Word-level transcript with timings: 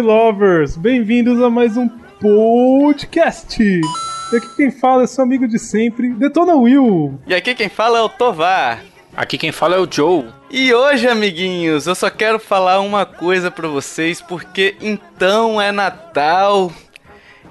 Lovers! 0.00 0.76
Bem-vindos 0.76 1.40
a 1.42 1.48
mais 1.48 1.76
um 1.76 1.88
podcast! 2.20 3.62
E 3.62 4.36
aqui 4.36 4.56
quem 4.56 4.70
fala 4.70 5.04
é 5.04 5.06
seu 5.06 5.22
amigo 5.24 5.46
de 5.46 5.58
sempre, 5.58 6.10
Detona 6.10 6.54
Will! 6.54 7.18
E 7.26 7.34
aqui 7.34 7.54
quem 7.54 7.68
fala 7.68 7.98
é 7.98 8.02
o 8.02 8.08
Tovar. 8.08 8.82
Aqui 9.16 9.38
quem 9.38 9.52
fala 9.52 9.76
é 9.76 9.78
o 9.78 9.88
Joe. 9.90 10.26
E 10.50 10.74
hoje, 10.74 11.06
amiguinhos, 11.06 11.86
eu 11.86 11.94
só 11.94 12.10
quero 12.10 12.38
falar 12.38 12.80
uma 12.80 13.06
coisa 13.06 13.50
pra 13.50 13.68
vocês, 13.68 14.20
porque 14.20 14.76
então 14.80 15.60
é 15.60 15.70
Natal. 15.70 16.72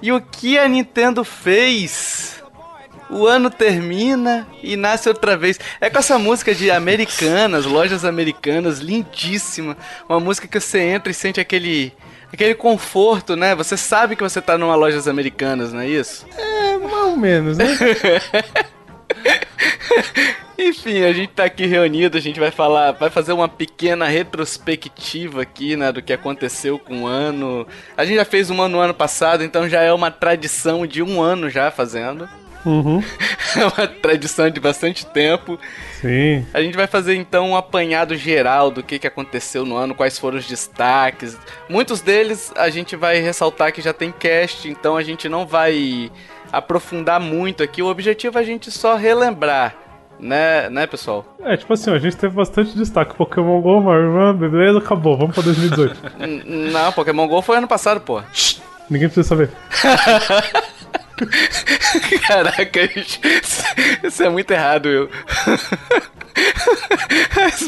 E 0.02 0.12
o 0.12 0.20
que 0.20 0.58
a 0.58 0.68
Nintendo 0.68 1.24
fez? 1.24 2.44
O 3.10 3.26
ano 3.26 3.50
termina 3.50 4.48
e 4.62 4.76
nasce 4.76 5.08
outra 5.08 5.38
vez. 5.38 5.60
É 5.80 5.90
com 5.90 6.00
essa 6.00 6.18
música 6.18 6.54
de 6.54 6.70
americanas, 6.72 7.66
lojas 7.66 8.04
americanas, 8.04 8.80
lindíssima. 8.80 9.78
Uma 10.10 10.20
música 10.20 10.48
que 10.48 10.60
você 10.60 10.80
entra 10.80 11.12
e 11.12 11.14
sente 11.14 11.40
aquele 11.40 11.94
aquele 12.34 12.56
conforto, 12.56 13.36
né? 13.36 13.54
Você 13.56 13.78
sabe 13.78 14.16
que 14.16 14.24
você 14.24 14.42
tá 14.42 14.58
numa 14.58 14.76
lojas 14.76 15.08
americanas, 15.08 15.72
não 15.72 15.82
é 15.82 15.88
isso? 15.88 16.26
É, 16.38 16.78
mais 16.78 16.94
ou 16.94 17.16
menos, 17.16 17.58
né? 17.58 17.66
Enfim, 20.58 21.04
a 21.04 21.12
gente 21.12 21.30
tá 21.30 21.44
aqui 21.46 21.66
reunido, 21.66 22.18
a 22.18 22.22
gente 22.22 22.40
vai 22.40 22.52
falar, 22.52 22.92
vai 22.92 23.10
fazer 23.10 23.34
uma 23.34 23.50
pequena 23.50 24.06
retrospectiva 24.06 25.42
aqui, 25.42 25.76
né, 25.76 25.92
do 25.92 26.02
que 26.02 26.14
aconteceu 26.14 26.80
com 26.80 27.04
o 27.04 27.08
ano. 27.08 27.68
A 27.98 28.06
gente 28.06 28.16
já 28.16 28.26
fez 28.26 28.50
uma 28.50 28.68
no 28.68 28.80
ano 28.80 28.94
passado, 28.94 29.44
então 29.44 29.68
já 29.68 29.82
é 29.82 29.92
uma 29.92 30.10
tradição 30.10 30.88
de 30.88 31.02
um 31.02 31.22
ano 31.22 31.50
já 31.50 31.70
fazendo. 31.70 32.30
Uhum. 32.66 33.04
É 33.56 33.66
uma 33.66 33.88
tradição 33.88 34.50
de 34.50 34.60
bastante 34.60 35.06
tempo. 35.06 35.60
Sim. 36.02 36.44
A 36.54 36.60
gente 36.62 36.76
vai 36.76 36.88
fazer 36.88 37.14
então 37.14 37.52
um 37.52 37.56
apanhado 37.56 38.16
geral 38.16 38.72
do 38.72 38.82
que, 38.82 38.98
que 38.98 39.06
aconteceu 39.06 39.64
no 39.64 39.76
ano, 39.76 39.94
quais 39.94 40.18
foram 40.18 40.40
os 40.40 40.48
destaques. 40.48 41.38
Muitos 41.70 42.02
deles 42.02 42.52
a 42.56 42.72
gente 42.72 42.96
vai 42.96 43.20
ressaltar 43.20 43.72
que 43.72 43.80
já 43.80 43.94
tem 43.94 44.12
cast, 44.12 44.68
então 44.68 44.98
a 44.98 45.04
gente 45.04 45.30
não 45.30 45.46
vai 45.46 46.12
aprofundar 46.52 47.20
muito 47.20 47.62
aqui. 47.62 47.82
O 47.84 47.88
objetivo 47.92 48.40
é 48.40 48.42
a 48.42 48.46
gente 48.46 48.72
só 48.72 48.96
relembrar. 48.96 49.76
Né, 50.20 50.70
né, 50.70 50.88
pessoal? 50.88 51.26
É, 51.44 51.58
tipo 51.58 51.74
assim, 51.74 51.92
a 51.92 51.98
gente 52.00 52.16
teve 52.16 52.34
bastante 52.36 52.76
destaque. 52.78 53.14
Pokémon 53.16 53.60
GO, 53.62 53.80
Run, 53.80 54.34
beleza, 54.36 54.78
acabou, 54.78 55.18
vamos 55.18 55.34
pra 55.34 55.44
2018. 55.44 55.96
N- 56.20 56.72
não, 56.72 56.92
Pokémon 56.94 57.28
GO 57.28 57.42
foi 57.42 57.58
ano 57.58 57.68
passado, 57.68 58.00
pô. 58.00 58.22
Ninguém 58.90 59.10
precisa 59.10 59.28
saber. 59.28 59.50
Caraca, 62.28 62.90
isso 64.04 64.24
é 64.24 64.30
muito 64.30 64.52
errado, 64.52 65.10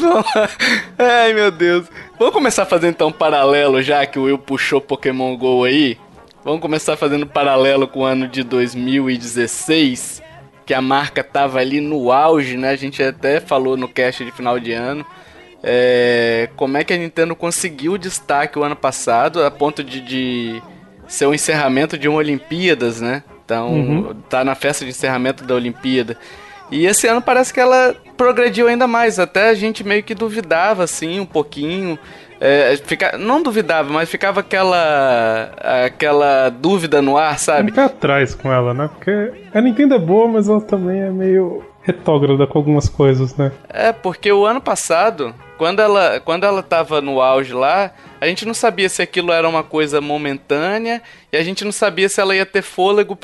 lá. 0.34 0.50
Ai, 0.98 1.32
meu 1.32 1.50
Deus. 1.50 1.86
Vamos 2.18 2.34
começar 2.34 2.64
fazendo 2.66 2.94
então 2.94 3.08
um 3.08 3.12
paralelo, 3.12 3.82
já 3.82 4.04
que 4.06 4.18
o 4.18 4.24
Will 4.24 4.38
puxou 4.38 4.80
Pokémon 4.80 5.36
GO 5.36 5.64
aí. 5.64 5.98
Vamos 6.44 6.60
começar 6.60 6.96
fazendo 6.96 7.26
paralelo 7.26 7.88
com 7.88 8.00
o 8.00 8.04
ano 8.04 8.28
de 8.28 8.42
2016, 8.42 10.22
que 10.64 10.72
a 10.72 10.80
marca 10.80 11.22
tava 11.24 11.58
ali 11.58 11.80
no 11.80 12.12
auge, 12.12 12.56
né? 12.56 12.70
A 12.70 12.76
gente 12.76 13.02
até 13.02 13.40
falou 13.40 13.76
no 13.76 13.88
cast 13.88 14.24
de 14.24 14.30
final 14.30 14.60
de 14.60 14.72
ano. 14.72 15.04
É, 15.62 16.48
como 16.54 16.76
é 16.76 16.84
que 16.84 16.92
a 16.92 16.96
Nintendo 16.96 17.34
conseguiu 17.34 17.98
destaque 17.98 18.58
o 18.58 18.62
ano 18.62 18.76
passado, 18.76 19.42
a 19.42 19.50
ponto 19.50 19.82
de, 19.82 20.00
de 20.00 20.62
ser 21.08 21.26
o 21.26 21.34
encerramento 21.34 21.98
de 21.98 22.08
uma 22.08 22.18
Olimpíadas, 22.18 23.00
né? 23.00 23.24
Então, 23.46 23.72
Uhum. 23.72 24.14
tá 24.28 24.44
na 24.44 24.56
festa 24.56 24.84
de 24.84 24.90
encerramento 24.90 25.44
da 25.44 25.54
Olimpíada. 25.54 26.18
E 26.68 26.84
esse 26.84 27.06
ano 27.06 27.22
parece 27.22 27.54
que 27.54 27.60
ela 27.60 27.94
progrediu 28.16 28.66
ainda 28.66 28.88
mais. 28.88 29.20
Até 29.20 29.50
a 29.50 29.54
gente 29.54 29.84
meio 29.84 30.02
que 30.02 30.16
duvidava, 30.16 30.82
assim, 30.82 31.20
um 31.20 31.24
pouquinho. 31.26 31.96
É, 32.40 32.76
fica, 32.84 33.16
não 33.16 33.40
duvidava, 33.40 33.90
mas 33.90 34.10
ficava 34.10 34.40
aquela 34.40 35.52
aquela 35.84 36.48
dúvida 36.50 37.00
no 37.00 37.16
ar, 37.16 37.38
sabe? 37.38 37.70
pé 37.72 37.84
atrás 37.84 38.34
com 38.34 38.52
ela, 38.52 38.74
né? 38.74 38.90
Porque 38.92 39.32
a 39.54 39.60
Nintendo 39.60 39.94
é 39.94 39.98
boa, 39.98 40.26
mas 40.28 40.48
ela 40.48 40.60
também 40.60 41.00
é 41.00 41.10
meio 41.10 41.62
retógrada 41.82 42.46
com 42.48 42.58
algumas 42.58 42.88
coisas, 42.88 43.36
né? 43.36 43.52
É, 43.68 43.92
porque 43.92 44.30
o 44.32 44.44
ano 44.44 44.60
passado, 44.60 45.32
quando 45.58 45.80
ela, 45.80 46.20
quando 46.20 46.44
ela 46.44 46.62
tava 46.62 47.00
no 47.00 47.20
auge 47.20 47.52
lá, 47.52 47.90
a 48.20 48.26
gente 48.26 48.44
não 48.46 48.54
sabia 48.54 48.88
se 48.88 49.02
aquilo 49.02 49.32
era 49.32 49.48
uma 49.48 49.62
coisa 49.62 50.00
momentânea 50.00 51.02
e 51.32 51.36
a 51.36 51.42
gente 51.42 51.64
não 51.64 51.72
sabia 51.72 52.08
se 52.08 52.20
ela 52.20 52.34
ia 52.34 52.46
ter 52.46 52.62
fôlego 52.62 53.16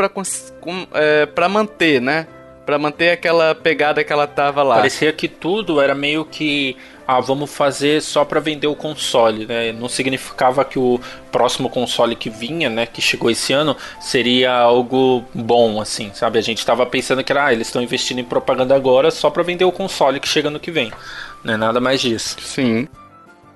com- 0.60 0.87
é, 0.94 1.26
pra 1.26 1.48
manter, 1.48 2.00
né? 2.00 2.26
Pra 2.65 2.78
manter 2.78 3.10
aquela 3.10 3.54
pegada 3.56 4.04
que 4.04 4.12
ela 4.12 4.26
tava 4.26 4.62
lá. 4.62 4.76
Parecia 4.76 5.12
que 5.12 5.26
tudo 5.26 5.81
era 5.81 5.94
meio 5.97 6.25
que. 6.25 6.76
Ah, 7.06 7.20
vamos 7.20 7.52
fazer 7.52 8.00
só 8.00 8.24
pra 8.24 8.40
vender 8.40 8.66
o 8.66 8.76
console, 8.76 9.46
né? 9.46 9.72
Não 9.72 9.88
significava 9.88 10.64
que 10.64 10.78
o 10.78 11.00
próximo 11.30 11.68
console 11.68 12.14
que 12.14 12.30
vinha, 12.30 12.70
né, 12.70 12.86
que 12.86 13.00
chegou 13.02 13.30
esse 13.30 13.52
ano, 13.52 13.76
seria 14.00 14.52
algo 14.52 15.24
bom, 15.34 15.80
assim, 15.80 16.10
sabe? 16.14 16.38
A 16.38 16.42
gente 16.42 16.64
tava 16.64 16.86
pensando 16.86 17.24
que 17.24 17.32
era, 17.32 17.46
ah, 17.46 17.52
eles 17.52 17.66
estão 17.66 17.82
investindo 17.82 18.20
em 18.20 18.24
propaganda 18.24 18.74
agora 18.74 19.10
só 19.10 19.30
pra 19.30 19.42
vender 19.42 19.64
o 19.64 19.72
console 19.72 20.20
que 20.20 20.28
chega 20.28 20.50
no 20.50 20.60
que 20.60 20.70
vem. 20.70 20.92
Não 21.42 21.54
é 21.54 21.56
nada 21.56 21.80
mais 21.80 22.00
disso. 22.00 22.36
Sim. 22.40 22.86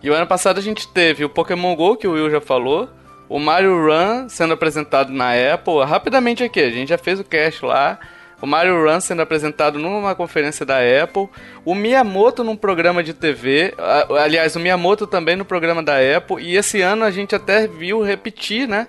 E 0.03 0.11
o 0.11 0.15
ano 0.15 0.27
passado 0.27 0.59
a 0.59 0.63
gente 0.63 0.89
teve 0.89 1.25
o 1.25 1.29
Pokémon 1.29 1.75
GO, 1.75 1.97
que 1.97 2.07
o 2.07 2.13
Will 2.13 2.31
já 2.31 2.41
falou, 2.41 2.89
o 3.29 3.39
Mario 3.39 3.77
Run 3.87 4.29
sendo 4.29 4.55
apresentado 4.55 5.13
na 5.13 5.33
Apple. 5.53 5.85
Rapidamente 5.85 6.45
aqui, 6.45 6.61
a 6.61 6.71
gente 6.71 6.89
já 6.89 6.99
fez 6.99 7.21
o 7.21 7.25
cast 7.25 7.65
lá. 7.65 7.99
O 8.41 8.47
Mario 8.47 8.85
Run 8.85 9.01
sendo 9.01 9.23
apresentado 9.23 9.79
numa 9.79 10.15
conferência 10.15 10.67
da 10.67 10.77
Apple. 10.79 11.29
O 11.65 11.75
Miyamoto 11.75 12.45
num 12.45 12.57
programa 12.57 13.03
de 13.03 13.15
TV. 13.15 13.75
Aliás, 14.23 14.55
o 14.57 14.61
Miyamoto 14.61 15.07
também 15.07 15.37
no 15.37 15.45
programa 15.45 15.83
da 15.83 15.95
Apple. 16.17 16.43
E 16.43 16.57
esse 16.57 16.83
ano 16.83 17.05
a 17.05 17.11
gente 17.11 17.35
até 17.35 17.67
viu 17.67 18.03
repetir, 18.03 18.69
né? 18.69 18.89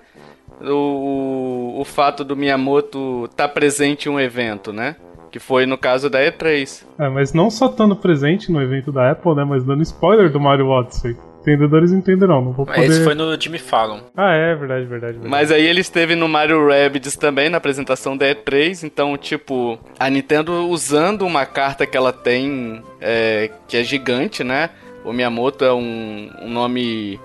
O, 0.62 1.76
o 1.80 1.86
fato 1.86 2.24
do 2.24 2.36
Miyamoto 2.36 3.26
estar 3.26 3.48
presente 3.50 4.10
em 4.10 4.12
um 4.12 4.20
evento, 4.20 4.74
né? 4.74 4.96
Que 5.32 5.40
foi 5.40 5.66
no 5.66 5.78
caso 5.78 6.10
da 6.10 6.20
E3. 6.20 6.86
É, 7.00 7.10
mas 7.10 7.34
não 7.34 7.50
só 7.50 7.68
estando 7.68 7.96
presente 7.96 8.52
no 8.52 8.62
evento 8.62 8.92
da 8.92 9.12
Apple, 9.12 9.36
né? 9.36 9.44
Mas 9.44 9.64
dando 9.64 9.84
spoiler 9.84 10.32
do 10.32 10.40
Mario 10.40 10.68
Odyssey. 10.68 11.16
Entendedores 11.48 11.94
entenderão, 11.94 12.44
não 12.44 12.52
vou 12.52 12.66
Mas 12.66 12.76
poder... 12.76 12.90
esse 12.90 13.04
foi 13.06 13.16
no 13.16 13.40
Jimmy 13.40 13.58
Fallon. 13.58 14.02
Ah, 14.18 14.34
é, 14.34 14.54
verdade, 14.54 14.86
verdade, 14.86 15.14
verdade. 15.14 15.30
Mas 15.30 15.50
aí 15.50 15.66
ele 15.66 15.80
esteve 15.80 16.14
no 16.14 16.28
Mario 16.28 16.68
Rabbids 16.68 17.16
também, 17.16 17.48
na 17.48 17.56
apresentação 17.56 18.18
da 18.18 18.26
E3, 18.26 18.84
então, 18.84 19.16
tipo, 19.16 19.80
a 19.98 20.10
Nintendo 20.10 20.68
usando 20.68 21.26
uma 21.26 21.46
carta 21.46 21.86
que 21.86 21.96
ela 21.96 22.12
tem, 22.12 22.84
é, 23.00 23.50
que 23.66 23.78
é 23.78 23.84
gigante, 23.84 24.44
né? 24.44 24.72
O 25.06 25.14
Miyamoto 25.14 25.64
é 25.64 25.74
um, 25.74 26.30
um 26.42 26.50
nome 26.50 27.18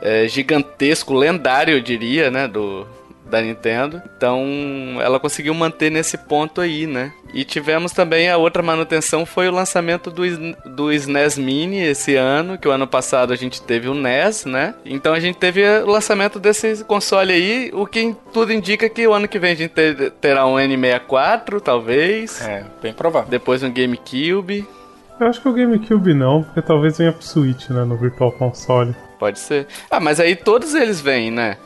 é, 0.00 0.28
gigantesco, 0.28 1.12
lendário, 1.12 1.74
eu 1.74 1.80
diria, 1.80 2.30
né? 2.30 2.46
Do, 2.46 2.86
da 3.28 3.40
Nintendo. 3.40 4.02
Então, 4.16 4.44
ela 5.00 5.20
conseguiu 5.20 5.52
manter 5.54 5.90
nesse 5.90 6.16
ponto 6.18 6.60
aí, 6.60 6.86
né? 6.86 7.12
E 7.34 7.44
tivemos 7.44 7.92
também 7.92 8.30
a 8.30 8.36
outra 8.38 8.62
manutenção 8.62 9.26
foi 9.26 9.48
o 9.48 9.52
lançamento 9.52 10.10
do, 10.10 10.22
do 10.64 10.90
SNES 10.92 11.36
Mini 11.36 11.78
esse 11.82 12.14
ano, 12.16 12.56
que 12.56 12.66
o 12.66 12.70
ano 12.70 12.86
passado 12.86 13.32
a 13.32 13.36
gente 13.36 13.60
teve 13.60 13.86
o 13.88 13.94
NES, 13.94 14.46
né? 14.46 14.74
Então 14.84 15.12
a 15.12 15.20
gente 15.20 15.36
teve 15.38 15.62
o 15.82 15.86
lançamento 15.86 16.38
desse 16.40 16.82
console 16.84 17.32
aí, 17.32 17.70
o 17.74 17.86
que 17.86 18.16
tudo 18.32 18.52
indica 18.52 18.88
que 18.88 19.06
o 19.06 19.12
ano 19.12 19.28
que 19.28 19.38
vem 19.38 19.52
a 19.52 19.54
gente 19.54 19.70
ter- 19.70 20.10
terá 20.12 20.46
um 20.46 20.54
N64, 20.56 21.60
talvez. 21.60 22.40
É, 22.40 22.64
bem 22.82 22.92
provável. 22.92 23.28
Depois 23.28 23.62
um 23.62 23.70
GameCube, 23.72 24.66
Eu 25.20 25.26
acho 25.26 25.42
que 25.42 25.48
o 25.48 25.52
GameCube 25.52 26.14
não, 26.14 26.44
porque 26.44 26.62
talvez 26.62 26.96
venha 26.96 27.12
pro 27.12 27.22
Switch, 27.24 27.68
né? 27.70 27.84
No 27.84 27.96
Virtual 27.96 28.30
Console. 28.32 28.94
pode 29.18 29.40
ser. 29.40 29.66
Ah, 29.90 29.98
mas 29.98 30.20
aí 30.20 30.36
todos 30.36 30.74
eles 30.74 31.00
vêm, 31.00 31.28
né? 31.30 31.56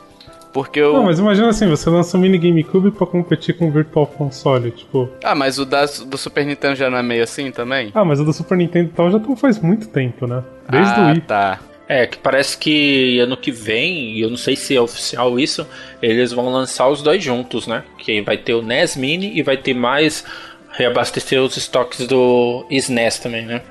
Porque 0.53 0.81
o. 0.81 0.93
Não, 0.93 1.03
mas 1.03 1.17
imagina 1.17 1.49
assim, 1.49 1.67
você 1.67 1.89
lança 1.89 2.15
um 2.15 2.21
mini 2.21 2.37
GameCube 2.37 2.91
pra 2.91 3.07
competir 3.07 3.57
com 3.57 3.67
o 3.67 3.71
Virtual 3.71 4.05
Console, 4.05 4.69
tipo... 4.69 5.09
Ah, 5.23 5.33
mas 5.33 5.57
o 5.57 5.65
da, 5.65 5.83
do 5.85 6.17
Super 6.17 6.45
Nintendo 6.45 6.75
já 6.75 6.89
não 6.89 6.97
é 6.97 7.03
meio 7.03 7.23
assim 7.23 7.51
também? 7.51 7.91
Ah, 7.95 8.05
mas 8.05 8.19
o 8.19 8.23
do 8.23 8.31
Super 8.31 8.57
Nintendo 8.57 8.89
e 8.89 8.93
tal 8.93 9.11
já 9.11 9.19
tão 9.19 9.35
faz 9.35 9.59
muito 9.59 9.87
tempo, 9.87 10.27
né? 10.27 10.43
Desde 10.69 10.93
ah, 10.93 10.99
o 10.99 11.07
Wii. 11.07 11.21
tá. 11.21 11.59
É, 11.87 12.07
que 12.07 12.17
parece 12.17 12.57
que 12.57 13.19
ano 13.19 13.35
que 13.35 13.51
vem, 13.51 14.11
e 14.11 14.21
eu 14.21 14.29
não 14.29 14.37
sei 14.37 14.55
se 14.55 14.75
é 14.75 14.79
oficial 14.79 15.37
isso, 15.39 15.67
eles 16.01 16.31
vão 16.31 16.49
lançar 16.49 16.87
os 16.87 17.01
dois 17.01 17.21
juntos, 17.21 17.67
né? 17.67 17.83
Que 17.97 18.21
vai 18.21 18.37
ter 18.37 18.53
o 18.53 18.61
NES 18.61 18.95
Mini 18.95 19.37
e 19.37 19.41
vai 19.41 19.57
ter 19.57 19.73
mais 19.73 20.23
reabastecer 20.71 21.41
os 21.41 21.57
estoques 21.57 22.07
do 22.07 22.65
SNES 22.69 23.19
também, 23.19 23.45
né? 23.45 23.61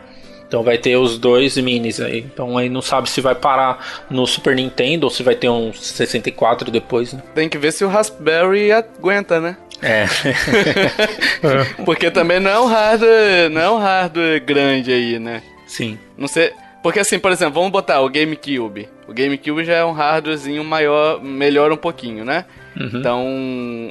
Então 0.53 0.63
vai 0.63 0.77
ter 0.77 0.99
os 0.99 1.17
dois 1.17 1.57
minis 1.57 1.99
aí. 1.99 2.19
Então 2.19 2.59
aí 2.59 2.69
não 2.69 2.83
sabe 2.83 3.09
se 3.09 3.23
vai 3.23 3.35
parar 3.35 4.05
no 4.11 4.27
Super 4.27 4.55
Nintendo 4.55 5.05
ou 5.05 5.11
se 5.11 5.23
vai 5.23 5.35
ter 5.35 5.49
um 5.49 5.73
64 5.73 6.71
depois, 6.71 7.15
né? 7.15 7.23
Tem 7.35 7.49
que 7.49 7.57
ver 7.57 7.73
se 7.73 7.83
o 7.87 7.89
Raspberry 7.89 8.71
aguenta, 8.71 9.41
né? 9.41 9.57
É. 9.81 10.05
Porque 11.87 12.11
também 12.11 12.39
não 12.39 12.51
é 12.51 12.61
um 12.61 12.67
hardware, 12.67 13.49
não 13.51 13.61
é 13.63 13.71
um 13.71 13.79
hardware 13.79 14.45
grande 14.45 14.93
aí, 14.93 15.19
né? 15.19 15.43
Sim. 15.67 15.99
Não 16.19 16.29
sei. 16.29 16.53
Porque 16.83 17.01
assim, 17.01 17.19
por 17.19 17.33
exemplo, 17.33 17.55
vamos 17.55 17.73
botar 17.73 18.03
o 18.03 18.11
GameCube. 18.11 18.91
O 19.09 19.15
GameCube 19.15 19.65
já 19.65 19.77
é 19.77 19.85
um 19.87 19.93
hardwarezinho 19.93 20.63
maior, 20.63 21.19
melhor 21.23 21.73
um 21.73 21.79
pouquinho, 21.79 22.27
né? 22.27 22.45
Então, 22.77 23.27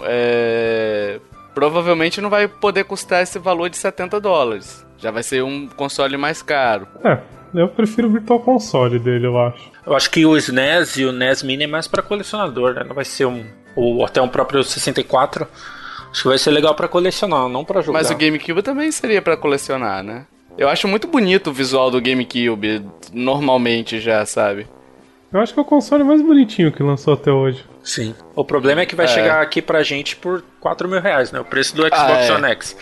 é, 0.03 1.19
provavelmente 1.55 2.21
não 2.21 2.29
vai 2.29 2.47
poder 2.47 2.83
custar 2.83 3.23
esse 3.23 3.39
valor 3.39 3.67
de 3.67 3.77
70 3.77 4.21
dólares. 4.21 4.85
Já 5.01 5.12
vai 5.12 5.24
ser 5.24 5.44
um 5.44 5.68
console 5.68 6.15
mais 6.18 6.42
caro. 6.42 6.88
É, 7.03 7.18
Eu 7.53 7.68
prefiro 7.68 8.07
o 8.07 8.12
Virtual 8.12 8.39
Console 8.39 8.98
dele, 9.00 9.27
eu 9.27 9.38
acho. 9.38 9.71
Eu 9.86 9.94
acho 9.95 10.09
que 10.09 10.25
o 10.25 10.38
SNES 10.38 10.98
e 10.98 11.06
o 11.06 11.12
NES 11.12 11.44
Mini 11.44 11.63
é 11.65 11.68
mais 11.68 11.88
pra 11.88 12.01
colecionador, 12.01 12.74
né? 12.75 12.83
Não 12.88 12.95
vai 12.95 13.03
ser 13.03 13.25
um. 13.25 13.44
Ou 13.75 14.06
até 14.06 14.21
um 14.21 14.27
próprio 14.30 14.63
64. 14.63 15.45
Acho 16.12 16.21
que 16.21 16.27
vai 16.30 16.38
ser 16.38 16.51
legal 16.51 16.75
pra 16.75 16.88
colecionar, 16.88 17.50
não 17.50 17.65
pra 17.65 17.81
jogar. 17.81 18.00
Mas 18.00 18.09
o 18.12 18.15
GameCube 18.15 18.62
também 18.62 18.92
seria 18.92 19.21
pra 19.21 19.36
colecionar, 19.36 20.03
né? 20.03 20.25
Eu 20.57 20.69
acho 20.69 20.88
muito 20.88 21.07
bonito 21.07 21.50
o 21.50 21.53
visual 21.53 21.89
do 21.89 22.01
GameCube, 22.01 22.86
normalmente 23.13 24.00
já, 24.00 24.25
sabe? 24.25 24.68
Eu 25.31 25.39
acho 25.39 25.53
que 25.53 25.59
é 25.59 25.62
o 25.62 25.65
console 25.65 26.03
mais 26.03 26.21
bonitinho 26.21 26.71
que 26.74 26.83
lançou 26.83 27.13
até 27.13 27.31
hoje. 27.31 27.63
Sim. 27.81 28.13
O 28.36 28.44
problema 28.44 28.81
é 28.81 28.86
que 28.86 28.95
vai 28.95 29.06
É. 29.06 29.09
chegar 29.09 29.42
aqui 29.42 29.62
pra 29.62 29.81
gente 29.81 30.15
por 30.18 30.44
4 30.59 30.88
mil 30.89 31.00
reais, 31.01 31.31
né? 31.31 31.39
O 31.39 31.45
preço 31.45 31.74
do 31.75 31.83
Xbox 31.83 31.98
Ah, 32.00 32.21
é. 32.25 32.31
One 32.33 32.48
X. 32.51 32.75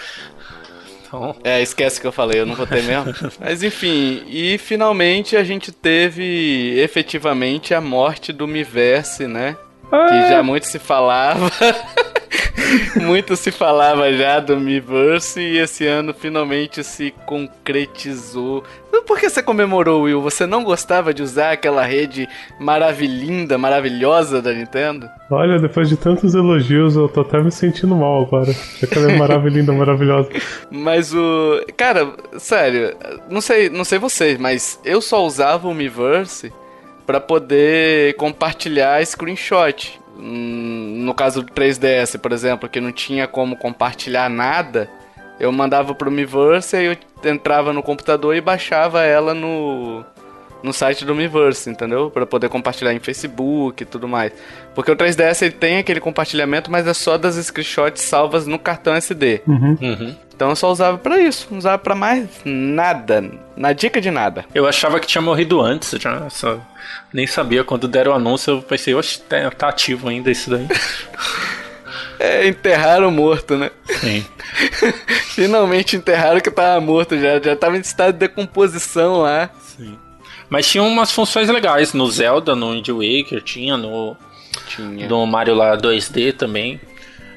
Então, 1.10 1.36
É, 1.44 1.60
esquece 1.62 2.00
que 2.00 2.06
eu 2.06 2.12
falei, 2.12 2.40
eu 2.40 2.46
não 2.46 2.54
vou 2.56 2.68
ter 2.68 2.84
mesmo. 2.84 3.14
Mas 3.42 3.64
enfim, 3.64 4.24
e 4.28 4.58
finalmente 4.60 5.36
a 5.36 5.44
gente 5.44 5.72
teve 5.72 6.80
efetivamente 6.80 7.74
a 7.74 7.82
morte 7.82 8.32
do 8.32 8.48
Miiverse, 8.48 9.26
né? 9.28 9.58
Que 9.90 10.30
já 10.30 10.44
muito 10.44 10.68
se 10.68 10.78
falava. 10.78 11.50
muito 13.02 13.36
se 13.36 13.52
falava 13.52 14.12
já 14.14 14.40
do 14.40 14.58
Miiverse 14.58 15.40
e 15.40 15.58
esse 15.58 15.86
ano 15.86 16.14
finalmente 16.14 16.84
se 16.84 17.14
concretizou. 17.26 18.64
Por 19.06 19.20
que 19.20 19.30
você 19.30 19.42
comemorou, 19.42 20.04
Will? 20.04 20.22
Você 20.22 20.46
não 20.46 20.64
gostava 20.64 21.14
de 21.14 21.24
usar 21.24 21.52
aquela 21.52 21.84
rede 21.84 22.28
maravilhinda, 22.60 23.58
maravilhosa 23.58 24.42
da 24.42 24.54
Nintendo? 24.54 25.10
Olha, 25.32 25.60
depois 25.60 25.90
de 25.90 25.98
tantos 25.98 26.36
elogios, 26.36 26.96
eu 26.96 27.08
tô 27.08 27.22
até 27.22 27.42
me 27.42 27.52
sentindo 27.52 27.96
mal 27.96 28.24
agora. 28.24 28.52
Aquela 28.82 29.12
é 29.12 29.18
maravilhosa, 29.18 29.74
maravilhosa. 29.74 30.30
Mas 30.70 31.14
o. 31.14 31.66
Cara, 31.76 32.14
sério, 32.38 32.96
não 33.30 33.42
sei, 33.42 33.70
não 33.70 33.84
sei 33.84 33.98
vocês, 33.98 34.38
mas 34.38 34.80
eu 34.86 35.02
só 35.02 35.26
usava 35.26 35.68
o 35.68 35.74
Miiverse 35.74 36.54
pra 37.06 37.20
poder 37.20 38.14
compartilhar 38.16 39.04
screenshot. 39.04 40.00
Hum, 40.20 41.02
No 41.06 41.14
caso 41.14 41.42
do 41.42 41.52
3DS, 41.52 42.18
por 42.20 42.32
exemplo, 42.32 42.68
que 42.70 42.80
não 42.82 42.92
tinha 42.92 43.28
como 43.28 43.56
compartilhar 43.56 44.30
nada, 44.30 44.90
eu 45.40 45.52
mandava 45.52 45.96
pro 45.96 46.12
Miiverse 46.12 46.76
e 46.78 46.86
eu 46.86 46.98
entrava 47.32 47.72
no 47.74 47.82
computador 47.82 48.36
e 48.36 48.42
baixava 48.42 49.04
ela 49.04 49.34
no 49.34 50.04
no 50.62 50.74
site 50.74 51.06
do 51.06 51.16
Miiverse, 51.16 51.70
entendeu? 51.70 52.12
Pra 52.12 52.26
poder 52.26 52.50
compartilhar 52.50 52.94
em 52.94 53.00
Facebook 53.00 53.82
e 53.82 53.86
tudo 53.86 54.10
mais. 54.10 54.34
Porque 54.76 54.92
o 54.92 54.96
3DS 54.96 55.42
ele 55.44 55.52
tem 55.54 55.78
aquele 55.78 56.02
compartilhamento, 56.02 56.70
mas 56.70 56.86
é 56.86 56.94
só 56.94 57.18
das 57.18 57.36
screenshots 57.36 58.02
salvas 58.04 58.46
no 58.46 58.60
cartão 58.60 58.94
SD. 58.94 59.42
uhum. 59.82 60.16
Então 60.40 60.52
eu 60.52 60.56
só 60.56 60.72
usava 60.72 60.98
pra 60.98 61.20
isso, 61.20 61.48
não 61.52 61.58
usava 61.58 61.78
pra 61.78 61.94
mais 61.94 62.30
nada. 62.46 63.30
Na 63.58 63.74
dica 63.74 64.00
de 64.00 64.10
nada. 64.10 64.46
Eu 64.56 64.66
achava 64.66 64.98
que 64.98 65.06
tinha 65.06 65.22
morrido 65.22 65.60
antes, 65.60 65.92
já 66.00 66.30
só 66.30 66.58
nem 67.14 67.28
sabia. 67.28 67.62
Quando 67.62 67.90
deram 67.90 68.14
o 68.14 68.16
anúncio, 68.16 68.52
eu 68.52 68.62
pensei, 68.62 68.96
oxe, 68.96 69.20
tá, 69.20 69.52
tá 69.52 69.68
ativo 69.68 70.08
ainda 70.08 70.32
isso 70.32 70.50
daí. 70.50 70.66
É, 72.22 72.46
enterraram 72.46 73.10
morto, 73.10 73.56
né? 73.56 73.72
Sim. 73.86 74.26
Finalmente 75.34 75.96
enterraram 75.96 76.42
que 76.42 76.52
tava 76.52 76.80
morto 76.82 77.18
já, 77.18 77.40
já 77.40 77.56
tava 77.56 77.78
em 77.78 77.80
estado 77.80 78.12
de 78.12 78.20
decomposição 78.20 79.22
lá. 79.22 79.50
Sim. 79.62 79.98
Mas 80.50 80.70
tinha 80.70 80.84
umas 80.84 81.12
funções 81.12 81.48
legais 81.48 81.94
no 81.94 82.12
Zelda, 82.12 82.58
no 82.58 82.74
Wind 82.74 82.90
Waker, 82.90 83.42
tinha 83.42 83.78
no, 83.78 84.18
Tinha. 84.68 85.08
no 85.08 85.26
Mario 85.26 85.56
lá 85.56 85.78
2D 85.78 86.34
também. 86.34 86.82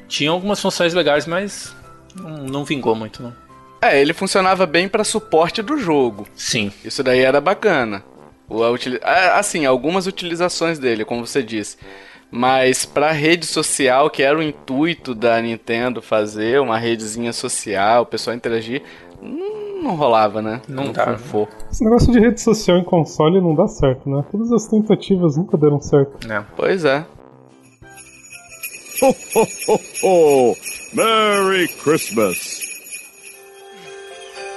Tinha 0.08 0.30
algumas 0.32 0.60
funções 0.60 0.92
legais, 0.94 1.28
mas 1.28 1.72
não, 2.16 2.30
não 2.44 2.64
vingou 2.64 2.94
muito, 2.94 3.22
não. 3.22 3.32
É, 3.80 4.00
ele 4.00 4.12
funcionava 4.12 4.64
bem 4.64 4.88
pra 4.88 5.02
suporte 5.04 5.60
do 5.60 5.76
jogo. 5.76 6.26
Sim. 6.36 6.70
Isso 6.84 7.02
daí 7.02 7.20
era 7.20 7.40
bacana. 7.40 8.04
O, 8.48 8.62
utili- 8.70 9.00
assim, 9.34 9.66
algumas 9.66 10.06
utilizações 10.06 10.78
dele, 10.78 11.04
como 11.04 11.26
você 11.26 11.42
disse. 11.42 11.76
Mas 12.30 12.86
pra 12.86 13.12
rede 13.12 13.44
social, 13.44 14.08
que 14.08 14.22
era 14.22 14.38
o 14.38 14.42
intuito 14.42 15.14
da 15.14 15.40
Nintendo 15.42 16.00
fazer, 16.00 16.60
uma 16.60 16.78
redezinha 16.78 17.32
social, 17.32 18.02
o 18.04 18.06
pessoal 18.06 18.34
interagir, 18.36 18.82
não, 19.20 19.82
não 19.82 19.96
rolava, 19.96 20.40
né? 20.40 20.62
Não 20.68 20.92
dá. 20.92 21.18
for. 21.18 21.48
Esse 21.70 21.84
negócio 21.84 22.10
de 22.12 22.18
rede 22.20 22.40
social 22.40 22.78
em 22.78 22.84
console 22.84 23.40
não 23.40 23.54
dá 23.54 23.66
certo, 23.66 24.08
né? 24.08 24.24
Todas 24.30 24.50
as 24.52 24.66
tentativas 24.66 25.36
nunca 25.36 25.56
deram 25.58 25.80
certo. 25.80 26.26
Né? 26.26 26.44
Pois 26.56 26.84
é. 26.84 27.04
Ho, 29.02 29.10
ho, 29.34 29.44
ho, 29.66 29.80
ho! 30.00 30.56
Merry 30.92 31.66
Christmas! 31.82 32.62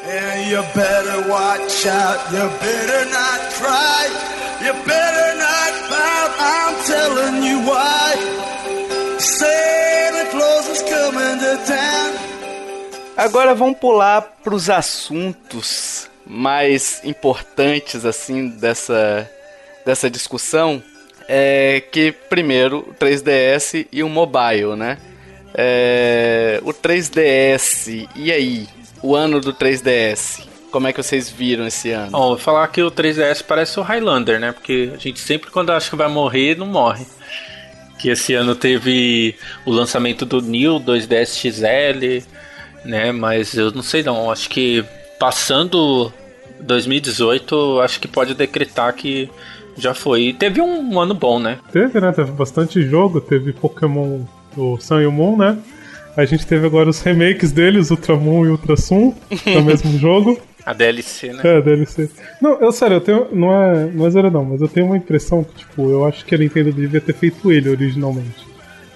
And 0.06 0.52
you 0.52 0.62
better 0.76 1.28
watch 1.28 1.88
out, 1.88 2.20
you 2.30 2.46
better 2.62 3.10
not 3.10 3.40
cry, 3.58 4.06
you 4.62 4.72
better 4.86 5.30
not 5.40 5.74
pout, 5.90 6.32
I'm 6.38 6.76
telling 6.86 7.42
you 7.42 7.58
why. 7.66 9.18
Santa 9.18 10.30
Claus 10.30 10.70
is 10.70 10.84
coming 10.84 11.40
to 11.40 11.66
town. 11.66 12.14
Agora 13.18 13.56
vamos 13.56 13.80
pular 13.80 14.22
pros 14.44 14.70
assuntos 14.70 16.08
mais 16.24 17.04
importantes, 17.04 18.06
assim, 18.06 18.50
dessa, 18.50 19.28
dessa 19.84 20.08
discussão. 20.08 20.84
É 21.28 21.82
que, 21.92 22.12
primeiro, 22.12 22.80
o 22.90 22.94
3DS 22.94 23.88
e 23.92 24.04
o 24.04 24.10
mobile, 24.10 24.76
né? 24.76 24.98
É, 25.54 26.60
o 26.64 26.74
3DS, 26.74 28.08
e 28.16 28.32
aí? 28.32 28.68
O 29.02 29.16
ano 29.16 29.40
do 29.40 29.54
3DS? 29.54 30.44
Como 30.72 30.88
é 30.88 30.94
que 30.94 31.02
vocês 31.02 31.30
viram 31.30 31.66
esse 31.66 31.92
ano? 31.92 32.12
Bom, 32.12 32.28
vou 32.30 32.38
falar 32.38 32.68
que 32.68 32.82
o 32.82 32.92
3DS 32.92 33.44
parece 33.48 33.80
o 33.80 33.84
Highlander, 33.84 34.40
né? 34.40 34.52
Porque 34.52 34.92
a 34.94 34.98
gente 34.98 35.20
sempre 35.20 35.50
quando 35.50 35.72
acha 35.72 35.90
que 35.90 35.96
vai 35.96 36.10
morrer, 36.10 36.58
não 36.58 36.66
morre. 36.66 37.06
Que 37.98 38.10
esse 38.10 38.34
ano 38.34 38.56
teve 38.56 39.36
o 39.66 39.72
lançamento 39.72 40.26
do 40.26 40.42
New 40.42 40.80
2DS 40.80 41.28
XL, 41.28 42.28
né? 42.84 43.12
Mas 43.14 43.54
eu 43.54 43.72
não 43.72 43.82
sei 43.82 44.04
não, 44.04 44.30
acho 44.30 44.50
que 44.50 44.84
passando 45.18 46.12
2018, 46.60 47.80
acho 47.82 48.00
que 48.00 48.08
pode 48.08 48.34
decretar 48.34 48.94
que 48.94 49.30
já 49.78 49.94
foi. 49.94 50.36
Teve 50.38 50.62
um 50.62 51.00
ano 51.00 51.14
bom, 51.14 51.40
né? 51.40 51.60
Teve, 51.72 52.00
né? 52.00 52.12
Teve 52.12 52.32
bastante 52.32 52.82
jogo, 52.82 53.22
teve 53.22 53.54
Pokémon, 53.54 54.22
o 54.56 54.78
Sun 54.80 55.02
e 55.02 55.06
o 55.06 55.12
Moon, 55.12 55.38
né? 55.38 55.58
A 56.16 56.24
gente 56.24 56.48
teve 56.48 56.66
agora 56.66 56.90
os 56.90 57.02
remakes 57.02 57.52
deles, 57.52 57.92
Ultramon 57.92 58.46
e 58.46 58.50
Ultrasun, 58.50 59.14
no 59.54 59.62
mesmo 59.64 59.92
jogo. 60.00 60.40
A 60.66 60.74
DLC, 60.74 61.34
né? 61.34 61.42
É, 61.44 61.62
DLC. 61.62 62.10
Não, 62.42 62.54
eu 62.60 62.72
sério, 62.72 62.96
eu 62.96 63.02
tenho. 63.02 63.28
Não 63.32 63.54
é, 63.54 63.86
não 63.86 64.08
é 64.08 64.10
zero 64.10 64.32
não, 64.32 64.46
mas 64.46 64.62
eu 64.62 64.68
tenho 64.68 64.88
uma 64.88 64.98
impressão 64.98 65.44
que, 65.44 65.56
tipo, 65.56 65.90
eu 65.92 66.06
acho 66.06 66.26
que 66.26 66.34
a 66.34 66.38
Nintendo 66.38 66.72
devia 66.72 67.02
ter 67.02 67.14
feito 67.14 67.52
ele 67.52 67.70
originalmente. 67.70 68.48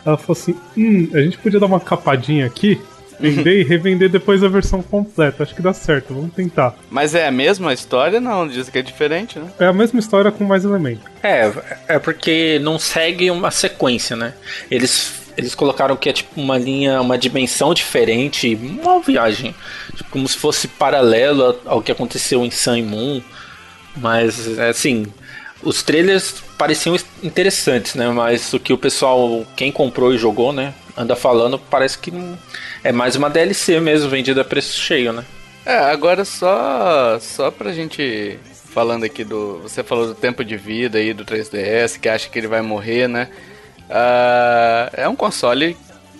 Ela 0.05 0.17
falou 0.17 0.39
assim: 0.39 0.55
hum, 0.77 1.09
a 1.13 1.21
gente 1.21 1.37
podia 1.37 1.59
dar 1.59 1.67
uma 1.67 1.79
capadinha 1.79 2.45
aqui, 2.45 2.81
vender 3.19 3.59
e 3.59 3.63
revender 3.63 4.09
depois 4.09 4.43
a 4.43 4.47
versão 4.47 4.81
completa. 4.81 5.43
Acho 5.43 5.53
que 5.55 5.61
dá 5.61 5.73
certo, 5.73 6.13
vamos 6.13 6.33
tentar. 6.33 6.75
Mas 6.89 7.13
é 7.15 7.27
a 7.27 7.31
mesma 7.31 7.73
história? 7.73 8.19
Não, 8.19 8.47
diz 8.47 8.69
que 8.69 8.77
é 8.77 8.81
diferente, 8.81 9.37
né? 9.37 9.49
É 9.59 9.65
a 9.65 9.73
mesma 9.73 9.99
história 9.99 10.31
com 10.31 10.43
mais 10.43 10.63
elementos. 10.63 11.03
É, 11.21 11.51
é 11.87 11.99
porque 11.99 12.59
não 12.61 12.79
segue 12.79 13.29
uma 13.31 13.51
sequência, 13.51 14.15
né? 14.15 14.33
Eles, 14.71 15.13
eles 15.37 15.53
colocaram 15.53 15.95
que 15.95 16.09
é 16.09 16.13
tipo 16.13 16.39
uma 16.39 16.57
linha, 16.57 17.01
uma 17.01 17.17
dimensão 17.17 17.73
diferente, 17.73 18.55
uma 18.81 18.99
viagem. 19.01 19.53
Tipo, 19.95 20.09
como 20.11 20.27
se 20.27 20.37
fosse 20.37 20.67
paralelo 20.67 21.59
ao 21.65 21.81
que 21.81 21.91
aconteceu 21.91 22.45
em 22.45 22.51
Sun 22.51 22.75
e 22.77 22.83
Moon. 22.83 23.21
Mas, 23.97 24.57
assim, 24.59 25.07
os 25.61 25.83
trailers 25.83 26.35
pareciam 26.57 26.95
interessantes, 27.23 27.95
né? 27.95 28.07
Mas 28.09 28.53
o 28.53 28.59
que 28.59 28.71
o 28.71 28.77
pessoal, 28.77 29.45
quem 29.55 29.71
comprou 29.71 30.13
e 30.13 30.17
jogou, 30.17 30.53
né? 30.53 30.73
Anda 30.95 31.15
falando, 31.15 31.57
parece 31.57 31.97
que 31.97 32.11
não- 32.11 32.37
é 32.83 32.91
mais 32.91 33.15
uma 33.15 33.29
DLC 33.29 33.79
mesmo, 33.79 34.09
vendida 34.09 34.41
a 34.41 34.45
preço 34.45 34.79
cheio, 34.79 35.13
né? 35.13 35.25
É, 35.65 35.77
agora 35.77 36.23
só 36.25 37.19
só 37.19 37.51
pra 37.51 37.71
gente 37.71 38.39
falando 38.73 39.03
aqui 39.03 39.23
do, 39.23 39.59
você 39.59 39.83
falou 39.83 40.07
do 40.07 40.15
tempo 40.15 40.43
de 40.43 40.55
vida 40.55 40.97
aí 40.97 41.13
do 41.13 41.25
3DS, 41.25 41.99
que 41.99 42.07
acha 42.07 42.29
que 42.29 42.39
ele 42.39 42.47
vai 42.47 42.61
morrer, 42.61 43.07
né? 43.07 43.29
Ah, 43.89 44.89
é 44.93 45.07
um 45.07 45.15
console 45.15 45.75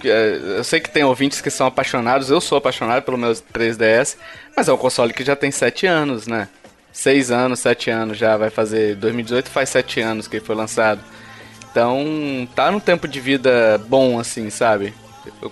é, 0.06 0.58
eu 0.58 0.64
sei 0.64 0.80
que 0.80 0.90
tem 0.90 1.04
ouvintes 1.04 1.42
que 1.42 1.50
são 1.50 1.68
apaixonados, 1.68 2.30
eu 2.30 2.40
sou 2.40 2.58
apaixonado 2.58 3.04
pelo 3.04 3.18
meu 3.18 3.32
3DS, 3.32 4.16
mas 4.56 4.68
é 4.68 4.74
um 4.74 4.78
console 4.78 5.14
que 5.14 5.24
já 5.24 5.36
tem 5.36 5.52
7 5.52 5.86
anos, 5.88 6.28
né? 6.28 6.48
6 6.92 7.32
anos, 7.32 7.60
7 7.60 7.90
anos 7.90 8.18
já, 8.18 8.38
vai 8.38 8.50
fazer 8.50 8.96
2018 8.96 9.50
faz 9.50 9.70
7 9.70 10.00
anos 10.02 10.28
que 10.28 10.38
ele 10.38 10.46
foi 10.46 10.56
lançado. 10.56 11.02
Então, 11.72 12.48
tá 12.56 12.72
num 12.72 12.80
tempo 12.80 13.08
de 13.08 13.20
vida 13.20 13.78
bom 13.88 14.20
assim, 14.20 14.50
sabe? 14.50 14.94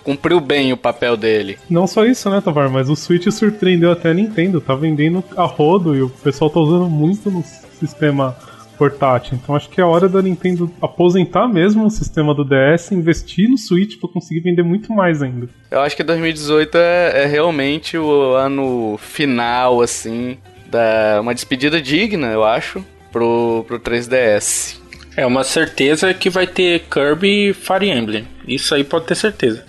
Cumpriu 0.02 0.40
bem 0.40 0.72
o 0.72 0.76
papel 0.76 1.16
dele. 1.16 1.58
Não 1.68 1.86
só 1.86 2.04
isso, 2.04 2.28
né, 2.30 2.40
Tavar? 2.40 2.68
Mas 2.70 2.88
o 2.88 2.96
Switch 2.96 3.28
surpreendeu 3.30 3.90
até 3.92 4.10
a 4.10 4.14
Nintendo. 4.14 4.60
Tá 4.60 4.74
vendendo 4.74 5.22
a 5.36 5.44
rodo 5.44 5.96
e 5.96 6.02
o 6.02 6.08
pessoal 6.08 6.50
tá 6.50 6.60
usando 6.60 6.88
muito 6.88 7.30
no 7.30 7.42
sistema 7.78 8.36
portátil. 8.78 9.38
Então 9.42 9.56
acho 9.56 9.68
que 9.68 9.80
é 9.80 9.84
hora 9.84 10.08
da 10.08 10.22
Nintendo 10.22 10.70
aposentar 10.80 11.48
mesmo 11.48 11.84
o 11.84 11.90
sistema 11.90 12.32
do 12.32 12.44
DS, 12.44 12.92
investir 12.92 13.50
no 13.50 13.58
Switch 13.58 13.98
pra 13.98 14.08
conseguir 14.08 14.40
vender 14.40 14.62
muito 14.62 14.92
mais 14.92 15.20
ainda. 15.20 15.48
Eu 15.70 15.80
acho 15.80 15.96
que 15.96 16.04
2018 16.04 16.78
é, 16.78 17.24
é 17.24 17.26
realmente 17.26 17.98
o 17.98 18.34
ano 18.34 18.96
final, 18.98 19.82
assim, 19.82 20.38
Da, 20.66 21.18
uma 21.20 21.34
despedida 21.34 21.82
digna, 21.82 22.28
eu 22.28 22.44
acho, 22.44 22.84
pro, 23.10 23.64
pro 23.66 23.80
3DS. 23.80 24.78
É 25.18 25.26
uma 25.26 25.42
certeza 25.42 26.14
que 26.14 26.30
vai 26.30 26.46
ter 26.46 26.84
Kirby 26.88 27.48
e 27.48 27.52
Fire 27.52 27.90
Emblem. 27.90 28.24
Isso 28.46 28.72
aí 28.72 28.84
pode 28.84 29.04
ter 29.06 29.16
certeza. 29.16 29.64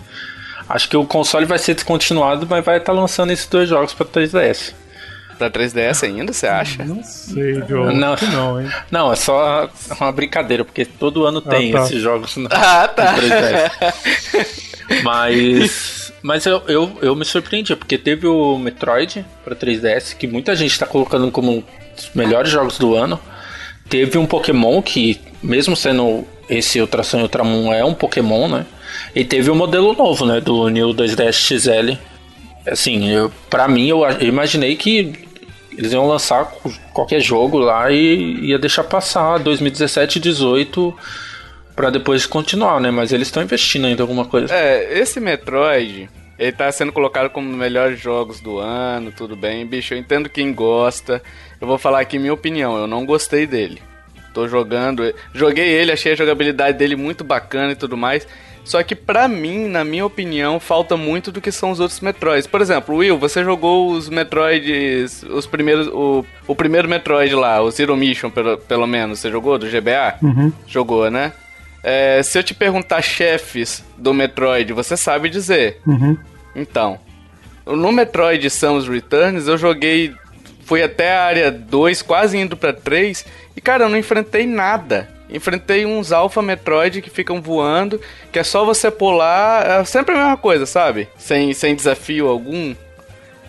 Acho 0.68 0.88
que 0.88 0.96
o 0.96 1.04
console 1.04 1.44
vai 1.44 1.58
ser 1.58 1.74
descontinuado, 1.74 2.46
mas 2.48 2.64
vai 2.64 2.76
estar 2.78 2.92
lançando 2.92 3.32
esses 3.32 3.48
dois 3.48 3.68
jogos 3.68 3.92
para 3.92 4.06
3DS. 4.06 4.72
Pra 5.36 5.50
3DS 5.50 6.04
ainda, 6.04 6.32
você 6.32 6.46
acha? 6.46 6.84
Não 6.84 7.02
sei, 7.02 7.54
Joe. 7.68 7.92
Não. 7.92 8.14
Não, 8.30 8.60
hein? 8.60 8.70
Não, 8.92 9.12
é 9.12 9.16
só 9.16 9.68
uma 9.98 10.12
brincadeira, 10.12 10.64
porque 10.64 10.84
todo 10.84 11.26
ano 11.26 11.40
tem 11.40 11.72
tá. 11.72 11.82
esses 11.82 12.00
jogos 12.00 12.36
no, 12.36 12.48
Ah, 12.54 12.86
tá. 12.86 13.10
no 13.10 13.18
3DS. 13.18 14.46
Mas. 15.02 16.12
Mas 16.22 16.46
eu, 16.46 16.62
eu, 16.68 16.96
eu 17.02 17.16
me 17.16 17.24
surpreendi, 17.24 17.74
porque 17.74 17.98
teve 17.98 18.28
o 18.28 18.56
Metroid 18.56 19.26
pra 19.42 19.56
3DS, 19.56 20.14
que 20.16 20.28
muita 20.28 20.54
gente 20.54 20.78
tá 20.78 20.86
colocando 20.86 21.28
como 21.32 21.50
um 21.50 21.64
dos 21.96 22.10
melhores 22.14 22.52
jogos 22.52 22.78
do 22.78 22.94
ano. 22.94 23.18
Teve 23.88 24.16
um 24.16 24.26
Pokémon 24.26 24.80
que, 24.80 25.20
mesmo 25.42 25.76
sendo 25.76 26.24
esse 26.48 26.80
Ultrason 26.80 27.20
e 27.20 27.22
Ultramon 27.22 27.72
é 27.72 27.84
um 27.84 27.94
Pokémon, 27.94 28.48
né? 28.48 28.66
E 29.14 29.24
teve 29.24 29.50
o 29.50 29.54
modelo 29.54 29.92
novo, 29.92 30.26
né? 30.26 30.40
Do 30.40 30.68
New 30.68 30.88
2DS 30.88 31.32
XL. 31.32 31.98
Assim, 32.66 33.08
eu, 33.10 33.32
pra 33.48 33.66
mim, 33.68 33.88
eu, 33.88 34.02
imaginei 34.20 34.76
que 34.76 35.12
eles 35.76 35.92
iam 35.92 36.06
lançar 36.06 36.44
qualquer 36.92 37.20
jogo 37.20 37.58
lá 37.58 37.90
e 37.90 38.48
ia 38.48 38.58
deixar 38.58 38.84
passar 38.84 39.38
2017 39.38 40.16
e 40.16 40.20
18 40.20 40.94
pra 41.74 41.88
depois 41.88 42.26
continuar, 42.26 42.80
né? 42.80 42.90
Mas 42.90 43.12
eles 43.12 43.28
estão 43.28 43.42
investindo 43.42 43.86
ainda 43.86 44.00
em 44.00 44.02
alguma 44.02 44.24
coisa. 44.24 44.52
É, 44.52 44.98
esse 44.98 45.18
Metroid, 45.20 46.10
ele 46.38 46.52
tá 46.52 46.70
sendo 46.70 46.92
colocado 46.92 47.30
como 47.30 47.46
um 47.46 47.50
dos 47.50 47.58
melhores 47.58 47.98
jogos 47.98 48.40
do 48.40 48.58
ano, 48.58 49.12
tudo 49.12 49.34
bem. 49.34 49.64
Bicho, 49.64 49.94
eu 49.94 49.98
entendo 49.98 50.28
quem 50.28 50.52
gosta. 50.52 51.22
Eu 51.60 51.66
vou 51.66 51.78
falar 51.78 52.00
aqui 52.00 52.18
minha 52.18 52.34
opinião, 52.34 52.76
eu 52.76 52.86
não 52.86 53.06
gostei 53.06 53.46
dele. 53.46 53.80
Tô 54.32 54.46
jogando, 54.48 55.12
joguei 55.34 55.68
ele, 55.68 55.92
achei 55.92 56.12
a 56.12 56.16
jogabilidade 56.16 56.78
dele 56.78 56.96
muito 56.96 57.24
bacana 57.24 57.72
e 57.72 57.76
tudo 57.76 57.96
mais. 57.96 58.26
Só 58.64 58.82
que 58.82 58.94
pra 58.94 59.26
mim, 59.26 59.66
na 59.66 59.84
minha 59.84 60.04
opinião, 60.04 60.60
falta 60.60 60.96
muito 60.96 61.32
do 61.32 61.40
que 61.40 61.50
são 61.50 61.70
os 61.70 61.80
outros 61.80 62.00
Metroids. 62.00 62.46
Por 62.46 62.60
exemplo, 62.60 62.96
Will, 62.96 63.18
você 63.18 63.42
jogou 63.42 63.90
os 63.90 64.08
Metroids, 64.08 65.22
os 65.24 65.46
primeiros, 65.46 65.88
o, 65.88 66.24
o 66.46 66.54
primeiro 66.54 66.88
Metroid 66.88 67.34
lá, 67.34 67.60
o 67.60 67.70
Zero 67.70 67.96
Mission, 67.96 68.30
pelo, 68.30 68.58
pelo 68.58 68.86
menos, 68.86 69.18
você 69.18 69.30
jogou 69.30 69.58
do 69.58 69.66
GBA? 69.66 70.18
Jogou, 70.66 71.10
né? 71.10 71.32
É, 71.82 72.22
se 72.22 72.38
eu 72.38 72.42
te 72.42 72.54
perguntar 72.54 73.00
chefes 73.02 73.84
do 73.96 74.12
Metroid, 74.12 74.72
você 74.72 74.96
sabe 74.96 75.30
dizer. 75.30 75.80
Uhum. 75.86 76.16
Então, 76.54 76.98
no 77.66 77.90
Metroid 77.92 78.48
Samus 78.50 78.86
Returns 78.86 79.46
eu 79.46 79.56
joguei, 79.56 80.14
fui 80.70 80.84
até 80.84 81.12
a 81.12 81.24
área 81.24 81.50
2, 81.50 82.00
quase 82.00 82.38
indo 82.38 82.56
pra 82.56 82.72
3, 82.72 83.26
e 83.56 83.60
cara, 83.60 83.86
eu 83.86 83.88
não 83.88 83.98
enfrentei 83.98 84.46
nada. 84.46 85.08
Enfrentei 85.28 85.84
uns 85.84 86.12
Alpha 86.12 86.40
Metroid 86.40 87.02
que 87.02 87.10
ficam 87.10 87.42
voando, 87.42 88.00
que 88.30 88.38
é 88.38 88.44
só 88.44 88.64
você 88.64 88.88
pular, 88.88 89.66
é 89.68 89.84
sempre 89.84 90.14
a 90.14 90.18
mesma 90.18 90.36
coisa, 90.36 90.66
sabe? 90.66 91.08
Sem, 91.18 91.52
sem 91.54 91.74
desafio 91.74 92.28
algum. 92.28 92.72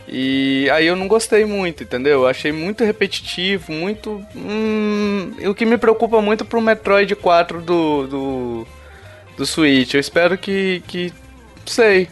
E 0.08 0.68
aí 0.72 0.88
eu 0.88 0.96
não 0.96 1.08
gostei 1.08 1.46
muito, 1.46 1.84
entendeu? 1.84 2.22
Eu 2.22 2.28
achei 2.28 2.52
muito 2.52 2.84
repetitivo, 2.84 3.72
muito. 3.72 4.26
Hum, 4.36 5.32
o 5.48 5.54
que 5.54 5.64
me 5.64 5.78
preocupa 5.78 6.20
muito 6.24 6.44
pro 6.44 6.60
Metroid 6.60 7.16
4 7.16 7.62
do, 7.62 8.08
do, 8.08 8.68
do 9.38 9.46
Switch. 9.46 9.94
Eu 9.94 10.00
espero 10.00 10.40
que. 10.40 10.82
que. 10.88 11.14
sei. 11.68 12.10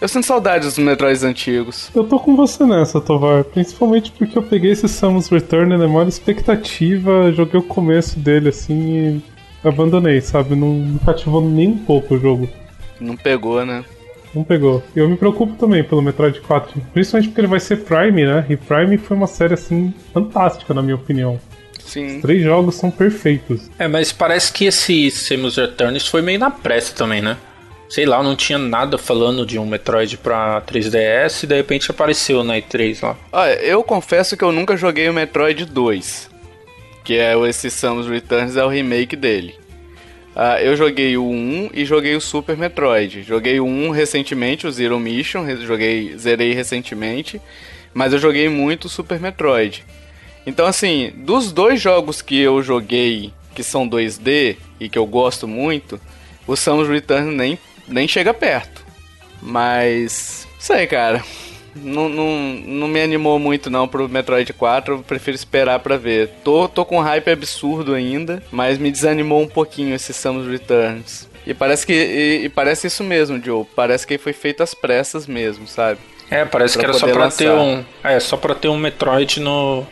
Eu 0.00 0.08
sinto 0.08 0.24
saudades 0.24 0.66
dos 0.66 0.78
Metroids 0.78 1.22
antigos. 1.22 1.90
Eu 1.94 2.04
tô 2.04 2.18
com 2.18 2.34
você 2.34 2.64
nessa, 2.64 3.00
Tovar. 3.02 3.44
Principalmente 3.44 4.10
porque 4.12 4.38
eu 4.38 4.42
peguei 4.42 4.70
esse 4.70 4.88
Samus 4.88 5.28
Return 5.28 5.76
na 5.76 5.86
maior 5.86 6.08
expectativa, 6.08 7.30
joguei 7.32 7.60
o 7.60 7.62
começo 7.62 8.18
dele 8.18 8.48
assim 8.48 9.22
e 9.62 9.68
abandonei, 9.68 10.22
sabe? 10.22 10.56
Não 10.56 10.68
me 10.72 10.98
cativou 11.00 11.42
nem 11.42 11.68
um 11.68 11.78
pouco 11.78 12.14
o 12.14 12.18
jogo. 12.18 12.48
Não 12.98 13.14
pegou, 13.14 13.64
né? 13.66 13.84
Não 14.34 14.42
pegou. 14.42 14.82
Eu 14.96 15.06
me 15.06 15.18
preocupo 15.18 15.54
também 15.56 15.84
pelo 15.84 16.00
Metroid 16.00 16.40
4, 16.40 16.80
principalmente 16.94 17.28
porque 17.28 17.40
ele 17.42 17.48
vai 17.48 17.60
ser 17.60 17.84
Prime, 17.84 18.24
né? 18.24 18.46
E 18.48 18.56
Prime 18.56 18.96
foi 18.96 19.16
uma 19.16 19.26
série 19.26 19.52
assim 19.52 19.92
fantástica, 20.14 20.72
na 20.72 20.80
minha 20.80 20.94
opinião. 20.94 21.38
Sim. 21.78 22.16
Os 22.16 22.22
três 22.22 22.42
jogos 22.42 22.76
são 22.76 22.90
perfeitos. 22.90 23.68
É, 23.78 23.86
mas 23.86 24.12
parece 24.12 24.50
que 24.50 24.64
esse 24.64 25.10
Samus 25.10 25.56
Returns 25.56 26.06
foi 26.06 26.22
meio 26.22 26.38
na 26.38 26.50
pressa 26.50 26.94
também, 26.94 27.20
né? 27.20 27.36
Sei 27.90 28.06
lá, 28.06 28.22
não 28.22 28.36
tinha 28.36 28.56
nada 28.56 28.96
falando 28.96 29.44
de 29.44 29.58
um 29.58 29.66
Metroid 29.66 30.16
pra 30.16 30.62
3DS 30.62 31.42
e 31.42 31.46
de 31.48 31.56
repente 31.56 31.90
apareceu 31.90 32.44
na 32.44 32.54
E3 32.54 33.02
lá. 33.02 33.18
Olha, 33.32 33.54
eu 33.54 33.82
confesso 33.82 34.36
que 34.36 34.44
eu 34.44 34.52
nunca 34.52 34.76
joguei 34.76 35.08
o 35.08 35.12
Metroid 35.12 35.64
2. 35.64 36.30
Que 37.02 37.14
é 37.14 37.36
esse 37.48 37.68
Samus 37.68 38.06
Returns, 38.06 38.56
é 38.56 38.64
o 38.64 38.68
remake 38.68 39.16
dele. 39.16 39.56
Ah, 40.36 40.62
eu 40.62 40.76
joguei 40.76 41.16
o 41.16 41.24
1 41.28 41.70
e 41.74 41.84
joguei 41.84 42.14
o 42.14 42.20
Super 42.20 42.56
Metroid. 42.56 43.24
Joguei 43.24 43.58
o 43.58 43.66
1 43.66 43.90
recentemente, 43.90 44.68
o 44.68 44.70
Zero 44.70 44.96
Mission, 45.00 45.44
joguei, 45.66 46.16
zerei 46.16 46.52
recentemente. 46.52 47.42
Mas 47.92 48.12
eu 48.12 48.20
joguei 48.20 48.48
muito 48.48 48.84
o 48.84 48.88
Super 48.88 49.18
Metroid. 49.18 49.84
Então, 50.46 50.64
assim, 50.64 51.12
dos 51.16 51.50
dois 51.50 51.80
jogos 51.80 52.22
que 52.22 52.38
eu 52.38 52.62
joguei 52.62 53.32
que 53.52 53.64
são 53.64 53.88
2D 53.88 54.56
e 54.78 54.88
que 54.88 54.96
eu 54.96 55.06
gosto 55.06 55.48
muito, 55.48 56.00
o 56.46 56.54
Samus 56.54 56.88
Returns 56.88 57.34
nem, 57.34 57.58
nem 57.90 58.08
chega 58.08 58.32
perto. 58.32 58.84
Mas. 59.42 60.46
Sei, 60.58 60.86
cara. 60.86 61.22
Não, 61.76 62.08
não, 62.08 62.36
não 62.66 62.88
me 62.88 63.00
animou 63.00 63.38
muito 63.38 63.70
não 63.70 63.86
pro 63.86 64.08
Metroid 64.08 64.52
4, 64.52 64.94
eu 64.94 64.98
prefiro 65.02 65.36
esperar 65.36 65.78
pra 65.78 65.96
ver. 65.96 66.28
Tô, 66.42 66.66
tô 66.68 66.84
com 66.84 66.98
hype 66.98 67.30
absurdo 67.30 67.94
ainda, 67.94 68.42
mas 68.50 68.76
me 68.76 68.90
desanimou 68.90 69.40
um 69.40 69.46
pouquinho 69.46 69.94
esse 69.94 70.12
Samus 70.12 70.48
Returns. 70.48 71.28
E 71.46 71.54
parece 71.54 71.86
que 71.86 71.92
e, 71.92 72.44
e 72.44 72.48
parece 72.48 72.88
isso 72.88 73.04
mesmo, 73.04 73.40
Joe. 73.42 73.64
Parece 73.76 74.04
que 74.06 74.18
foi 74.18 74.32
feito 74.32 74.62
às 74.62 74.74
pressas 74.74 75.26
mesmo, 75.28 75.66
sabe? 75.66 76.00
É, 76.28 76.44
parece 76.44 76.74
Pra 76.74 76.80
que 76.84 76.90
era 76.90 76.98
só 76.98 77.06
pra 77.08 77.24
lançar. 77.24 77.38
ter 77.38 77.50
um. 77.50 77.84
É, 78.02 78.18
só 78.20 78.36
pra 78.36 78.54
ter 78.54 78.68
um 78.68 78.76
Metroid 78.76 79.40
no. 79.40 79.86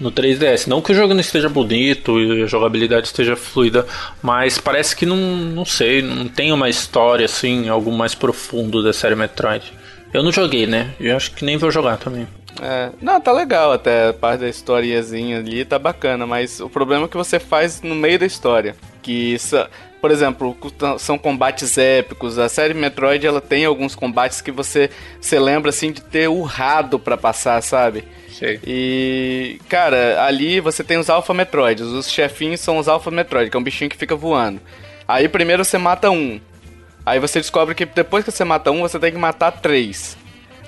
No 0.00 0.12
3DS. 0.12 0.66
Não 0.68 0.80
que 0.80 0.92
o 0.92 0.94
jogo 0.94 1.12
não 1.12 1.20
esteja 1.20 1.48
bonito 1.48 2.20
e 2.20 2.42
a 2.44 2.46
jogabilidade 2.46 3.06
esteja 3.08 3.34
fluida, 3.34 3.86
mas 4.22 4.58
parece 4.58 4.94
que 4.94 5.04
não, 5.04 5.16
não 5.16 5.64
sei, 5.64 6.02
não 6.02 6.28
tem 6.28 6.52
uma 6.52 6.68
história 6.68 7.24
assim, 7.24 7.68
algo 7.68 7.90
mais 7.90 8.14
profundo 8.14 8.82
da 8.82 8.92
série 8.92 9.14
Metroid. 9.16 9.72
Eu 10.14 10.22
não 10.22 10.30
joguei, 10.32 10.66
né? 10.66 10.92
Eu 11.00 11.16
acho 11.16 11.32
que 11.32 11.44
nem 11.44 11.56
vou 11.56 11.70
jogar 11.70 11.96
também. 11.96 12.26
É, 12.62 12.90
não, 13.02 13.20
tá 13.20 13.30
legal 13.32 13.72
até, 13.72 14.08
a 14.08 14.12
parte 14.12 14.40
da 14.40 14.48
historiazinha 14.48 15.38
ali 15.38 15.64
tá 15.64 15.78
bacana, 15.78 16.26
mas 16.26 16.60
o 16.60 16.68
problema 16.68 17.04
é 17.04 17.08
que 17.08 17.16
você 17.16 17.38
faz 17.38 17.82
no 17.82 17.94
meio 17.94 18.18
da 18.18 18.26
história. 18.26 18.74
Que, 19.02 19.38
sa- 19.38 19.68
por 20.00 20.10
exemplo, 20.10 20.56
são 20.98 21.18
combates 21.18 21.76
épicos. 21.76 22.38
A 22.38 22.48
série 22.48 22.72
Metroid 22.74 23.26
ela 23.26 23.40
tem 23.40 23.64
alguns 23.64 23.94
combates 23.94 24.40
que 24.40 24.50
você 24.52 24.90
se 25.20 25.38
lembra 25.38 25.70
assim 25.70 25.90
de 25.92 26.00
ter 26.00 26.28
urrado 26.28 26.98
pra 26.98 27.16
passar, 27.16 27.60
sabe? 27.62 28.04
Sei. 28.38 28.60
E, 28.64 29.60
cara, 29.68 30.22
ali 30.24 30.60
você 30.60 30.84
tem 30.84 30.96
os 30.96 31.10
Alpha 31.10 31.34
Metroids. 31.34 31.86
Os 31.86 32.08
chefinhos 32.08 32.60
são 32.60 32.78
os 32.78 32.86
Alpha 32.86 33.10
Metroid, 33.10 33.50
que 33.50 33.56
é 33.56 33.60
um 33.60 33.62
bichinho 33.62 33.90
que 33.90 33.96
fica 33.96 34.14
voando. 34.14 34.60
Aí 35.08 35.28
primeiro 35.28 35.64
você 35.64 35.76
mata 35.76 36.08
um. 36.08 36.40
Aí 37.04 37.18
você 37.18 37.40
descobre 37.40 37.74
que 37.74 37.84
depois 37.84 38.24
que 38.24 38.30
você 38.30 38.44
mata 38.44 38.70
um, 38.70 38.82
você 38.82 38.98
tem 38.98 39.10
que 39.10 39.18
matar 39.18 39.50
três. 39.50 40.16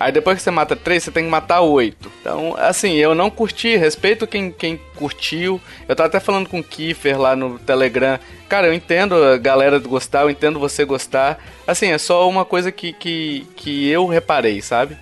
Aí 0.01 0.11
depois 0.11 0.39
que 0.39 0.43
você 0.43 0.51
mata 0.51 0.75
três, 0.75 1.05
você 1.05 1.11
tem 1.13 1.25
que 1.25 1.31
matar 1.31 1.61
oito. 1.61 2.11
Então, 2.21 2.57
assim, 2.59 2.95
eu 2.95 3.15
não 3.15 3.31
curti, 3.31 3.77
respeito 3.77 4.27
quem, 4.27 4.51
quem 4.51 4.81
curtiu. 4.97 5.61
Eu 5.87 5.95
tava 5.95 6.09
até 6.09 6.19
falando 6.19 6.49
com 6.49 6.59
o 6.59 6.65
Kiefer 6.65 7.21
lá 7.21 7.37
no 7.37 7.59
Telegram. 7.59 8.19
Cara, 8.49 8.67
eu 8.67 8.73
entendo 8.73 9.15
a 9.15 9.37
galera 9.37 9.79
gostar, 9.79 10.23
eu 10.23 10.31
entendo 10.31 10.59
você 10.59 10.87
gostar. 10.87 11.39
Assim, 11.67 11.93
é 11.93 11.99
só 11.99 12.27
uma 12.29 12.47
coisa 12.47 12.73
que, 12.73 12.95
que, 12.95 13.47
que 13.55 13.89
eu 13.91 14.07
reparei, 14.07 14.63
sabe? 14.63 14.97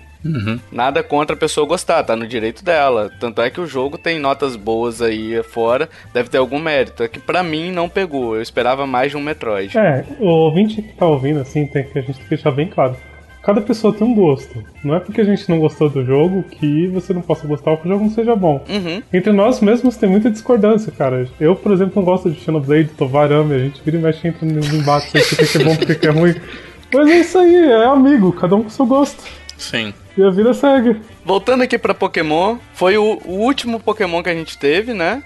Nada 0.71 1.01
contra 1.03 1.35
a 1.35 1.39
pessoa 1.39 1.67
gostar, 1.67 2.03
tá 2.03 2.15
no 2.15 2.27
direito 2.27 2.63
dela. 2.63 3.09
Tanto 3.19 3.41
é 3.41 3.49
que 3.49 3.61
o 3.61 3.67
jogo 3.67 3.97
tem 3.97 4.19
notas 4.19 4.55
boas 4.55 5.01
aí 5.01 5.41
fora, 5.43 5.89
deve 6.13 6.29
ter 6.29 6.37
algum 6.37 6.59
mérito. 6.59 7.03
É 7.03 7.07
que 7.07 7.19
pra 7.19 7.43
mim 7.43 7.71
não 7.71 7.87
pegou, 7.89 8.35
eu 8.35 8.41
esperava 8.41 8.85
mais 8.85 9.11
de 9.11 9.17
um 9.17 9.21
Metroid. 9.21 9.77
É, 9.77 10.03
o 10.19 10.27
ouvinte 10.27 10.81
que 10.81 10.93
tá 10.93 11.05
ouvindo, 11.05 11.39
assim, 11.39 11.65
tem 11.65 11.83
que 11.83 11.97
a 11.97 12.01
gente 12.01 12.15
tem 12.15 12.23
que 12.23 12.29
deixar 12.29 12.51
bem 12.51 12.67
claro. 12.67 12.95
Cada 13.41 13.61
pessoa 13.61 13.93
tem 13.93 14.05
um 14.05 14.13
gosto. 14.13 14.63
Não 14.83 14.95
é 14.95 14.99
porque 14.99 15.21
a 15.21 15.23
gente 15.23 15.49
não 15.49 15.59
gostou 15.59 15.89
do 15.89 16.05
jogo 16.05 16.43
que 16.43 16.87
você 16.87 17.13
não 17.13 17.21
possa 17.21 17.47
gostar 17.47 17.71
ou 17.71 17.77
que 17.77 17.87
o 17.87 17.91
jogo 17.91 18.03
não 18.03 18.11
seja 18.11 18.35
bom. 18.35 18.63
Uhum. 18.69 19.01
Entre 19.13 19.31
nós 19.31 19.61
mesmos 19.61 19.95
tem 19.95 20.09
muita 20.09 20.29
discordância, 20.29 20.91
cara. 20.91 21.25
Eu, 21.39 21.55
por 21.55 21.71
exemplo, 21.71 21.93
não 21.95 22.03
gosto 22.03 22.29
de 22.29 22.39
Xenoblade, 22.39 22.89
Tovar 22.89 23.31
ama, 23.31 23.55
a 23.55 23.59
gente 23.59 23.81
vira 23.83 23.97
e 23.97 24.01
mexe 24.01 24.27
entre 24.27 24.45
nos 24.45 24.71
embates 24.73 25.31
o 25.31 25.37
que 25.37 25.57
é 25.57 25.63
bom, 25.63 25.73
o 25.73 25.77
que 25.77 26.07
é 26.07 26.11
ruim. 26.11 26.35
Mas 26.93 27.09
é 27.09 27.17
isso 27.19 27.37
aí, 27.37 27.55
é 27.55 27.85
amigo, 27.85 28.33
cada 28.33 28.55
um 28.55 28.63
com 28.63 28.69
seu 28.69 28.85
gosto. 28.85 29.23
Sim. 29.57 29.93
E 30.19 30.23
a 30.23 30.29
vida 30.29 30.53
segue. 30.53 30.99
Voltando 31.23 31.63
aqui 31.63 31.77
pra 31.77 31.93
Pokémon, 31.93 32.57
foi 32.73 32.97
o, 32.97 33.21
o 33.23 33.35
último 33.39 33.79
Pokémon 33.79 34.21
que 34.21 34.29
a 34.29 34.33
gente 34.33 34.57
teve, 34.57 34.93
né? 34.93 35.23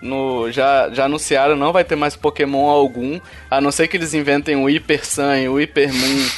no, 0.00 0.50
já, 0.50 0.88
já 0.92 1.04
anunciaram, 1.04 1.56
não 1.56 1.72
vai 1.72 1.84
ter 1.84 1.96
mais 1.96 2.16
Pokémon 2.16 2.68
algum, 2.68 3.18
a 3.50 3.60
não 3.60 3.70
ser 3.70 3.88
que 3.88 3.96
eles 3.96 4.14
inventem 4.14 4.56
o 4.56 4.66
Hyper 4.66 5.04
Sun 5.04 5.34
e 5.34 5.48
o 5.48 5.56
Hyper 5.58 5.92
Moon 5.92 6.28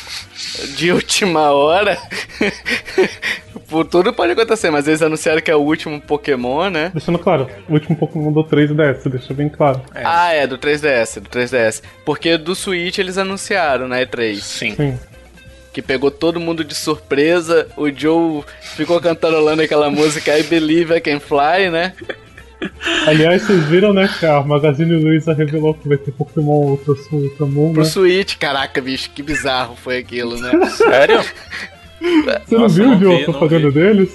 de 0.77 0.93
última 0.93 1.53
hora. 1.53 1.99
Por 3.69 3.85
tudo 3.87 4.13
pode 4.13 4.33
acontecer, 4.33 4.71
mas 4.71 4.89
eles 4.89 5.01
anunciaram 5.01 5.41
que 5.41 5.51
é 5.51 5.55
o 5.55 5.61
último 5.61 6.01
Pokémon, 6.01 6.71
né? 6.71 6.91
Deixando 6.93 7.19
claro, 7.19 7.49
o 7.69 7.75
último 7.75 7.97
Pokémon 7.97 8.33
do 8.33 8.43
3DS, 8.43 9.09
deixa 9.09 9.33
bem 9.33 9.49
claro. 9.49 9.81
É. 9.95 10.03
Ah, 10.05 10.33
é, 10.33 10.47
do 10.47 10.59
3DS, 10.59 11.21
do 11.21 11.29
3DS. 11.29 11.83
Porque 12.05 12.37
do 12.37 12.57
Switch 12.57 12.99
eles 12.99 13.17
anunciaram 13.17 13.87
na 13.87 14.01
E3. 14.01 14.41
Sim. 14.41 14.75
Sim. 14.75 14.99
Que 15.73 15.81
pegou 15.81 16.11
todo 16.11 16.41
mundo 16.41 16.65
de 16.65 16.75
surpresa. 16.75 17.69
O 17.77 17.91
Joe 17.91 18.43
ficou 18.75 19.01
cantarolando 19.01 19.63
aquela 19.63 19.91
música 19.91 20.39
I 20.39 20.43
Believe 20.43 20.95
I 20.95 21.01
Can 21.01 21.21
Fly, 21.21 21.71
né? 21.71 21.95
Aliás, 23.07 23.43
vocês 23.43 23.65
viram, 23.69 23.93
né, 23.93 24.09
que 24.19 24.27
a 24.27 24.43
Magazine 24.43 24.95
Luiza 25.03 25.33
revelou 25.33 25.73
que 25.73 25.89
vai 25.89 25.97
ter 25.97 26.13
Pokémon 26.13 26.67
Ultra 26.67 26.95
Ultra 27.11 27.47
Moon, 27.47 27.73
Pro 27.73 27.83
né? 27.83 27.89
Switch, 27.89 28.37
caraca, 28.37 28.83
bicho, 28.83 29.11
que 29.15 29.23
bizarro 29.23 29.77
foi 29.77 29.97
aquilo, 29.99 30.39
né? 30.39 30.51
Sério? 30.77 31.25
Você 32.47 32.55
não 32.55 32.69
viu, 32.69 32.99
Joe, 32.99 33.23
a 33.23 33.25
propaganda 33.25 33.71
deles? 33.71 34.11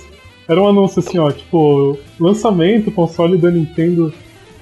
Era 0.48 0.62
um 0.62 0.68
anúncio 0.68 1.00
assim, 1.00 1.18
ó, 1.18 1.32
tipo, 1.32 1.98
lançamento, 2.20 2.92
console 2.92 3.38
da 3.38 3.50
Nintendo 3.50 4.14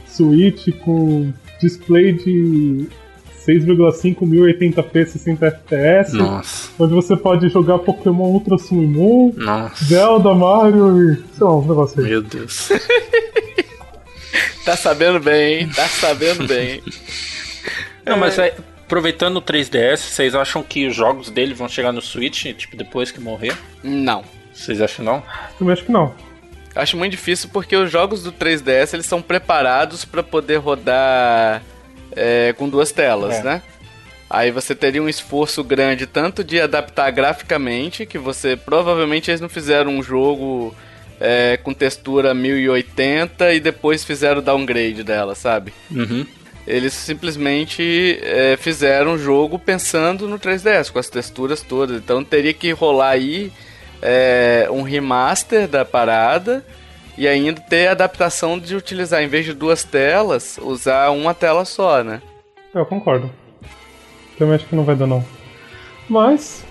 Switch 0.07 0.69
com 0.79 1.33
display 1.59 2.13
de 2.13 2.87
6,5 3.47 4.19
1080p 4.21 5.05
60 5.05 5.45
FPS. 5.45 6.13
Nossa. 6.13 6.69
Onde 6.79 6.93
você 6.93 7.15
pode 7.15 7.49
jogar 7.49 7.79
Pokémon 7.79 8.25
Ultra 8.25 8.57
Sun 8.57 8.81
e 8.83 8.87
Moon, 8.87 9.33
Nossa. 9.35 9.83
Zelda, 9.85 10.33
Mario 10.33 11.13
e. 11.13 11.15
sei 11.15 11.45
lá, 11.45 11.57
um 11.57 11.67
negócio 11.67 12.01
aí. 12.01 12.09
Meu 12.09 12.21
Deus. 12.21 12.69
Tá 14.65 14.77
sabendo 14.77 15.19
bem, 15.19 15.59
hein? 15.59 15.69
Tá 15.75 15.85
sabendo 15.87 16.47
bem. 16.47 16.81
Não, 18.05 18.17
mas 18.17 18.39
é, 18.39 18.55
aproveitando 18.85 19.37
o 19.37 19.41
3DS, 19.41 19.97
vocês 19.97 20.35
acham 20.35 20.63
que 20.63 20.87
os 20.87 20.95
jogos 20.95 21.29
dele 21.29 21.53
vão 21.53 21.67
chegar 21.67 21.91
no 21.91 22.01
Switch, 22.01 22.45
tipo, 22.55 22.77
depois 22.77 23.11
que 23.11 23.19
morrer? 23.19 23.55
Não. 23.83 24.23
Vocês 24.53 24.81
acham 24.81 25.03
não? 25.03 25.23
Também 25.57 25.73
acho 25.73 25.83
que 25.83 25.91
não. 25.91 26.13
Acho 26.75 26.95
muito 26.95 27.11
difícil 27.11 27.49
porque 27.51 27.75
os 27.75 27.91
jogos 27.91 28.23
do 28.23 28.31
3DS 28.31 28.93
eles 28.93 29.05
são 29.05 29.21
preparados 29.21 30.05
para 30.05 30.21
poder 30.21 30.57
rodar 30.57 31.61
é, 32.15 32.53
com 32.57 32.67
duas 32.69 32.91
telas, 32.91 33.35
É. 33.35 33.43
né? 33.43 33.61
Aí 34.29 34.49
você 34.49 34.73
teria 34.73 35.01
um 35.03 35.07
esforço 35.07 35.63
grande 35.63 36.07
tanto 36.07 36.43
de 36.43 36.59
adaptar 36.59 37.11
graficamente, 37.11 38.05
que 38.05 38.17
você 38.17 38.55
provavelmente 38.57 39.29
eles 39.29 39.39
não 39.41 39.49
fizeram 39.49 39.91
um 39.91 40.01
jogo 40.01 40.73
é, 41.21 41.57
com 41.61 41.71
textura 41.71 42.33
1080 42.33 43.53
e 43.53 43.59
depois 43.59 44.03
fizeram 44.03 44.39
o 44.39 44.41
downgrade 44.41 45.03
dela, 45.03 45.35
sabe? 45.35 45.71
Uhum. 45.91 46.25
Eles 46.65 46.93
simplesmente 46.93 48.17
é, 48.23 48.57
fizeram 48.57 49.13
o 49.13 49.17
jogo 49.19 49.59
pensando 49.59 50.27
no 50.27 50.39
3DS, 50.39 50.89
com 50.91 50.97
as 50.97 51.09
texturas 51.09 51.61
todas. 51.61 51.97
Então 51.97 52.23
teria 52.23 52.53
que 52.53 52.71
rolar 52.71 53.09
aí 53.09 53.51
é, 54.01 54.67
um 54.71 54.81
remaster 54.81 55.67
da 55.67 55.85
parada 55.85 56.65
e 57.17 57.27
ainda 57.27 57.61
ter 57.61 57.87
a 57.87 57.91
adaptação 57.91 58.57
de 58.59 58.75
utilizar, 58.75 59.21
em 59.21 59.27
vez 59.27 59.45
de 59.45 59.53
duas 59.53 59.83
telas, 59.83 60.57
usar 60.61 61.09
uma 61.11 61.33
tela 61.33 61.65
só, 61.65 62.03
né? 62.03 62.21
Eu 62.73 62.85
concordo. 62.85 63.29
Também 64.37 64.55
acho 64.55 64.65
que 64.65 64.75
não 64.75 64.83
vai 64.83 64.95
dar 64.95 65.05
não. 65.07 65.23
Mas, 66.09 66.65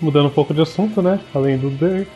mudando 0.00 0.26
um 0.26 0.30
pouco 0.30 0.52
de 0.52 0.60
assunto, 0.60 1.00
né? 1.00 1.20
Além 1.34 1.56
do, 1.56 1.70
D, 1.70 2.06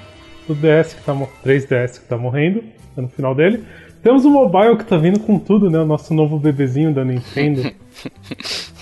do 0.46 0.54
DS 0.54 0.94
que 0.94 1.02
tá 1.02 1.14
mo- 1.14 1.30
3DS 1.44 2.00
que 2.00 2.06
tá 2.06 2.16
morrendo, 2.16 2.62
tá 2.96 3.02
no 3.02 3.08
final 3.08 3.34
dele. 3.34 3.64
Temos 4.02 4.24
o 4.24 4.30
mobile 4.30 4.76
que 4.76 4.84
tá 4.84 4.96
vindo 4.96 5.20
com 5.20 5.38
tudo, 5.38 5.70
né? 5.70 5.78
O 5.78 5.84
nosso 5.86 6.12
novo 6.14 6.38
bebezinho 6.38 6.92
da 6.92 7.04
Nintendo. 7.04 7.70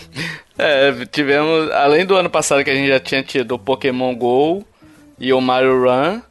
É, 0.59 1.05
tivemos, 1.13 1.71
além 1.73 2.07
do 2.07 2.17
ano 2.17 2.31
passado 2.31 2.65
que 2.65 2.71
a 2.71 2.75
gente 2.75 2.89
já 2.89 2.99
tinha 2.99 3.23
tido 3.23 3.53
o 3.53 3.59
Pokémon 3.59 4.15
GO 4.17 4.65
e 5.19 5.31
o 5.31 5.39
Mario 5.39 5.83
Run, 5.85 6.23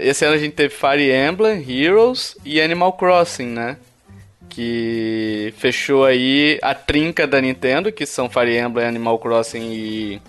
esse 0.00 0.24
ano 0.24 0.34
a 0.34 0.38
gente 0.38 0.54
teve 0.54 0.74
Fire 0.74 1.12
Emblem, 1.12 1.64
Heroes 1.68 2.36
e 2.44 2.60
Animal 2.60 2.92
Crossing, 2.94 3.46
né? 3.46 3.76
Que 4.48 5.52
fechou 5.56 6.04
aí 6.04 6.58
a 6.62 6.74
trinca 6.74 7.26
da 7.26 7.40
Nintendo, 7.40 7.90
que 7.90 8.06
são 8.06 8.28
Fire 8.30 8.56
Emblem, 8.56 8.86
Animal 8.86 9.18
Crossing 9.18 9.72
e, 9.72 10.20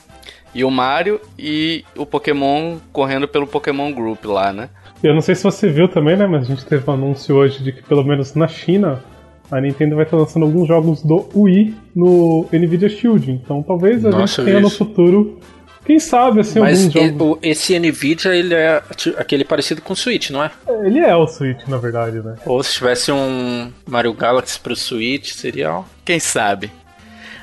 e 0.54 0.64
o 0.64 0.72
Mario, 0.72 1.22
e 1.38 1.86
o 1.96 2.06
Pokémon 2.06 2.78
correndo 2.92 3.28
pelo 3.28 3.46
Pokémon 3.46 3.92
Group 3.92 4.26
lá, 4.26 4.52
né? 4.52 4.70
Eu 5.04 5.14
não 5.14 5.22
sei 5.22 5.36
se 5.36 5.44
você 5.44 5.70
viu 5.70 5.88
também, 5.88 6.18
né? 6.18 6.26
Mas 6.26 6.44
a 6.44 6.46
gente 6.46 6.66
teve 6.66 6.90
um 6.90 6.94
anúncio 6.94 7.36
hoje 7.36 7.64
de 7.64 7.72
que, 7.72 7.84
pelo 7.84 8.04
menos 8.04 8.34
na 8.34 8.48
China, 8.48 9.04
a 9.52 9.62
Nintendo 9.62 9.96
vai 9.96 10.06
estar 10.06 10.18
lançando 10.18 10.44
alguns 10.44 10.68
jogos 10.68 11.04
do 11.04 11.30
Wii 11.36 11.76
no 11.96 12.48
Nvidia 12.52 12.90
Shield. 12.90 13.32
Então 13.32 13.62
talvez 13.62 14.04
a 14.06 14.10
Nossa, 14.10 14.26
gente 14.28 14.40
eu 14.40 14.46
tenha 14.46 14.58
vi 14.58 14.62
no 14.64 14.68
isso. 14.70 14.78
futuro, 14.78 15.40
quem 15.86 16.00
sabe, 16.00 16.40
assim, 16.42 16.60
Mas 16.60 16.80
alguns 16.86 16.96
e- 16.96 17.08
jogos. 17.10 17.22
o- 17.22 17.40
esse 17.42 17.78
Nvidia, 17.80 18.36
ele 18.36 18.54
é 18.54 18.82
aquele 19.18 19.44
parecido 19.46 19.82
com 19.82 19.94
o 19.94 19.96
Switch, 19.96 20.30
não 20.32 20.44
é? 20.44 20.52
Ele 20.84 21.00
é 21.00 21.16
o 21.16 21.28
Switch, 21.28 21.66
na 21.68 21.78
verdade, 21.78 22.20
né? 22.20 22.36
Ou 22.46 22.62
se 22.64 22.74
tivesse 22.74 23.12
um 23.12 23.72
Mario 23.88 24.14
Galaxy 24.14 24.60
pro 24.60 24.76
Switch, 24.76 25.32
seria... 25.34 25.82
Quem 26.04 26.20
sabe? 26.20 26.72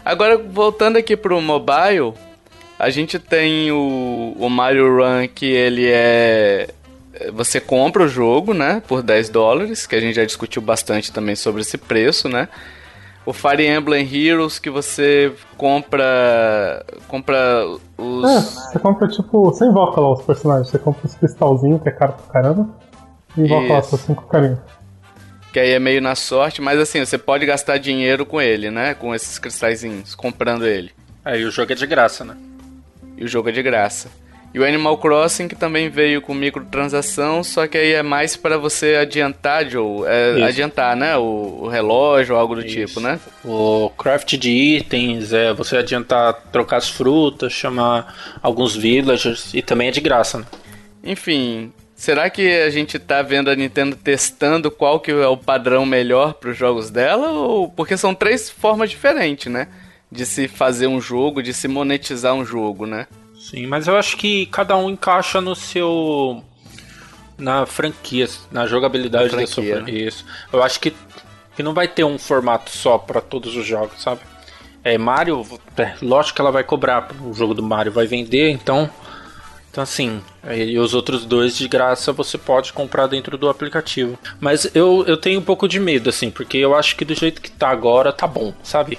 Agora, 0.05 0.37
voltando 0.37 0.97
aqui 0.97 1.17
pro 1.17 1.41
mobile, 1.41 2.13
a 2.79 2.91
gente 2.91 3.19
tem 3.19 3.71
o, 3.71 4.35
o 4.39 4.49
Mario 4.51 4.97
Run 4.97 5.29
que 5.33 5.47
ele 5.47 5.87
é. 5.89 6.69
Você 7.33 7.61
compra 7.61 8.03
o 8.03 8.09
jogo, 8.09 8.53
né? 8.53 8.83
Por 8.89 9.03
10 9.03 9.29
dólares, 9.29 9.87
que 9.87 9.95
a 9.95 10.01
gente 10.01 10.17
já 10.17 10.25
discutiu 10.25 10.61
bastante 10.61 11.13
também 11.13 11.37
sobre 11.37 11.61
esse 11.61 11.79
preço, 11.79 12.29
né? 12.29 12.49
O 13.25 13.33
Fire 13.33 13.65
Emblem 13.65 14.09
Heroes 14.13 14.59
que 14.59 14.69
você 14.69 15.33
compra. 15.57 16.85
compra 17.07 17.67
os. 17.97 18.25
É, 18.25 18.41
você 18.41 18.79
compra 18.79 19.09
tipo. 19.09 19.45
Você 19.45 19.65
invoca 19.65 20.01
lá 20.01 20.13
os 20.13 20.23
personagens, 20.23 20.69
você 20.69 20.79
compra 20.79 21.07
os 21.07 21.15
cristalzinhos, 21.15 21.81
que 21.83 21.89
é 21.89 21.93
caro 21.93 22.15
pra 22.15 22.33
caramba. 22.33 22.69
E 23.37 23.43
invoca 23.43 23.73
lá 23.73 23.79
Isso. 23.79 23.91
seus 23.91 24.01
cinco 24.03 24.27
carinhos. 24.27 24.59
Que 25.53 25.61
aí 25.61 25.71
é 25.71 25.79
meio 25.79 26.01
na 26.01 26.15
sorte, 26.15 26.61
mas 26.61 26.81
assim, 26.81 27.05
você 27.05 27.19
pode 27.19 27.45
gastar 27.47 27.79
dinheiro 27.79 28.25
com 28.25 28.41
ele, 28.41 28.71
né? 28.71 28.95
Com 28.95 29.15
esses 29.15 29.39
cristalzinhos, 29.39 30.15
comprando 30.15 30.67
ele. 30.67 30.91
Aí 31.25 31.45
o 31.45 31.51
jogo 31.51 31.73
é 31.73 31.75
de 31.75 31.87
graça, 31.87 32.25
né? 32.25 32.37
E 33.17 33.25
o 33.25 33.29
jogo 33.29 33.51
é 33.51 33.53
de 33.53 33.63
graça. 33.63 34.09
E 34.55 34.59
o 34.59 34.67
Animal 34.67 34.99
Crossing 34.99 35.49
que 35.49 35.55
também 35.55 35.89
veio 35.89 36.21
com 36.21 36.35
microtransação, 36.35 37.43
só 37.43 37.67
que 37.67 37.79
aí 37.79 37.93
é 37.93 38.03
mais 38.03 38.37
para 38.37 38.59
você 38.59 38.97
adiantar, 38.97 39.69
Joe. 39.69 40.07
É, 40.07 40.43
adiantar, 40.43 40.95
né? 40.95 41.17
O, 41.17 41.61
o 41.63 41.69
relógio 41.69 42.35
ou 42.35 42.41
algo 42.41 42.55
do 42.57 42.65
Isso. 42.65 42.87
tipo, 42.87 43.01
né? 43.01 43.19
O 43.43 43.91
craft 43.97 44.37
de 44.37 44.51
itens, 44.51 45.33
é 45.33 45.55
você 45.55 45.79
adiantar 45.79 46.35
trocar 46.53 46.77
as 46.77 46.91
frutas, 46.91 47.53
chamar 47.53 48.39
alguns 48.43 48.77
villagers 48.77 49.55
e 49.55 49.63
também 49.63 49.89
é 49.89 49.91
de 49.91 50.01
graça, 50.03 50.39
né? 50.39 50.45
Enfim, 51.03 51.73
será 51.97 52.29
que 52.29 52.61
a 52.61 52.69
gente 52.69 52.99
tá 52.99 53.23
vendo 53.23 53.51
a 53.51 53.57
Nintendo 53.57 53.97
testando 53.97 54.71
qual 54.71 55.01
que 55.01 55.11
é 55.11 55.27
o 55.27 55.37
padrão 55.37 55.87
melhor 55.87 56.35
para 56.35 56.51
os 56.51 56.57
jogos 56.59 56.91
dela? 56.91 57.31
Ou 57.31 57.71
porque 57.71 57.97
são 57.97 58.15
três 58.15 58.51
formas 58.51 58.91
diferentes, 58.91 59.51
né? 59.51 59.69
De 60.11 60.27
se 60.27 60.47
fazer 60.47 60.89
um 60.89 61.01
jogo, 61.01 61.43
de 61.43 61.55
se 61.55 61.67
monetizar 61.67 62.35
um 62.35 62.45
jogo, 62.45 62.85
né? 62.85 63.07
Sim, 63.43 63.67
mas 63.67 63.89
eu 63.89 63.97
acho 63.97 64.17
que 64.17 64.47
cada 64.47 64.77
um 64.77 64.89
encaixa 64.89 65.41
no 65.41 65.57
seu. 65.57 66.45
na 67.37 67.67
franquia, 67.67 68.29
na 68.53 68.69
jogabilidade 68.69 69.35
Na 69.35 69.41
da 69.41 69.47
sua 69.49 69.65
franquia, 69.65 69.77
franquia. 69.77 70.09
Isso. 70.09 70.25
Eu 70.53 70.63
acho 70.63 70.79
que, 70.79 70.95
que 71.57 71.63
não 71.63 71.75
vai 71.75 71.89
ter 71.89 72.05
um 72.05 72.19
formato 72.19 72.71
só 72.71 72.97
pra 72.99 73.21
todos 73.21 73.57
os 73.57 73.67
jogos, 73.67 74.01
sabe? 74.01 74.21
É, 74.85 74.97
Mario, 74.97 75.45
é, 75.77 75.95
lógico 76.01 76.37
que 76.37 76.41
ela 76.41 76.53
vai 76.53 76.63
cobrar, 76.63 77.09
o 77.21 77.35
jogo 77.35 77.53
do 77.53 77.63
Mario 77.65 77.91
vai 77.91 78.07
vender, 78.07 78.51
então. 78.51 78.89
Então 79.71 79.83
assim, 79.83 80.23
e 80.55 80.79
os 80.79 80.95
outros 80.95 81.25
dois 81.25 81.57
de 81.57 81.67
graça 81.67 82.13
você 82.13 82.37
pode 82.39 82.73
comprar 82.73 83.07
dentro 83.09 83.37
do 83.37 83.49
aplicativo. 83.49 84.19
Mas 84.39 84.71
eu, 84.75 85.03
eu 85.07 85.17
tenho 85.17 85.41
um 85.41 85.45
pouco 85.45 85.67
de 85.67 85.81
medo, 85.81 86.11
assim, 86.11 86.31
porque 86.31 86.59
eu 86.59 86.77
acho 86.77 86.95
que 86.95 87.05
do 87.05 87.15
jeito 87.15 87.41
que 87.41 87.51
tá 87.51 87.71
agora 87.71 88.13
tá 88.13 88.27
bom, 88.27 88.53
sabe? 88.63 88.99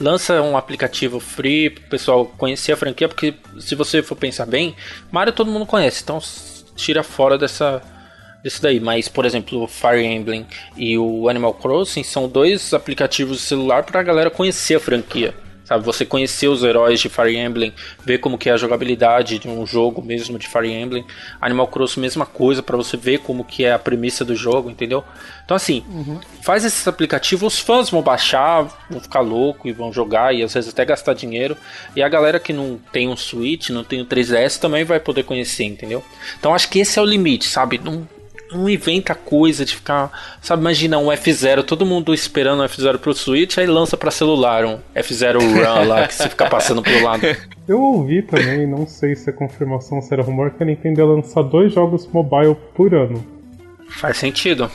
Lança 0.00 0.40
um 0.42 0.56
aplicativo 0.56 1.20
free 1.20 1.70
pro 1.70 1.84
pessoal 1.84 2.26
conhecer 2.26 2.72
a 2.72 2.76
franquia, 2.76 3.08
porque 3.08 3.34
se 3.58 3.74
você 3.74 4.02
for 4.02 4.16
pensar 4.16 4.46
bem, 4.46 4.74
Mario 5.10 5.32
todo 5.32 5.50
mundo 5.50 5.66
conhece, 5.66 6.02
então 6.02 6.18
tira 6.76 7.02
fora 7.02 7.36
dessa 7.38 7.82
desse 8.42 8.60
daí. 8.60 8.80
Mas, 8.80 9.08
por 9.08 9.24
exemplo, 9.24 9.62
o 9.62 9.68
Fire 9.68 10.04
Emblem 10.04 10.46
e 10.76 10.98
o 10.98 11.28
Animal 11.28 11.54
Crossing 11.54 12.02
são 12.02 12.28
dois 12.28 12.74
aplicativos 12.74 13.38
de 13.38 13.42
celular 13.44 13.84
pra 13.84 14.02
galera 14.02 14.30
conhecer 14.30 14.74
a 14.74 14.80
franquia. 14.80 15.34
Sabe, 15.72 15.86
você 15.86 16.04
conhecer 16.04 16.48
os 16.48 16.62
heróis 16.62 17.00
de 17.00 17.08
Fire 17.08 17.34
Emblem, 17.34 17.72
ver 18.04 18.18
como 18.18 18.36
que 18.36 18.50
é 18.50 18.52
a 18.52 18.58
jogabilidade 18.58 19.38
de 19.38 19.48
um 19.48 19.66
jogo 19.66 20.02
mesmo 20.02 20.38
de 20.38 20.46
Fire 20.46 20.70
Emblem. 20.70 21.02
Animal 21.40 21.66
Crossing, 21.68 21.98
mesma 21.98 22.26
coisa, 22.26 22.62
pra 22.62 22.76
você 22.76 22.94
ver 22.94 23.20
como 23.20 23.42
que 23.42 23.64
é 23.64 23.72
a 23.72 23.78
premissa 23.78 24.22
do 24.22 24.36
jogo, 24.36 24.68
entendeu? 24.68 25.02
Então 25.42 25.56
assim, 25.56 25.82
faz 26.42 26.62
esses 26.66 26.86
aplicativos, 26.86 27.54
os 27.54 27.58
fãs 27.58 27.88
vão 27.88 28.02
baixar, 28.02 28.68
vão 28.90 29.00
ficar 29.00 29.20
louco 29.20 29.66
e 29.66 29.72
vão 29.72 29.90
jogar 29.90 30.34
e 30.34 30.42
às 30.42 30.52
vezes 30.52 30.68
até 30.68 30.84
gastar 30.84 31.14
dinheiro. 31.14 31.56
E 31.96 32.02
a 32.02 32.08
galera 32.08 32.38
que 32.38 32.52
não 32.52 32.78
tem 32.92 33.08
um 33.08 33.16
Switch, 33.16 33.70
não 33.70 33.82
tem 33.82 34.02
um 34.02 34.04
3DS 34.04 34.58
também 34.58 34.84
vai 34.84 35.00
poder 35.00 35.22
conhecer, 35.22 35.64
entendeu? 35.64 36.04
Então 36.38 36.54
acho 36.54 36.68
que 36.68 36.80
esse 36.80 36.98
é 36.98 37.02
o 37.02 37.06
limite, 37.06 37.48
sabe? 37.48 37.80
Não, 37.82 38.06
não 38.52 38.68
inventa 38.68 39.14
coisa 39.14 39.64
de 39.64 39.74
ficar. 39.76 40.10
Sabe, 40.40 40.60
imagina 40.60 40.98
um 40.98 41.06
F0, 41.06 41.62
todo 41.62 41.86
mundo 41.86 42.12
esperando 42.12 42.60
o 42.62 42.66
F0 42.66 42.98
pro 42.98 43.14
Switch, 43.14 43.58
aí 43.58 43.66
lança 43.66 43.96
pra 43.96 44.10
celular 44.10 44.64
um 44.64 44.78
F0 44.94 45.38
Run 45.40 45.88
lá, 45.88 46.06
que 46.06 46.14
você 46.14 46.28
fica 46.28 46.48
passando 46.48 46.82
pro 46.82 47.02
lado. 47.02 47.22
Eu 47.66 47.80
ouvi 47.80 48.22
também, 48.22 48.66
não 48.66 48.86
sei 48.86 49.14
se 49.14 49.30
é 49.30 49.32
confirmação 49.32 49.98
ou 49.98 50.02
se 50.02 50.12
era 50.12 50.22
rumor, 50.22 50.50
que 50.50 50.62
a 50.62 50.66
Nintendo 50.66 51.00
ia 51.00 51.06
lançar 51.06 51.42
dois 51.42 51.72
jogos 51.72 52.08
mobile 52.08 52.56
por 52.74 52.92
ano. 52.92 53.24
Faz 53.88 54.16
sentido. 54.16 54.70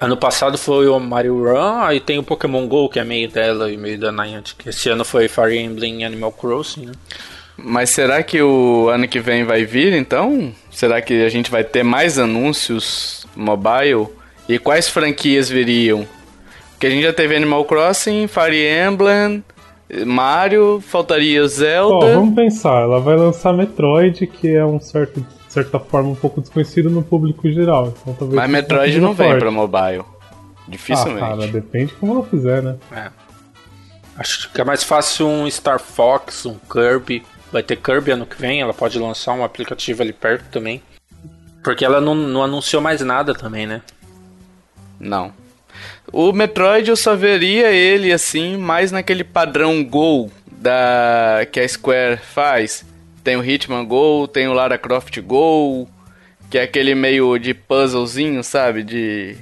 Ano 0.00 0.16
passado 0.16 0.58
foi 0.58 0.88
o 0.88 0.98
Mario 0.98 1.42
Run, 1.42 1.80
aí 1.80 2.00
tem 2.00 2.18
o 2.18 2.22
Pokémon 2.22 2.66
GO, 2.66 2.88
que 2.88 2.98
é 2.98 3.04
meio 3.04 3.30
dela 3.30 3.70
e 3.72 3.76
meio 3.76 3.98
da 3.98 4.12
Niantic. 4.12 4.66
Esse 4.66 4.90
ano 4.90 5.04
foi 5.04 5.28
Fire 5.28 5.56
Emblem 5.56 6.02
e 6.02 6.04
Animal 6.04 6.32
Crossing, 6.32 6.86
né? 6.86 6.92
Mas 7.58 7.90
será 7.90 8.22
que 8.22 8.40
o 8.42 8.88
ano 8.88 9.08
que 9.08 9.18
vem 9.18 9.44
vai 9.44 9.64
vir 9.64 9.92
então? 9.94 10.52
Será 10.70 11.00
que 11.00 11.24
a 11.24 11.28
gente 11.28 11.50
vai 11.50 11.64
ter 11.64 11.82
mais 11.82 12.18
anúncios 12.18 13.26
mobile? 13.34 14.08
E 14.48 14.58
quais 14.58 14.88
franquias 14.88 15.48
viriam? 15.48 16.06
Porque 16.72 16.86
a 16.86 16.90
gente 16.90 17.02
já 17.02 17.12
teve 17.12 17.34
Animal 17.34 17.64
Crossing, 17.64 18.26
Fire 18.28 18.62
Emblem, 18.86 19.42
Mario, 20.04 20.82
faltaria 20.86 21.46
Zelda. 21.48 22.06
Ó, 22.06 22.14
vamos 22.14 22.34
pensar, 22.34 22.82
ela 22.82 23.00
vai 23.00 23.16
lançar 23.16 23.52
Metroid, 23.54 24.26
que 24.26 24.54
é 24.54 24.64
um 24.64 24.78
certo, 24.78 25.20
de 25.20 25.52
certa 25.52 25.78
forma 25.80 26.10
um 26.10 26.14
pouco 26.14 26.40
desconhecido 26.42 26.90
no 26.90 27.02
público 27.02 27.50
geral. 27.50 27.94
Então, 28.02 28.14
talvez 28.14 28.36
Mas 28.36 28.50
Metroid 28.50 29.00
não 29.00 29.14
vem 29.14 29.38
pra 29.38 29.50
mobile. 29.50 30.02
Ah, 30.02 30.36
Dificilmente. 30.68 31.20
cara, 31.20 31.46
depende 31.46 31.94
como 31.94 32.12
ela 32.12 32.24
fizer, 32.24 32.62
né? 32.62 32.76
É. 32.94 33.08
Acho 34.18 34.52
que 34.52 34.60
é 34.60 34.64
mais 34.64 34.82
fácil 34.82 35.26
um 35.26 35.48
Star 35.50 35.78
Fox, 35.78 36.44
um 36.44 36.56
Kirby. 36.70 37.22
Vai 37.52 37.62
ter 37.62 37.76
Kirby 37.76 38.10
ano 38.10 38.26
que 38.26 38.40
vem, 38.40 38.60
ela 38.60 38.74
pode 38.74 38.98
lançar 38.98 39.32
um 39.32 39.44
aplicativo 39.44 40.02
ali 40.02 40.12
perto 40.12 40.44
também. 40.50 40.82
Porque 41.62 41.84
ela 41.84 42.00
não, 42.00 42.14
não 42.14 42.42
anunciou 42.42 42.82
mais 42.82 43.00
nada 43.00 43.34
também, 43.34 43.66
né? 43.66 43.82
Não. 44.98 45.32
O 46.12 46.32
Metroid 46.32 46.88
eu 46.88 46.96
só 46.96 47.14
veria 47.14 47.72
ele 47.72 48.12
assim, 48.12 48.56
mais 48.56 48.92
naquele 48.92 49.24
padrão 49.24 49.84
Go 49.84 50.30
da 50.50 51.46
que 51.50 51.60
a 51.60 51.68
Square 51.68 52.18
faz. 52.18 52.84
Tem 53.22 53.36
o 53.36 53.44
Hitman 53.44 53.84
Go, 53.84 54.28
tem 54.28 54.46
o 54.48 54.52
Lara 54.52 54.78
Croft 54.78 55.20
Go, 55.20 55.88
que 56.48 56.58
é 56.58 56.62
aquele 56.62 56.94
meio 56.94 57.36
de 57.38 57.52
puzzlezinho, 57.52 58.42
sabe? 58.44 58.82
De 58.82 59.36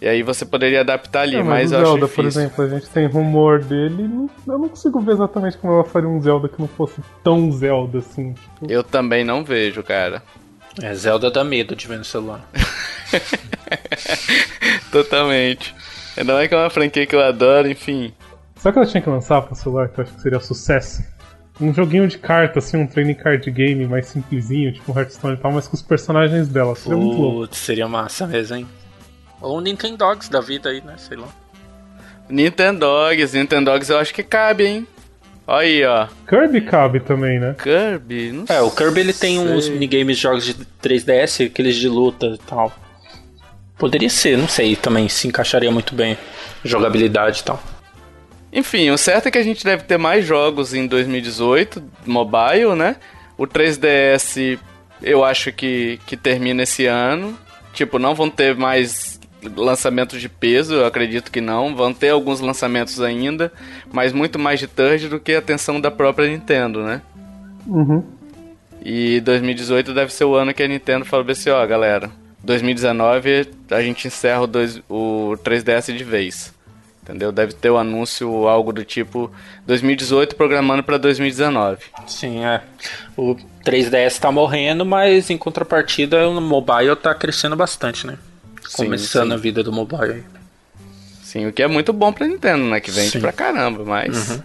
E 0.00 0.08
aí 0.08 0.22
você 0.22 0.46
poderia 0.46 0.80
adaptar 0.80 1.22
ali, 1.22 1.36
É, 1.36 1.42
mas 1.42 1.70
o 1.70 1.74
eu 1.74 1.78
acho 1.80 1.86
Zelda, 1.90 2.08
por 2.08 2.22
difícil. 2.24 2.40
exemplo, 2.42 2.64
a 2.64 2.68
gente 2.68 2.88
tem 2.88 3.06
rumor 3.06 3.62
dele. 3.62 4.08
não- 4.08 4.30
Eu 4.46 4.58
não 4.58 4.68
consigo 4.68 4.98
ver 5.00 5.12
exatamente 5.12 5.58
como 5.58 5.74
ela 5.74 5.84
faria 5.84 6.08
um 6.08 6.20
Zelda 6.22 6.48
que 6.48 6.58
não 6.58 6.68
fosse 6.68 7.00
tão 7.22 7.52
Zelda 7.52 7.98
assim. 7.98 8.32
Tipo, 8.32 8.72
Eu 8.72 8.82
também 8.82 9.24
não 9.24 9.44
vejo, 9.44 9.82
cara. 9.82 10.22
É, 10.82 10.94
Zelda 10.94 11.30
dá 11.30 11.44
medo 11.44 11.76
de 11.76 11.86
ver 11.86 11.98
no 11.98 12.04
celular. 12.04 12.48
Totalmente. 14.90 15.74
Ainda 16.16 16.34
mais 16.34 16.48
que 16.48 16.54
é 16.54 16.58
uma 16.58 16.70
franquia 16.70 17.06
que 17.06 17.14
eu 17.14 17.20
adoro, 17.20 17.68
enfim. 17.68 18.12
Sabe 18.56 18.70
o 18.70 18.72
que 18.74 18.78
ela 18.80 18.88
tinha 18.88 19.02
que 19.02 19.08
lançar 19.10 19.42
pra 19.42 19.54
celular 19.54 19.88
que 19.88 20.00
eu 20.00 20.04
acho 20.04 20.14
que 20.14 20.20
seria 20.22 20.40
sucesso? 20.40 21.02
Um 21.60 21.72
joguinho 21.74 22.08
de 22.08 22.16
carta, 22.18 22.58
assim, 22.58 22.76
um 22.78 22.86
training 22.86 23.14
card 23.14 23.50
game 23.50 23.86
mais 23.86 24.06
simplesinho, 24.06 24.72
tipo 24.72 24.90
um 24.92 24.98
Hearthstone 24.98 25.34
e 25.34 25.36
tal, 25.36 25.52
mas 25.52 25.68
com 25.68 25.74
os 25.76 25.82
personagens 25.82 26.48
dela. 26.48 26.74
Seria 26.74 26.96
muito 26.96 27.20
louco. 27.20 27.38
Putz, 27.40 27.58
seria 27.58 27.86
massa 27.86 28.26
mesmo, 28.26 28.56
hein? 28.56 28.66
Ou 29.40 29.58
um 29.58 29.60
Nintendogs 29.60 30.28
da 30.28 30.40
vida 30.40 30.70
aí, 30.70 30.80
né? 30.80 30.94
Sei 30.98 31.16
lá. 31.16 31.28
Nintendogs, 32.28 33.32
Nintendogs 33.34 33.88
eu 33.90 33.98
acho 33.98 34.14
que 34.14 34.22
cabe, 34.22 34.66
hein? 34.66 34.86
Olha 35.46 35.66
aí, 35.66 35.84
ó. 35.84 36.06
Kirby 36.28 36.60
cabe 36.60 37.00
também, 37.00 37.40
né? 37.40 37.56
Kirby, 37.60 38.30
não 38.32 38.44
É, 38.48 38.60
o 38.60 38.70
Kirby 38.70 39.00
ele 39.00 39.12
tem 39.12 39.38
sei. 39.38 39.48
uns 39.48 39.68
minigames 39.68 40.16
de 40.16 40.22
jogos 40.22 40.44
de 40.44 40.54
3DS, 40.82 41.46
aqueles 41.46 41.74
de 41.76 41.88
luta 41.88 42.26
e 42.26 42.38
tal. 42.38 42.72
Poderia 43.76 44.10
ser, 44.10 44.36
não 44.38 44.46
sei, 44.46 44.76
também 44.76 45.08
se 45.08 45.26
encaixaria 45.26 45.70
muito 45.70 45.94
bem. 45.94 46.16
Jogabilidade 46.64 47.40
e 47.40 47.44
tal. 47.44 47.60
Enfim, 48.52 48.90
o 48.90 48.98
certo 48.98 49.26
é 49.26 49.30
que 49.30 49.38
a 49.38 49.42
gente 49.42 49.64
deve 49.64 49.84
ter 49.84 49.96
mais 49.96 50.24
jogos 50.24 50.74
em 50.74 50.86
2018, 50.86 51.82
mobile, 52.06 52.74
né? 52.76 52.96
O 53.38 53.46
3DS 53.46 54.58
eu 55.02 55.24
acho 55.24 55.50
que, 55.52 55.98
que 56.06 56.16
termina 56.16 56.62
esse 56.62 56.86
ano. 56.86 57.36
Tipo, 57.72 57.98
não 57.98 58.14
vão 58.14 58.28
ter 58.28 58.54
mais 58.56 59.19
lançamentos 59.56 60.20
de 60.20 60.28
peso, 60.28 60.74
eu 60.74 60.86
acredito 60.86 61.30
que 61.30 61.40
não. 61.40 61.74
Vão 61.74 61.92
ter 61.92 62.10
alguns 62.10 62.40
lançamentos 62.40 63.00
ainda, 63.00 63.52
mas 63.92 64.12
muito 64.12 64.38
mais 64.38 64.60
de 64.60 64.66
third 64.66 65.08
do 65.08 65.20
que 65.20 65.32
a 65.32 65.38
atenção 65.38 65.80
da 65.80 65.90
própria 65.90 66.28
Nintendo, 66.28 66.82
né? 66.82 67.02
Uhum. 67.66 68.04
E 68.82 69.20
2018 69.20 69.92
deve 69.92 70.12
ser 70.12 70.24
o 70.24 70.34
ano 70.34 70.54
que 70.54 70.62
a 70.62 70.68
Nintendo 70.68 71.04
falou 71.04 71.26
assim, 71.30 71.50
ó, 71.50 71.66
galera, 71.66 72.10
2019 72.42 73.48
a 73.70 73.82
gente 73.82 74.06
encerra 74.06 74.42
o, 74.42 74.46
dois, 74.46 74.80
o 74.88 75.36
3DS 75.44 75.94
de 75.96 76.04
vez. 76.04 76.54
Entendeu? 77.02 77.32
Deve 77.32 77.54
ter 77.54 77.70
o 77.70 77.76
anúncio, 77.76 78.46
algo 78.46 78.72
do 78.72 78.84
tipo 78.84 79.30
2018 79.66 80.36
programando 80.36 80.82
pra 80.82 80.96
2019. 80.96 81.78
Sim, 82.06 82.44
é. 82.44 82.62
O 83.16 83.34
3DS 83.64 84.18
tá 84.18 84.30
morrendo, 84.30 84.84
mas 84.84 85.28
em 85.28 85.36
contrapartida 85.36 86.28
o 86.28 86.40
mobile 86.40 86.94
tá 86.94 87.14
crescendo 87.14 87.56
bastante, 87.56 88.06
né? 88.06 88.16
Sim, 88.68 88.84
Começando 88.84 89.28
sim. 89.28 89.34
a 89.34 89.36
vida 89.36 89.62
do 89.62 89.72
mobile. 89.72 90.24
Sim, 91.22 91.46
o 91.46 91.52
que 91.52 91.62
é 91.62 91.68
muito 91.68 91.92
bom 91.92 92.12
pra 92.12 92.26
Nintendo, 92.26 92.64
né? 92.64 92.80
Que 92.80 92.90
vende 92.90 93.12
Sim. 93.12 93.20
pra 93.20 93.32
caramba, 93.32 93.84
mas 93.84 94.40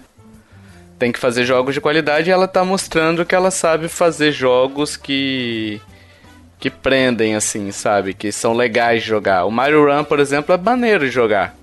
tem 0.99 1.11
que 1.11 1.19
fazer 1.19 1.43
jogos 1.43 1.73
de 1.73 1.81
qualidade 1.81 2.29
e 2.29 2.31
ela 2.31 2.47
tá 2.47 2.63
mostrando 2.63 3.25
que 3.25 3.33
ela 3.35 3.51
sabe 3.51 3.87
fazer 3.87 4.31
jogos 4.31 4.95
que 4.95 5.81
que 6.59 6.69
prendem 6.69 7.35
assim, 7.35 7.71
sabe? 7.71 8.13
Que 8.13 8.31
são 8.31 8.53
legais 8.53 9.03
de 9.03 9.09
jogar. 9.09 9.45
O 9.45 9.51
Mario 9.51 9.85
Run, 9.85 10.03
por 10.03 10.19
exemplo, 10.19 10.53
é 10.53 10.57
maneiro 10.57 11.05
de 11.05 11.11
jogar. 11.11 11.55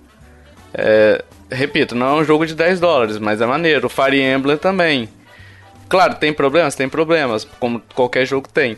É, 0.75 1.25
repito, 1.51 1.95
não 1.95 2.19
é 2.19 2.21
um 2.21 2.25
jogo 2.25 2.47
de 2.47 2.55
10 2.55 2.79
dólares, 2.79 3.19
mas 3.19 3.41
é 3.41 3.47
maneiro. 3.47 3.87
O 3.87 3.91
Fire 3.91 4.21
Emblem 4.21 4.57
também. 4.57 5.09
Claro, 5.89 6.15
tem 6.17 6.33
problemas? 6.33 6.75
Tem 6.75 6.89
problemas, 6.89 7.47
como 7.59 7.83
qualquer 7.95 8.27
jogo 8.27 8.49
tem. 8.49 8.77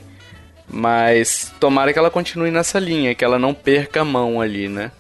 Mas 0.69 1.53
tomara 1.61 1.93
que 1.93 1.99
ela 1.99 2.11
continue 2.11 2.51
nessa 2.51 2.79
linha, 2.79 3.15
que 3.15 3.25
ela 3.25 3.39
não 3.39 3.55
perca 3.55 4.01
a 4.01 4.05
mão 4.05 4.41
ali, 4.41 4.69
né? 4.69 4.91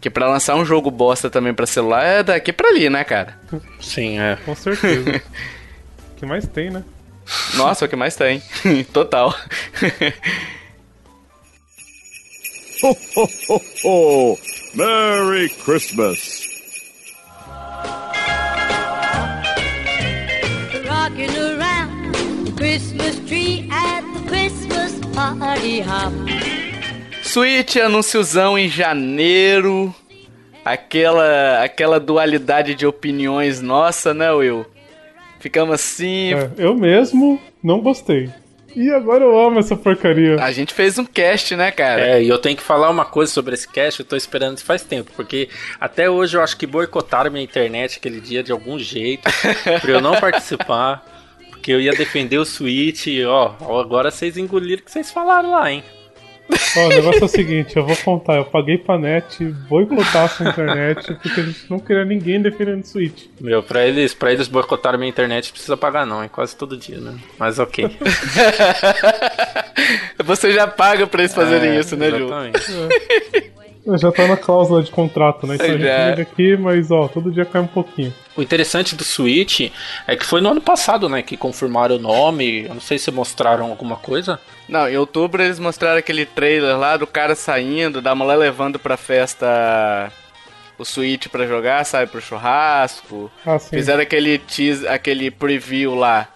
Que 0.00 0.10
pra 0.10 0.28
lançar 0.28 0.54
um 0.56 0.64
jogo 0.64 0.90
bosta 0.90 1.30
também 1.30 1.54
pra 1.54 1.66
celular 1.66 2.04
é 2.04 2.22
daqui 2.22 2.52
pra 2.52 2.68
ali, 2.68 2.90
né, 2.90 3.02
cara? 3.04 3.38
Sim, 3.80 4.18
é. 4.20 4.36
Com 4.44 4.54
certeza. 4.54 5.10
o 6.12 6.14
que 6.16 6.26
mais 6.26 6.46
tem, 6.46 6.70
né? 6.70 6.84
Nossa, 7.54 7.84
é 7.84 7.86
o 7.86 7.88
que 7.88 7.96
mais 7.96 8.14
tem. 8.14 8.42
Total. 8.92 9.34
Ho, 12.82 12.90
ho, 13.16 13.28
ho, 13.48 13.60
ho! 13.84 14.38
Merry 14.74 15.48
Christmas! 15.48 16.42
Rocking 20.86 21.36
around 21.36 22.14
the 22.44 22.52
Christmas 22.56 23.18
tree 23.20 23.68
at 23.70 24.02
the 24.12 24.28
Christmas 24.28 24.63
party 25.14 25.80
hop. 25.82 26.12
Switch 27.22 27.76
anunciozão 27.76 28.58
em 28.58 28.68
janeiro. 28.68 29.94
Aquela, 30.64 31.62
aquela 31.62 32.00
dualidade 32.00 32.74
de 32.74 32.86
opiniões 32.86 33.60
nossa, 33.60 34.12
né, 34.12 34.32
Will? 34.32 34.66
Ficamos 35.38 35.74
assim. 35.74 36.32
É, 36.34 36.50
eu 36.56 36.74
mesmo 36.74 37.40
não 37.62 37.80
gostei. 37.80 38.30
E 38.74 38.90
agora 38.90 39.22
eu 39.22 39.38
amo 39.38 39.60
essa 39.60 39.76
porcaria. 39.76 40.36
A 40.42 40.50
gente 40.50 40.74
fez 40.74 40.98
um 40.98 41.04
cast, 41.04 41.54
né, 41.54 41.70
cara? 41.70 42.00
É, 42.00 42.22
e 42.22 42.28
eu 42.28 42.38
tenho 42.38 42.56
que 42.56 42.62
falar 42.62 42.90
uma 42.90 43.04
coisa 43.04 43.30
sobre 43.30 43.54
esse 43.54 43.68
cast, 43.68 44.00
eu 44.00 44.06
tô 44.06 44.16
esperando 44.16 44.56
isso 44.56 44.66
faz 44.66 44.82
tempo, 44.82 45.12
porque 45.14 45.48
até 45.78 46.10
hoje 46.10 46.36
eu 46.36 46.42
acho 46.42 46.56
que 46.56 46.66
boicotaram 46.66 47.30
minha 47.30 47.44
internet 47.44 47.98
aquele 47.98 48.20
dia 48.20 48.42
de 48.42 48.50
algum 48.50 48.76
jeito, 48.76 49.30
pra 49.80 49.90
eu 49.90 50.00
não 50.00 50.16
participar, 50.18 51.04
porque 51.64 51.72
eu 51.72 51.80
ia 51.80 51.92
defender 51.92 52.36
o 52.36 52.44
Switch 52.44 53.06
e 53.06 53.24
ó, 53.24 53.54
agora 53.80 54.10
vocês 54.10 54.36
engoliram 54.36 54.82
o 54.82 54.84
que 54.84 54.90
vocês 54.90 55.10
falaram 55.10 55.50
lá, 55.50 55.72
hein? 55.72 55.82
Ó, 56.76 56.84
o 56.84 56.88
negócio 56.90 57.22
é 57.22 57.24
o 57.24 57.28
seguinte, 57.28 57.74
eu 57.74 57.86
vou 57.86 57.96
contar, 57.96 58.36
eu 58.36 58.44
paguei 58.44 58.76
pra 58.76 58.98
net 58.98 59.42
boicotar 59.66 60.26
essa 60.26 60.46
internet 60.46 61.14
porque 61.22 61.40
a 61.40 61.42
gente 61.42 61.70
não 61.70 61.78
queria 61.78 62.04
ninguém 62.04 62.42
defendendo 62.42 62.84
Switch. 62.84 63.28
Meu, 63.40 63.62
pra 63.62 63.86
eles, 63.86 64.12
pra 64.12 64.30
eles 64.30 64.46
boicotarem 64.46 65.00
minha 65.00 65.08
internet 65.08 65.52
precisa 65.52 65.74
pagar 65.74 66.04
não, 66.04 66.22
é 66.22 66.28
quase 66.28 66.54
todo 66.54 66.76
dia, 66.76 66.98
né? 66.98 67.14
Mas 67.38 67.58
ok. 67.58 67.88
Você 70.22 70.52
já 70.52 70.66
paga 70.66 71.06
pra 71.06 71.22
eles 71.22 71.32
fazerem 71.32 71.70
É, 71.70 71.80
isso, 71.80 71.96
né, 71.96 72.10
Ju? 72.10 72.26
Exatamente. 72.26 73.54
Já 73.86 74.10
tá 74.10 74.26
na 74.26 74.36
cláusula 74.36 74.82
de 74.82 74.90
contrato, 74.90 75.46
né? 75.46 75.56
Então 75.56 75.66
a 75.66 75.70
gente 75.70 75.80
liga 75.82 76.22
aqui, 76.22 76.56
mas 76.56 76.90
ó, 76.90 77.06
todo 77.06 77.30
dia 77.30 77.44
cai 77.44 77.60
um 77.60 77.66
pouquinho. 77.66 78.12
O 78.36 78.42
interessante 78.42 78.96
do 78.96 79.04
Switch 79.04 79.70
é 80.06 80.16
que 80.16 80.24
foi 80.24 80.40
no 80.40 80.50
ano 80.50 80.60
passado, 80.60 81.08
né, 81.08 81.22
que 81.22 81.36
confirmaram 81.36 81.96
o 81.96 81.98
nome, 81.98 82.64
eu 82.64 82.74
não 82.74 82.80
sei 82.80 82.98
se 82.98 83.10
mostraram 83.10 83.66
alguma 83.66 83.96
coisa. 83.96 84.40
Não, 84.68 84.88
em 84.88 84.96
outubro 84.96 85.42
eles 85.42 85.58
mostraram 85.58 85.98
aquele 85.98 86.24
trailer 86.24 86.76
lá 86.78 86.96
do 86.96 87.06
cara 87.06 87.34
saindo, 87.34 88.00
da 88.00 88.14
mulher 88.14 88.36
levando 88.36 88.78
pra 88.78 88.96
festa 88.96 90.10
o 90.78 90.84
Switch 90.84 91.28
pra 91.28 91.46
jogar, 91.46 91.84
sabe, 91.84 92.10
pro 92.10 92.20
churrasco. 92.20 93.30
Ah, 93.46 93.58
sim. 93.58 93.76
Fizeram 93.76 94.02
aquele 94.02 94.38
tease, 94.38 94.86
aquele 94.88 95.30
preview 95.30 95.94
lá. 95.94 96.28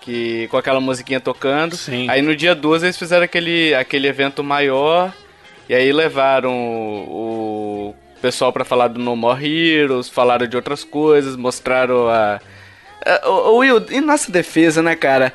Que, 0.00 0.48
com 0.48 0.56
aquela 0.56 0.80
musiquinha 0.80 1.20
tocando. 1.20 1.76
Sim. 1.76 2.08
Aí 2.08 2.22
no 2.22 2.34
dia 2.34 2.54
12 2.54 2.86
eles 2.86 2.96
fizeram 2.96 3.24
aquele, 3.24 3.74
aquele 3.74 4.08
evento 4.08 4.42
maior. 4.42 5.12
E 5.70 5.74
aí 5.74 5.92
levaram 5.92 6.52
o, 6.52 7.90
o 7.90 7.94
pessoal 8.20 8.52
pra 8.52 8.64
falar 8.64 8.88
do 8.88 8.98
No 8.98 9.14
More 9.14 9.40
Heroes, 9.46 10.08
falaram 10.08 10.48
de 10.48 10.56
outras 10.56 10.82
coisas, 10.82 11.36
mostraram 11.36 12.08
a. 12.08 12.40
Ô, 13.24 13.58
Will, 13.58 13.80
em 13.92 14.00
nossa 14.00 14.32
defesa, 14.32 14.82
né, 14.82 14.96
cara? 14.96 15.32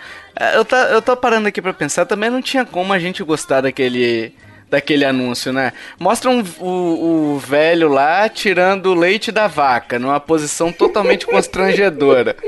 Eu, 0.53 0.65
tá, 0.65 0.89
eu 0.91 1.01
tô 1.01 1.15
parando 1.15 1.47
aqui 1.47 1.61
pra 1.61 1.71
pensar, 1.73 2.05
também 2.05 2.29
não 2.29 2.41
tinha 2.41 2.65
como 2.65 2.91
a 2.91 2.99
gente 2.99 3.23
gostar 3.23 3.61
daquele. 3.61 4.35
Daquele 4.69 5.05
anúncio, 5.05 5.53
né? 5.53 5.71
Mostra 5.97 6.29
um- 6.29 6.43
o, 6.59 7.35
o 7.35 7.39
velho 7.39 7.87
lá 7.87 8.27
tirando 8.27 8.87
o 8.87 8.93
leite 8.93 9.31
da 9.31 9.47
vaca, 9.47 9.97
numa 9.97 10.19
posição 10.19 10.69
totalmente 10.69 11.25
constrangedora. 11.25 12.35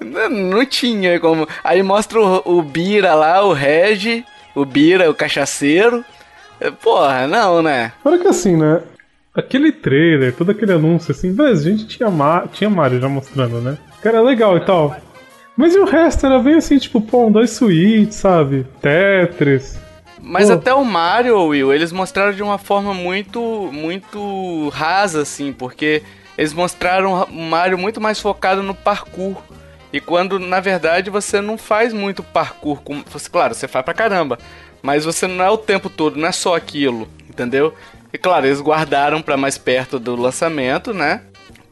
Não, 0.00 0.28
não 0.28 0.66
tinha 0.66 1.18
como. 1.18 1.48
Aí 1.64 1.82
mostra 1.82 2.20
o, 2.20 2.58
o 2.58 2.62
Bira 2.62 3.14
lá, 3.14 3.42
o 3.42 3.52
Regi, 3.52 4.24
o 4.54 4.64
Bira, 4.64 5.10
o 5.10 5.14
cachaceiro. 5.14 6.04
É, 6.60 6.70
Porra, 6.70 7.26
não, 7.26 7.62
né? 7.62 7.92
Fora 8.02 8.18
que 8.18 8.28
assim, 8.28 8.56
né? 8.56 8.80
Aquele 9.34 9.72
trailer, 9.72 10.32
todo 10.32 10.52
aquele 10.52 10.72
anúncio, 10.72 11.10
assim, 11.10 11.34
beleza, 11.34 11.68
a 11.68 11.72
gente 11.72 11.86
tinha, 11.86 12.08
Ma 12.08 12.46
tinha 12.52 12.70
Mario 12.70 13.00
já 13.00 13.08
mostrando, 13.08 13.60
né? 13.60 13.76
Era 14.02 14.20
legal 14.20 14.56
e 14.56 14.60
tal. 14.60 14.96
Mas 15.56 15.74
e 15.74 15.78
o 15.78 15.84
resto 15.84 16.26
era 16.26 16.38
bem 16.38 16.54
assim, 16.54 16.78
tipo, 16.78 17.00
pô, 17.00 17.26
um 17.26 17.32
dois 17.32 17.50
Switch, 17.50 18.12
sabe? 18.12 18.66
Tetris. 18.80 19.78
Mas 20.20 20.48
Pô. 20.48 20.54
até 20.54 20.72
o 20.72 20.84
Mario, 20.84 21.48
Will, 21.48 21.72
eles 21.72 21.92
mostraram 21.92 22.32
de 22.32 22.42
uma 22.42 22.58
forma 22.58 22.94
muito, 22.94 23.70
muito 23.72 24.68
rasa, 24.70 25.20
assim, 25.20 25.52
porque 25.52 26.02
eles 26.36 26.54
mostraram 26.54 27.24
o 27.24 27.42
Mario 27.42 27.76
muito 27.76 28.00
mais 28.00 28.18
focado 28.18 28.62
no 28.62 28.74
parkour. 28.74 29.42
E 29.94 30.00
quando, 30.00 30.40
na 30.40 30.58
verdade, 30.58 31.08
você 31.08 31.40
não 31.40 31.56
faz 31.56 31.92
muito 31.92 32.20
parkour. 32.20 32.82
Com... 32.82 33.00
você- 33.08 33.30
Claro, 33.30 33.54
você 33.54 33.68
faz 33.68 33.84
pra 33.84 33.94
caramba. 33.94 34.36
Mas 34.82 35.04
você 35.04 35.28
não 35.28 35.44
é 35.44 35.48
o 35.48 35.56
tempo 35.56 35.88
todo, 35.88 36.16
não 36.18 36.26
é 36.26 36.32
só 36.32 36.56
aquilo, 36.56 37.08
entendeu? 37.30 37.72
E 38.12 38.18
claro, 38.18 38.44
eles 38.46 38.60
guardaram 38.60 39.22
pra 39.22 39.36
mais 39.36 39.56
perto 39.56 40.00
do 40.00 40.16
lançamento, 40.16 40.92
né? 40.92 41.20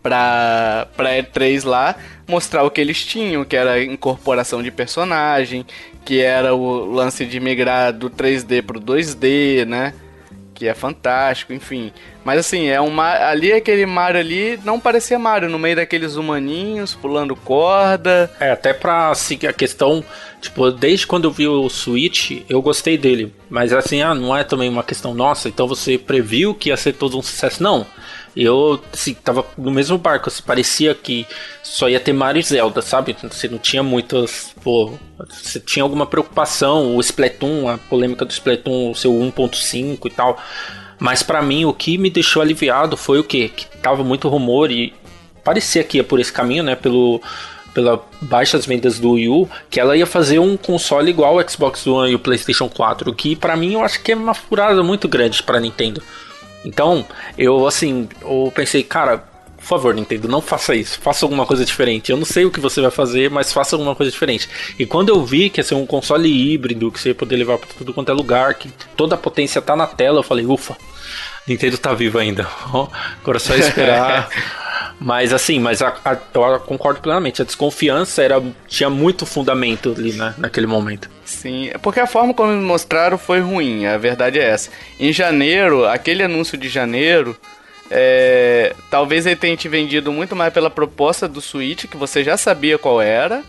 Pra, 0.01 0.87
pra 0.97 1.11
E3 1.19 1.65
lá 1.65 1.97
mostrar 2.29 2.63
o 2.63 2.71
que 2.71 2.81
eles 2.81 3.05
tinham, 3.05 3.45
que 3.45 3.57
era 3.57 3.83
incorporação 3.83 4.63
de 4.63 4.71
personagem, 4.71 5.67
que 6.05 6.21
era 6.21 6.55
o 6.55 6.93
lance 6.93 7.27
de 7.27 7.41
migrar 7.41 7.93
do 7.93 8.09
3D 8.09 8.63
pro 8.63 8.81
2D, 8.81 9.65
né? 9.67 9.95
Que 10.55 10.69
é 10.69 10.75
fantástico, 10.75 11.53
enfim. 11.53 11.93
Mas 12.25 12.39
assim, 12.39 12.69
é 12.69 12.81
um 12.81 13.01
ali 13.01 13.53
aquele 13.53 13.87
Mario 13.87 14.21
ali 14.21 14.61
não 14.65 14.79
parecia 14.79 15.19
Mario, 15.19 15.49
no 15.49 15.59
meio 15.59 15.77
daqueles 15.77 16.17
humaninhos 16.17 16.95
pulando 16.95 17.35
corda. 17.35 18.31
É, 18.39 18.51
até 18.51 18.73
pra 18.73 19.15
seguir 19.15 19.49
a 19.49 19.53
questão, 19.53 20.05
tipo, 20.41 20.71
desde 20.71 21.07
quando 21.07 21.25
eu 21.25 21.31
vi 21.31 21.49
o 21.49 21.69
Switch, 21.69 22.43
eu 22.49 22.61
gostei 22.63 22.97
dele. 22.97 23.35
Mas 23.51 23.73
assim, 23.73 24.03
ah, 24.03 24.15
não 24.15 24.37
é 24.37 24.45
também 24.45 24.69
uma 24.69 24.83
questão, 24.83 25.15
nossa, 25.15 25.49
então 25.49 25.67
você 25.67 25.99
previu 25.99 26.55
que 26.55 26.69
ia 26.69 26.77
ser 26.77 26.93
todo 26.93 27.19
um 27.19 27.23
sucesso. 27.23 27.63
Não. 27.63 27.87
Eu, 28.35 28.83
assim, 28.93 29.15
tava 29.15 29.45
no 29.59 29.71
mesmo 29.71 29.99
barco, 29.99 30.29
assim, 30.29 30.43
parecia 30.43 30.95
que 30.95 31.27
só 31.63 31.89
ia 31.89 32.01
ter 32.01 32.13
Mario 32.13 32.41
e 32.41 32.43
Zelda, 32.43 32.81
sabe? 32.81 33.15
Você 33.23 33.47
não 33.47 33.59
tinha 33.59 33.83
muitas, 33.83 34.55
pô, 34.63 34.95
você 35.29 35.61
tinha 35.61 35.83
alguma 35.83 36.07
preocupação, 36.07 36.97
o 36.97 37.01
Splatoon, 37.01 37.69
a 37.69 37.77
polêmica 37.77 38.25
do 38.25 38.31
Splatoon, 38.31 38.93
o 38.93 38.95
seu 38.95 39.13
1.5 39.13 40.07
e 40.07 40.11
tal. 40.11 40.39
Mas 40.99 41.23
pra 41.23 41.43
mim, 41.43 41.65
o 41.65 41.75
que 41.75 41.99
me 41.99 42.09
deixou 42.09 42.41
aliviado 42.41 42.97
foi 42.97 43.19
o 43.19 43.25
quê? 43.25 43.51
Que 43.55 43.67
tava 43.79 44.03
muito 44.03 44.29
rumor 44.29 44.71
e 44.71 44.95
parecia 45.45 45.85
que 45.85 45.99
ia 45.99 46.05
por 46.05 46.21
esse 46.21 46.33
caminho, 46.33 46.63
né? 46.63 46.75
Pelo, 46.75 47.21
pela 47.75 48.03
baixas 48.21 48.65
vendas 48.65 48.99
do 48.99 49.13
Wii 49.13 49.29
U, 49.29 49.49
que 49.69 49.81
ela 49.81 49.97
ia 49.97 50.07
fazer 50.07 50.39
um 50.39 50.57
console 50.57 51.11
igual 51.11 51.39
ao 51.39 51.49
Xbox 51.49 51.87
One 51.87 52.13
e 52.13 52.15
o 52.15 52.19
PlayStation 52.19 52.69
4, 52.69 53.13
que 53.15 53.35
pra 53.35 53.57
mim 53.57 53.75
eu 53.75 53.83
acho 53.83 54.03
que 54.03 54.13
é 54.13 54.17
uma 54.17 54.33
furada 54.35 54.83
muito 54.83 55.09
grande 55.09 55.43
pra 55.43 55.61
Nintendo. 55.61 56.03
Então, 56.65 57.05
eu 57.37 57.67
assim, 57.67 58.09
eu 58.23 58.53
pensei, 58.55 58.83
cara, 58.83 59.25
por 59.63 59.65
favor, 59.65 59.95
Nintendo, 59.95 60.27
não 60.27 60.41
faça 60.41 60.75
isso, 60.75 60.99
faça 60.99 61.25
alguma 61.25 61.47
coisa 61.47 61.65
diferente. 61.65 62.11
Eu 62.11 62.17
não 62.17 62.25
sei 62.25 62.45
o 62.45 62.51
que 62.51 62.59
você 62.59 62.81
vai 62.81 62.91
fazer, 62.91 63.31
mas 63.31 63.53
faça 63.53 63.77
alguma 63.77 63.95
coisa 63.95 64.11
diferente. 64.11 64.49
E 64.77 64.85
quando 64.85 65.11
eu 65.11 65.25
vi 65.25 65.49
que 65.49 65.61
ia 65.61 65.65
ser 65.65 65.77
um 65.77 65.87
console 65.87 66.29
híbrido, 66.29 66.91
que 66.91 67.01
você 67.01 67.11
ia 67.11 67.15
poder 67.15 67.37
levar 67.37 67.59
pra 67.59 67.69
tudo 67.79 67.95
quanto 67.95 68.11
é 68.11 68.15
lugar, 68.15 68.55
que 68.55 68.69
toda 68.97 69.15
a 69.15 69.19
potência 69.19 69.63
tá 69.63 69.77
na 69.77 69.87
tela, 69.87 70.19
eu 70.19 70.23
falei, 70.25 70.45
ufa, 70.45 70.77
Nintendo 71.47 71.77
tá 71.79 71.93
vivo 71.93 72.19
ainda. 72.19 72.47
Agora 73.21 73.37
é 73.37 73.41
só 73.41 73.55
esperar. 73.55 74.29
mas 75.01 75.33
assim, 75.33 75.59
mas 75.59 75.83
a- 75.83 75.97
a- 76.05 76.17
eu 76.35 76.61
concordo 76.61 77.01
plenamente. 77.01 77.43
A 77.43 77.45
desconfiança 77.45 78.23
era, 78.23 78.41
tinha 78.69 78.89
muito 78.89 79.27
fundamento 79.27 79.95
ali 79.97 80.13
né, 80.13 80.35
naquele 80.39 80.67
momento. 80.67 81.11
Sim, 81.25 81.71
porque 81.83 81.99
a 82.01 82.07
forma 82.07 82.33
como 82.35 82.53
eles 82.53 82.63
mostraram 82.65 83.17
foi 83.19 83.41
ruim, 83.41 83.87
a 83.87 83.97
verdade 83.99 84.39
é 84.39 84.45
essa. 84.49 84.71
Em 85.01 85.13
janeiro, 85.13 85.87
aquele 85.87 86.23
anúncio 86.23 86.57
de 86.59 86.69
janeiro, 86.69 87.37
é, 87.91 88.75
talvez 88.91 89.27
ele 89.27 89.37
tenha 89.37 89.57
te 89.57 89.69
vendido 89.69 90.13
muito 90.13 90.35
mais 90.37 90.53
pela 90.53 90.71
proposta 90.71 91.27
do 91.29 91.41
Switch, 91.41 91.87
que 91.87 91.97
você 91.97 92.23
já 92.23 92.37
sabia 92.37 92.79
qual 92.79 93.01
era, 93.01 93.43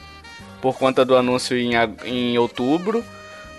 por 0.61 0.77
conta 0.77 1.03
do 1.05 1.15
anúncio 1.15 1.57
em, 1.57 1.71
em 2.05 2.37
outubro, 2.37 3.03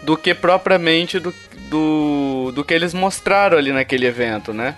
do 0.04 0.16
que 0.16 0.34
propriamente 0.34 1.18
do, 1.18 1.34
do, 1.68 2.52
do 2.54 2.64
que 2.64 2.74
eles 2.74 2.92
mostraram 2.92 3.56
ali 3.56 3.72
naquele 3.72 4.06
evento, 4.06 4.52
né? 4.52 4.76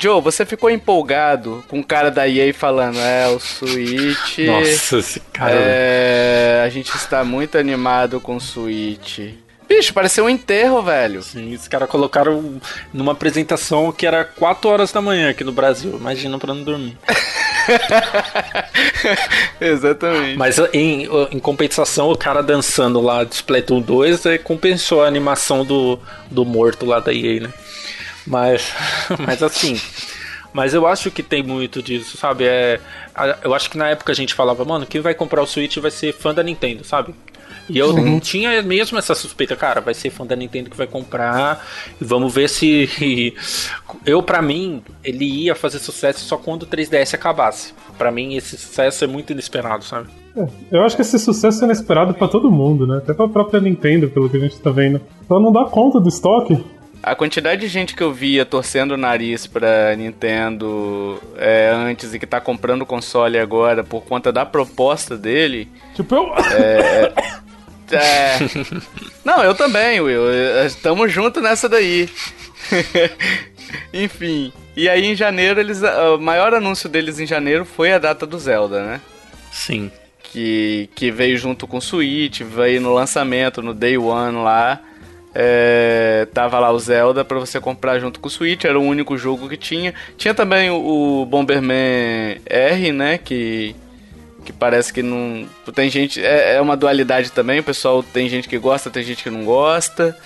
Joe, 0.00 0.22
você 0.22 0.46
ficou 0.46 0.70
empolgado 0.70 1.62
com 1.68 1.80
o 1.80 1.84
cara 1.84 2.10
da 2.10 2.26
EA 2.26 2.52
falando, 2.54 2.98
é, 2.98 3.28
o 3.28 3.38
Switch... 3.38 4.38
Nossa, 4.38 4.98
esse 4.98 5.20
cara. 5.20 5.54
É, 5.54 6.62
a 6.64 6.68
gente 6.70 6.94
está 6.96 7.22
muito 7.22 7.58
animado 7.58 8.18
com 8.18 8.36
o 8.36 8.40
Switch. 8.40 9.18
Bicho, 9.74 9.94
pareceu 9.94 10.26
um 10.26 10.28
enterro, 10.28 10.82
velho. 10.82 11.22
Sim, 11.22 11.54
os 11.54 11.66
caras 11.66 11.88
colocaram 11.88 12.60
numa 12.92 13.12
apresentação 13.12 13.90
que 13.90 14.06
era 14.06 14.22
4 14.22 14.68
horas 14.68 14.92
da 14.92 15.00
manhã 15.00 15.30
aqui 15.30 15.42
no 15.42 15.50
Brasil. 15.50 15.96
Imagina 15.96 16.38
pra 16.38 16.52
não 16.52 16.62
dormir. 16.62 16.98
Exatamente. 19.58 20.36
Mas 20.36 20.58
em, 20.74 21.08
em 21.30 21.38
compensação, 21.38 22.10
o 22.10 22.18
cara 22.18 22.42
dançando 22.42 23.00
lá 23.00 23.24
de 23.24 23.34
Splatoon 23.34 23.80
2 23.80 24.26
é, 24.26 24.36
compensou 24.36 25.02
a 25.02 25.06
animação 25.06 25.64
do, 25.64 25.98
do 26.30 26.44
morto 26.44 26.84
lá 26.84 27.00
da 27.00 27.14
EA, 27.14 27.40
né? 27.40 27.52
Mas, 28.26 28.74
mas 29.26 29.42
assim. 29.42 29.80
Mas 30.52 30.74
eu 30.74 30.86
acho 30.86 31.10
que 31.10 31.22
tem 31.22 31.42
muito 31.42 31.82
disso, 31.82 32.18
sabe? 32.18 32.44
É, 32.44 32.78
eu 33.42 33.54
acho 33.54 33.70
que 33.70 33.78
na 33.78 33.88
época 33.88 34.12
a 34.12 34.14
gente 34.14 34.34
falava, 34.34 34.66
mano, 34.66 34.84
quem 34.84 35.00
vai 35.00 35.14
comprar 35.14 35.42
o 35.42 35.46
Switch 35.46 35.78
vai 35.78 35.90
ser 35.90 36.12
fã 36.12 36.34
da 36.34 36.42
Nintendo, 36.42 36.84
sabe? 36.84 37.14
E 37.72 37.78
eu 37.78 38.20
tinha 38.20 38.62
mesmo 38.62 38.98
essa 38.98 39.14
suspeita, 39.14 39.56
cara, 39.56 39.80
vai 39.80 39.94
ser 39.94 40.10
fã 40.10 40.26
da 40.26 40.36
Nintendo 40.36 40.68
que 40.68 40.76
vai 40.76 40.86
comprar 40.86 41.66
e 42.00 42.04
vamos 42.04 42.32
ver 42.34 42.48
se. 42.48 43.32
Eu, 44.04 44.22
pra 44.22 44.42
mim, 44.42 44.82
ele 45.04 45.24
ia 45.24 45.54
fazer 45.54 45.78
sucesso 45.78 46.20
só 46.20 46.36
quando 46.36 46.64
o 46.64 46.66
3DS 46.66 47.14
acabasse. 47.14 47.72
Pra 47.96 48.10
mim, 48.10 48.34
esse 48.34 48.56
sucesso 48.56 49.04
é 49.04 49.06
muito 49.06 49.32
inesperado, 49.32 49.84
sabe? 49.84 50.08
É, 50.36 50.46
eu 50.70 50.82
acho 50.82 50.96
que 50.96 51.02
esse 51.02 51.18
sucesso 51.18 51.62
é 51.62 51.66
inesperado 51.66 52.14
pra 52.14 52.26
todo 52.26 52.50
mundo, 52.50 52.86
né? 52.86 52.98
Até 52.98 53.12
pra 53.12 53.28
própria 53.28 53.60
Nintendo, 53.60 54.08
pelo 54.08 54.28
que 54.28 54.36
a 54.36 54.40
gente 54.40 54.58
tá 54.58 54.70
vendo. 54.70 55.00
Ela 55.30 55.38
não 55.38 55.52
dá 55.52 55.64
conta 55.66 56.00
do 56.00 56.08
estoque. 56.08 56.58
A 57.02 57.14
quantidade 57.16 57.62
de 57.62 57.68
gente 57.68 57.96
que 57.96 58.02
eu 58.02 58.12
via 58.12 58.46
torcendo 58.46 58.92
o 58.92 58.96
nariz 58.96 59.46
pra 59.46 59.94
Nintendo 59.96 61.20
é, 61.36 61.70
antes 61.74 62.14
e 62.14 62.18
que 62.18 62.26
tá 62.26 62.40
comprando 62.40 62.82
o 62.82 62.86
console 62.86 63.38
agora 63.38 63.82
por 63.82 64.04
conta 64.04 64.32
da 64.32 64.46
proposta 64.46 65.18
dele. 65.18 65.68
Tipo, 65.94 66.14
eu. 66.14 66.32
É. 66.34 67.12
Não, 69.24 69.42
eu 69.42 69.54
também, 69.54 70.00
Will. 70.00 70.22
Estamos 70.66 71.12
juntos 71.12 71.42
nessa 71.42 71.68
daí. 71.68 72.08
Enfim. 73.92 74.52
E 74.76 74.88
aí 74.88 75.04
em 75.04 75.14
janeiro 75.14 75.60
eles. 75.60 75.82
O 75.82 76.18
maior 76.18 76.54
anúncio 76.54 76.88
deles 76.88 77.18
em 77.20 77.26
janeiro 77.26 77.64
foi 77.64 77.92
a 77.92 77.98
data 77.98 78.26
do 78.26 78.38
Zelda, 78.38 78.84
né? 78.84 79.00
Sim. 79.50 79.90
que, 80.22 80.88
que 80.94 81.10
veio 81.10 81.36
junto 81.36 81.66
com 81.66 81.76
o 81.76 81.80
Switch, 81.80 82.40
veio 82.40 82.80
no 82.80 82.94
lançamento, 82.94 83.62
no 83.62 83.74
Day 83.74 83.98
One 83.98 84.38
lá. 84.38 84.80
É, 85.34 86.26
tava 86.34 86.58
lá 86.58 86.70
o 86.70 86.78
Zelda 86.78 87.24
pra 87.24 87.38
você 87.38 87.58
comprar 87.58 87.98
junto 87.98 88.20
com 88.20 88.28
o 88.28 88.30
Switch, 88.30 88.64
era 88.64 88.78
o 88.78 88.82
único 88.82 89.16
jogo 89.16 89.48
que 89.48 89.56
tinha. 89.56 89.94
Tinha 90.16 90.34
também 90.34 90.70
o, 90.70 91.22
o 91.22 91.26
Bomberman 91.26 92.40
R, 92.46 92.92
né? 92.92 93.18
Que, 93.18 93.74
que 94.44 94.52
parece 94.52 94.92
que 94.92 95.02
não. 95.02 95.46
Tem 95.74 95.88
gente. 95.90 96.22
É, 96.22 96.54
é 96.56 96.60
uma 96.60 96.76
dualidade 96.76 97.32
também, 97.32 97.60
o 97.60 97.64
pessoal 97.64 98.02
tem 98.02 98.28
gente 98.28 98.48
que 98.48 98.58
gosta, 98.58 98.90
tem 98.90 99.02
gente 99.02 99.22
que 99.22 99.30
não 99.30 99.44
gosta. 99.44 100.16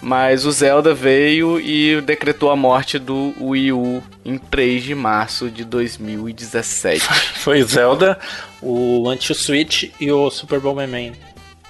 Mas 0.00 0.46
o 0.46 0.52
Zelda 0.52 0.94
veio 0.94 1.58
e 1.58 2.00
decretou 2.00 2.52
a 2.52 2.56
morte 2.56 3.00
do 3.00 3.34
Wii 3.40 3.72
U 3.72 4.02
em 4.24 4.38
3 4.38 4.84
de 4.84 4.94
março 4.94 5.50
de 5.50 5.64
2017. 5.64 7.04
Foi 7.42 7.60
o 7.60 7.66
Zelda, 7.66 8.16
o 8.62 9.08
Anti-Switch 9.08 9.90
e 10.00 10.12
o 10.12 10.30
Super 10.30 10.60
Bomberman 10.60 11.14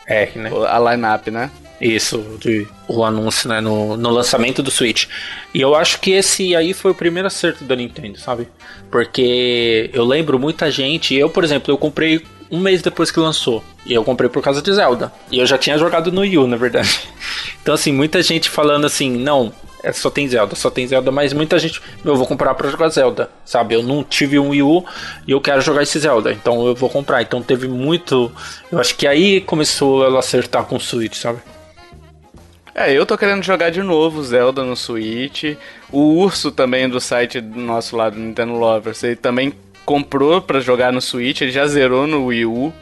R, 0.06 0.38
né? 0.38 0.50
a 0.68 0.78
line-up, 0.92 1.30
né? 1.30 1.50
Isso, 1.80 2.24
de, 2.40 2.66
o 2.88 3.04
anúncio, 3.04 3.48
né, 3.48 3.60
no, 3.60 3.96
no 3.96 4.10
lançamento 4.10 4.62
do 4.62 4.70
Switch. 4.70 5.06
E 5.54 5.60
eu 5.60 5.74
acho 5.74 6.00
que 6.00 6.10
esse 6.10 6.56
aí 6.56 6.74
foi 6.74 6.90
o 6.90 6.94
primeiro 6.94 7.28
acerto 7.28 7.64
da 7.64 7.76
Nintendo, 7.76 8.18
sabe? 8.18 8.48
Porque 8.90 9.88
eu 9.92 10.04
lembro 10.04 10.38
muita 10.38 10.70
gente, 10.70 11.14
eu, 11.14 11.30
por 11.30 11.44
exemplo, 11.44 11.72
eu 11.72 11.78
comprei 11.78 12.24
um 12.50 12.58
mês 12.58 12.82
depois 12.82 13.10
que 13.10 13.20
lançou. 13.20 13.62
E 13.86 13.94
eu 13.94 14.02
comprei 14.02 14.28
por 14.28 14.42
causa 14.42 14.60
de 14.60 14.72
Zelda. 14.72 15.12
E 15.30 15.38
eu 15.38 15.46
já 15.46 15.56
tinha 15.56 15.78
jogado 15.78 16.10
no 16.10 16.22
Wii 16.22 16.38
U, 16.38 16.46
na 16.46 16.56
verdade. 16.56 16.88
Então, 17.60 17.74
assim, 17.74 17.92
muita 17.92 18.22
gente 18.22 18.48
falando 18.48 18.86
assim, 18.86 19.14
não, 19.14 19.52
é, 19.82 19.92
só 19.92 20.08
tem 20.08 20.26
Zelda, 20.26 20.56
só 20.56 20.70
tem 20.70 20.86
Zelda, 20.86 21.12
mas 21.12 21.34
muita 21.34 21.58
gente, 21.58 21.82
eu 22.02 22.16
vou 22.16 22.26
comprar 22.26 22.54
para 22.54 22.70
jogar 22.70 22.88
Zelda, 22.88 23.30
sabe? 23.44 23.74
Eu 23.74 23.82
não 23.82 24.02
tive 24.02 24.38
um 24.38 24.50
Wii 24.50 24.62
U 24.62 24.84
e 25.26 25.32
eu 25.32 25.40
quero 25.40 25.60
jogar 25.60 25.82
esse 25.82 25.98
Zelda, 25.98 26.32
então 26.32 26.66
eu 26.66 26.74
vou 26.74 26.88
comprar. 26.88 27.20
Então 27.20 27.42
teve 27.42 27.68
muito, 27.68 28.32
eu 28.72 28.78
acho 28.78 28.96
que 28.96 29.06
aí 29.06 29.42
começou 29.42 30.02
ela 30.04 30.18
acertar 30.18 30.64
com 30.64 30.76
o 30.76 30.80
Switch, 30.80 31.16
sabe? 31.16 31.40
É, 32.80 32.92
eu 32.92 33.04
tô 33.04 33.18
querendo 33.18 33.42
jogar 33.42 33.70
de 33.70 33.82
novo 33.82 34.22
Zelda 34.22 34.62
no 34.62 34.76
Switch. 34.76 35.56
O 35.90 36.22
Urso 36.22 36.52
também 36.52 36.88
do 36.88 37.00
site 37.00 37.40
do 37.40 37.58
nosso 37.58 37.96
lado, 37.96 38.16
Nintendo 38.16 38.52
Lovers, 38.52 39.02
ele 39.02 39.16
também 39.16 39.52
comprou 39.84 40.40
pra 40.40 40.60
jogar 40.60 40.92
no 40.92 41.00
Switch, 41.00 41.40
ele 41.40 41.50
já 41.50 41.66
zerou 41.66 42.06
no 42.06 42.26
Wii 42.26 42.46
U. 42.46 42.72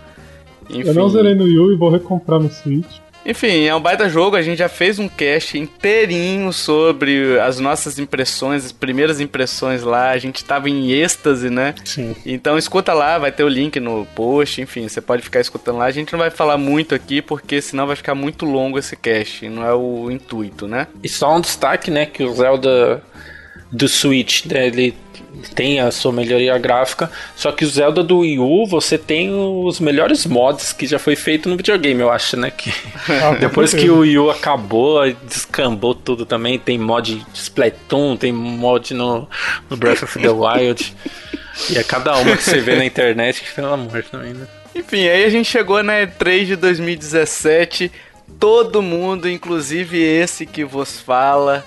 Eu 0.69 0.93
não 0.93 1.09
zerei 1.09 1.35
no 1.35 1.45
Wii 1.45 1.59
U 1.59 1.73
e 1.73 1.77
vou 1.77 1.89
recomprar 1.89 2.39
no 2.39 2.51
Switch. 2.51 2.99
Enfim, 3.27 3.65
é 3.65 3.75
um 3.75 3.81
baita 3.81 4.09
jogo. 4.09 4.37
A 4.37 4.43
gente 4.43 4.59
já 4.59 4.69
fez 4.69 4.99
um 4.99 5.09
cast 5.09 5.59
inteirinho 5.59 6.53
sobre 6.53 7.39
as 7.41 7.59
nossas 7.59 7.99
impressões, 7.99 8.65
as 8.65 8.73
primeiras 8.73 9.21
impressões 9.21 9.83
lá. 9.83 10.11
A 10.11 10.19
gente 10.19 10.45
tava 10.45 10.71
em 10.71 10.93
êxtase, 10.93 11.51
né? 11.51 11.75
Sim. 11.85 12.15
Então 12.25 12.57
escuta 12.57 12.93
lá, 12.93 13.19
vai 13.19 13.33
ter 13.33 13.43
o 13.43 13.49
link 13.49 13.81
no 13.81 14.07
post. 14.15 14.63
Enfim, 14.63 14.89
você 14.89 15.01
pode 15.01 15.23
ficar 15.23 15.41
escutando 15.41 15.79
lá. 15.79 15.87
A 15.87 15.91
gente 15.91 16.13
não 16.13 16.21
vai 16.21 16.31
falar 16.31 16.57
muito 16.57 16.95
aqui, 16.95 17.21
porque 17.21 17.61
senão 17.61 17.87
vai 17.87 17.97
ficar 17.97 18.15
muito 18.15 18.47
longo 18.47 18.79
esse 18.79 18.95
cast. 18.95 19.49
Não 19.49 19.67
é 19.67 19.75
o 19.75 20.11
intuito, 20.11 20.69
né? 20.69 20.87
E 21.03 21.09
só 21.09 21.37
um 21.37 21.41
destaque, 21.41 21.91
né? 21.91 22.07
Que 22.07 22.23
o 22.23 22.33
Zelda 22.33 23.03
do 23.73 23.89
Switch, 23.89 24.47
né, 24.47 24.69
ele 24.69 24.95
tem 25.55 25.81
a 25.81 25.91
sua 25.91 26.13
melhoria 26.13 26.57
gráfica, 26.59 27.11
só 27.35 27.53
que 27.53 27.65
o 27.65 27.69
Zelda 27.69 28.03
do 28.03 28.19
Wii 28.19 28.39
U, 28.39 28.67
você 28.67 28.99
tem 28.99 29.31
os 29.33 29.81
melhores 29.81 30.27
mods 30.27 30.73
que 30.73 30.87
já 30.87 30.99
foi 30.99 31.17
feito 31.17 31.49
no 31.49 31.57
videogame, 31.57 32.01
eu 32.01 32.11
acho, 32.11 32.37
né? 32.37 32.51
Que 32.51 32.73
depois 33.41 33.73
que 33.73 33.89
o 33.89 34.01
Wii 34.01 34.19
U 34.19 34.31
acabou, 34.31 35.01
descambou 35.25 35.95
tudo 35.95 36.27
também, 36.27 36.59
tem 36.59 36.79
mod 36.79 37.15
de 37.33 37.39
Splatoon, 37.39 38.17
tem 38.17 38.33
mod 38.33 38.95
no, 38.95 39.29
no 39.69 39.77
Breath 39.77 40.03
of 40.03 40.19
the 40.19 40.31
Wild. 40.31 40.95
e 41.71 41.79
é 41.79 41.83
cada 41.83 42.17
uma 42.17 42.37
que 42.37 42.43
você 42.43 42.61
vê 42.61 42.77
na 42.77 42.85
internet 42.85 43.43
que 43.43 43.53
pelo 43.53 43.73
amor 43.73 44.03
também, 44.05 44.35
né? 44.35 44.47
Enfim, 44.75 45.09
aí 45.09 45.25
a 45.25 45.31
gente 45.31 45.51
chegou 45.51 45.83
na 45.83 45.95
E3 46.03 46.45
de 46.45 46.57
2017, 46.57 47.91
todo 48.39 48.83
mundo, 48.83 49.29
inclusive 49.29 49.99
esse 49.99 50.45
que 50.45 50.65
vos 50.65 51.01
fala, 51.01 51.65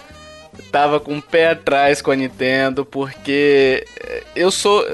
tava 0.71 0.99
com 0.99 1.17
o 1.17 1.21
pé 1.21 1.49
atrás 1.49 2.01
com 2.01 2.11
a 2.11 2.15
Nintendo, 2.15 2.85
porque 2.85 3.85
eu 4.35 4.51
sou. 4.51 4.85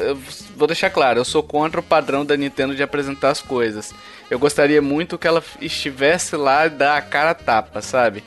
Vou 0.56 0.68
deixar 0.68 0.90
claro, 0.90 1.20
eu 1.20 1.26
sou 1.26 1.44
contra 1.44 1.80
o 1.80 1.84
padrão 1.84 2.26
da 2.26 2.38
Nintendo 2.38 2.76
de 2.76 2.84
apresentar 2.84 3.30
as 3.30 3.42
coisas. 3.42 3.94
Eu 4.30 4.40
gostaria 4.40 4.82
muito 4.82 5.18
que 5.18 5.28
ela 5.28 5.44
estivesse 5.62 6.36
lá 6.36 6.66
e 6.66 6.70
dar 6.70 6.98
a 6.98 7.02
cara 7.02 7.32
a 7.32 7.36
tapa, 7.36 7.82
sabe? 7.82 8.24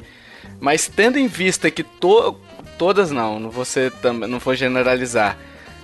Mas 0.61 0.88
tendo 0.88 1.18
em 1.18 1.27
vista 1.27 1.70
que 1.70 1.83
to, 1.83 2.37
todas 2.77 3.11
não, 3.11 3.40
não 3.40 3.51
vou, 3.51 3.64
ser, 3.64 3.92
não 4.29 4.38
vou 4.38 4.55
generalizar. 4.55 5.38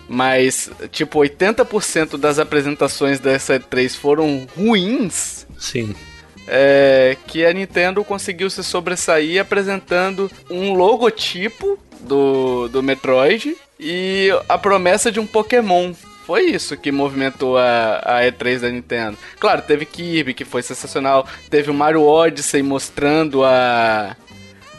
Mas, 0.07 0.71
tipo, 0.93 1.19
80% 1.19 2.19
das 2.19 2.39
apresentações 2.39 3.19
dessa 3.19 3.59
E3 3.59 3.97
foram 3.97 4.47
ruins. 4.55 5.47
Sim 5.59 5.95
é, 6.47 7.17
que 7.27 7.45
a 7.45 7.53
Nintendo 7.53 8.05
conseguiu 8.05 8.51
se 8.51 8.63
sobressair 8.63 9.41
apresentando 9.41 10.31
um 10.51 10.75
logotipo 10.75 11.79
do, 12.01 12.69
do 12.69 12.83
Metroid 12.83 13.57
e 13.79 14.29
a 14.49 14.59
promessa 14.59 15.11
de 15.11 15.21
um 15.21 15.27
Pokémon. 15.27 15.93
Foi 16.27 16.43
isso 16.43 16.77
que 16.77 16.91
movimentou 16.91 17.59
a, 17.59 18.01
a 18.03 18.23
E3 18.23 18.61
da 18.61 18.71
Nintendo. 18.71 19.19
Claro, 19.39 19.63
teve 19.63 19.85
Kirby, 19.85 20.33
que 20.33 20.45
foi 20.45 20.63
sensacional. 20.63 21.27
Teve 21.51 21.71
o 21.71 21.75
Mario 21.75 22.03
Odyssey 22.03 22.63
mostrando 22.63 23.45
a, 23.45 24.17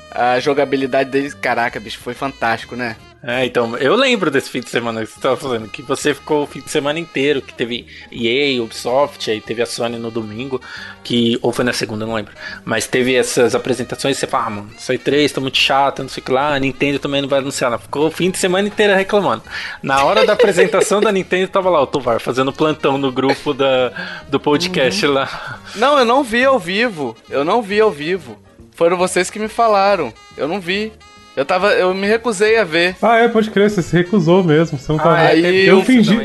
a 0.10 0.40
jogabilidade 0.40 1.12
deles. 1.12 1.36
Caraca, 1.36 1.80
bicho, 1.80 2.00
foi 2.00 2.16
fantástico, 2.16 2.76
né? 2.76 2.96
É, 3.28 3.44
então, 3.44 3.76
eu 3.78 3.96
lembro 3.96 4.30
desse 4.30 4.52
fim 4.52 4.60
de 4.60 4.70
semana 4.70 5.02
que 5.02 5.08
você 5.08 5.18
estava 5.18 5.36
falando, 5.36 5.68
que 5.68 5.82
você 5.82 6.14
ficou 6.14 6.44
o 6.44 6.46
fim 6.46 6.60
de 6.62 6.70
semana 6.70 7.00
inteiro, 7.00 7.42
que 7.42 7.56
teve 7.56 7.88
EA, 8.12 8.62
Ubisoft, 8.62 9.32
aí 9.32 9.42
teve 9.42 9.64
a 9.64 9.66
Sony 9.66 9.98
no 9.98 10.12
domingo, 10.12 10.62
que, 11.04 11.40
ou 11.42 11.52
foi 11.52 11.66
na 11.66 11.74
segunda, 11.74 12.06
não 12.06 12.14
lembro, 12.14 12.34
mas 12.64 12.86
teve 12.86 13.16
essas 13.16 13.56
apresentações 13.56 14.16
e 14.16 14.20
você 14.20 14.28
fala, 14.28 14.46
ah, 14.46 14.50
mano, 14.52 14.70
aí 14.88 14.98
três, 15.00 15.32
tá 15.32 15.42
muito 15.42 15.58
chato, 15.58 16.04
não 16.04 16.10
sei 16.10 16.22
o 16.22 16.24
que 16.24 16.32
lá, 16.32 16.54
a 16.54 16.60
Nintendo 16.60 17.00
também 17.00 17.20
não 17.20 17.28
vai 17.28 17.40
anunciar, 17.40 17.72
não. 17.72 17.80
ficou 17.80 18.06
o 18.06 18.12
fim 18.12 18.30
de 18.30 18.38
semana 18.38 18.68
inteiro 18.68 18.94
reclamando. 18.94 19.42
Na 19.82 20.04
hora 20.04 20.24
da 20.24 20.34
apresentação 20.34 21.02
da 21.02 21.12
Nintendo, 21.12 21.48
tava 21.48 21.72
lá 21.72 21.82
o 21.82 21.88
Tovar 21.88 22.20
fazendo 22.20 22.54
plantão 22.54 22.96
no 22.96 23.12
grupo 23.12 23.56
da, 23.56 24.22
do 24.30 24.40
podcast 24.40 25.04
uhum. 25.04 25.14
lá. 25.14 25.60
Não, 25.74 25.98
eu 25.98 26.06
não 26.06 26.24
vi 26.24 26.46
ao 26.46 26.60
vivo, 26.60 27.18
eu 27.28 27.44
não 27.44 27.60
vi 27.64 27.82
ao 27.82 27.90
vivo. 27.90 28.38
Foram 28.76 28.98
vocês 28.98 29.32
que 29.32 29.40
me 29.40 29.48
falaram, 29.48 30.14
eu 30.38 30.48
não 30.48 30.60
vi. 30.60 30.92
Eu 31.36 31.46
tava. 31.46 31.74
Eu 31.74 31.94
me 31.94 32.08
recusei 32.08 32.58
a 32.58 32.64
ver. 32.64 32.96
Ah, 33.02 33.18
é, 33.18 33.28
pode 33.28 33.50
crer, 33.50 33.70
você 33.70 33.82
se 33.82 33.96
recusou 33.96 34.44
mesmo. 34.44 34.78
Você 34.78 34.92
não 34.92 35.00
tava. 35.00 35.16
Ah, 35.16 35.28
aí 35.28 35.66
eu 35.66 35.82
fingi. 35.84 36.18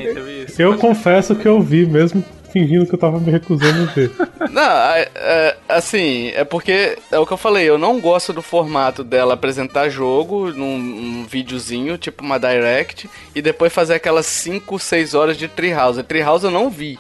eu 0.59 0.77
confesso 0.79 1.35
que 1.35 1.46
eu 1.46 1.61
vi, 1.61 1.87
mesmo 1.87 2.25
fingindo 2.51 2.87
que 2.87 2.94
eu 2.94 2.99
tava 2.99 3.18
me 3.18 3.31
recusando 3.31 3.83
a 3.83 3.87
ver. 3.87 4.11
Não, 4.51 4.62
é, 4.62 5.09
é, 5.14 5.57
assim, 5.68 6.29
é 6.35 6.44
porque 6.44 6.99
é 7.11 7.18
o 7.18 7.27
que 7.27 7.33
eu 7.33 7.37
falei, 7.37 7.68
eu 7.68 7.79
não 7.79 8.01
gosto 8.01 8.33
do 8.33 8.42
formato 8.42 9.05
dela 9.05 9.35
apresentar 9.35 9.88
jogo 9.88 10.51
num, 10.51 10.77
num 10.77 11.25
videozinho, 11.25 11.96
tipo 11.96 12.25
uma 12.25 12.38
direct, 12.38 13.09
e 13.35 13.40
depois 13.40 13.73
fazer 13.73 13.94
aquelas 13.94 14.27
5, 14.27 14.79
6 14.79 15.14
horas 15.14 15.37
de 15.37 15.46
Treehouse. 15.46 16.03
Treehouse 16.03 16.44
eu 16.44 16.51
não 16.51 16.68
vi. 16.68 16.99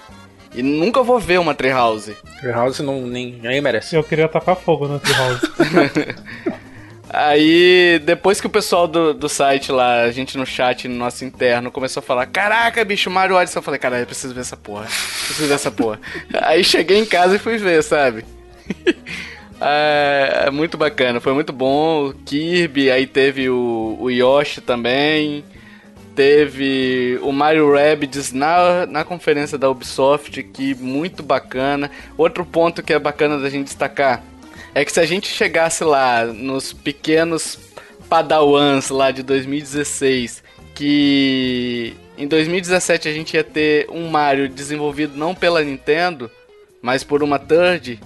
E 0.54 0.62
nunca 0.62 1.02
vou 1.02 1.18
ver 1.18 1.38
uma 1.38 1.54
Treehouse. 1.54 2.16
Treehouse 2.40 2.82
não, 2.82 3.00
nem, 3.02 3.32
ninguém 3.32 3.60
merece. 3.60 3.96
Eu 3.96 4.04
queria 4.04 4.28
tacar 4.28 4.56
fogo 4.56 4.86
na 4.86 4.98
Treehouse. 4.98 5.40
Aí, 7.12 8.00
depois 8.04 8.40
que 8.40 8.46
o 8.46 8.50
pessoal 8.50 8.86
do, 8.86 9.12
do 9.12 9.28
site 9.28 9.72
lá, 9.72 10.02
a 10.02 10.12
gente 10.12 10.38
no 10.38 10.46
chat, 10.46 10.86
no 10.86 10.94
nosso 10.94 11.24
interno, 11.24 11.68
começou 11.68 12.00
a 12.00 12.04
falar: 12.04 12.26
Caraca, 12.26 12.84
bicho, 12.84 13.10
Mario 13.10 13.34
Odyssey. 13.34 13.58
Eu 13.58 13.62
falei: 13.62 13.80
Caralho, 13.80 14.02
eu 14.02 14.06
preciso 14.06 14.32
ver 14.32 14.42
essa 14.42 14.56
porra. 14.56 14.84
Preciso 14.84 15.48
ver 15.48 15.54
essa 15.54 15.72
porra. 15.72 16.00
Aí 16.40 16.62
cheguei 16.62 16.98
em 16.98 17.04
casa 17.04 17.34
e 17.34 17.38
fui 17.40 17.58
ver, 17.58 17.82
sabe? 17.82 18.24
é, 19.60 20.44
é, 20.46 20.50
muito 20.52 20.78
bacana, 20.78 21.18
foi 21.18 21.32
muito 21.32 21.52
bom. 21.52 22.10
O 22.10 22.14
Kirby, 22.14 22.92
aí 22.92 23.08
teve 23.08 23.50
o, 23.50 23.96
o 23.98 24.08
Yoshi 24.08 24.60
também. 24.60 25.44
Teve 26.14 27.18
o 27.22 27.32
Mario 27.32 27.72
Rabbids 27.72 28.32
na, 28.32 28.86
na 28.86 29.04
conferência 29.04 29.58
da 29.58 29.68
Ubisoft, 29.68 30.42
que 30.44 30.76
muito 30.76 31.24
bacana. 31.24 31.90
Outro 32.16 32.44
ponto 32.44 32.82
que 32.82 32.92
é 32.92 32.98
bacana 32.98 33.38
da 33.38 33.50
gente 33.50 33.64
destacar 33.64 34.22
é 34.74 34.84
que 34.84 34.92
se 34.92 35.00
a 35.00 35.06
gente 35.06 35.28
chegasse 35.28 35.84
lá 35.84 36.24
nos 36.24 36.72
pequenos 36.72 37.58
padawans 38.08 38.90
lá 38.90 39.10
de 39.10 39.22
2016, 39.22 40.42
que 40.74 41.94
em 42.16 42.26
2017 42.26 43.08
a 43.08 43.12
gente 43.12 43.34
ia 43.34 43.44
ter 43.44 43.88
um 43.90 44.08
Mario 44.08 44.48
desenvolvido 44.48 45.16
não 45.16 45.34
pela 45.34 45.62
Nintendo, 45.62 46.30
mas 46.82 47.04
por 47.04 47.22
uma 47.22 47.38
third, 47.38 48.00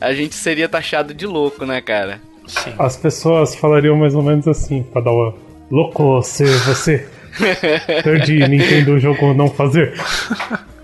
a 0.00 0.12
gente 0.12 0.34
seria 0.34 0.68
taxado 0.68 1.14
de 1.14 1.26
louco, 1.26 1.64
né, 1.64 1.80
cara? 1.80 2.20
Sim. 2.46 2.72
As 2.78 2.96
pessoas 2.96 3.54
falariam 3.54 3.96
mais 3.96 4.14
ou 4.14 4.22
menos 4.22 4.48
assim, 4.48 4.82
Padawan. 4.82 5.32
Louco, 5.70 6.20
você, 6.20 6.44
você. 6.44 7.08
third 8.02 8.48
Nintendo 8.48 8.98
jogou 8.98 9.34
não 9.34 9.48
fazer. 9.48 9.94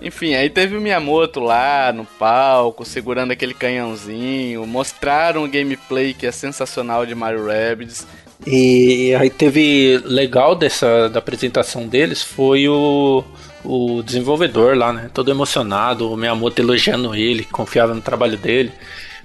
Enfim, 0.00 0.34
aí 0.34 0.48
teve 0.48 0.76
o 0.76 0.80
Miyamoto 0.80 1.40
lá 1.40 1.92
no 1.92 2.04
palco, 2.04 2.84
segurando 2.84 3.32
aquele 3.32 3.52
canhãozinho, 3.52 4.66
mostraram 4.66 5.44
o 5.44 5.48
gameplay 5.48 6.14
que 6.14 6.26
é 6.26 6.32
sensacional 6.32 7.04
de 7.04 7.14
Mario 7.14 7.46
Rabbids. 7.46 8.06
E 8.46 9.12
aí 9.18 9.28
teve 9.28 10.00
legal 10.04 10.54
dessa 10.54 11.08
da 11.08 11.18
apresentação 11.18 11.88
deles 11.88 12.22
foi 12.22 12.68
o, 12.68 13.24
o 13.64 14.02
desenvolvedor 14.04 14.76
lá, 14.76 14.92
né? 14.92 15.10
Todo 15.12 15.30
emocionado, 15.30 16.12
o 16.12 16.16
Miyamoto 16.16 16.62
elogiando 16.62 17.14
ele, 17.16 17.44
confiava 17.44 17.92
no 17.92 18.00
trabalho 18.00 18.38
dele. 18.38 18.72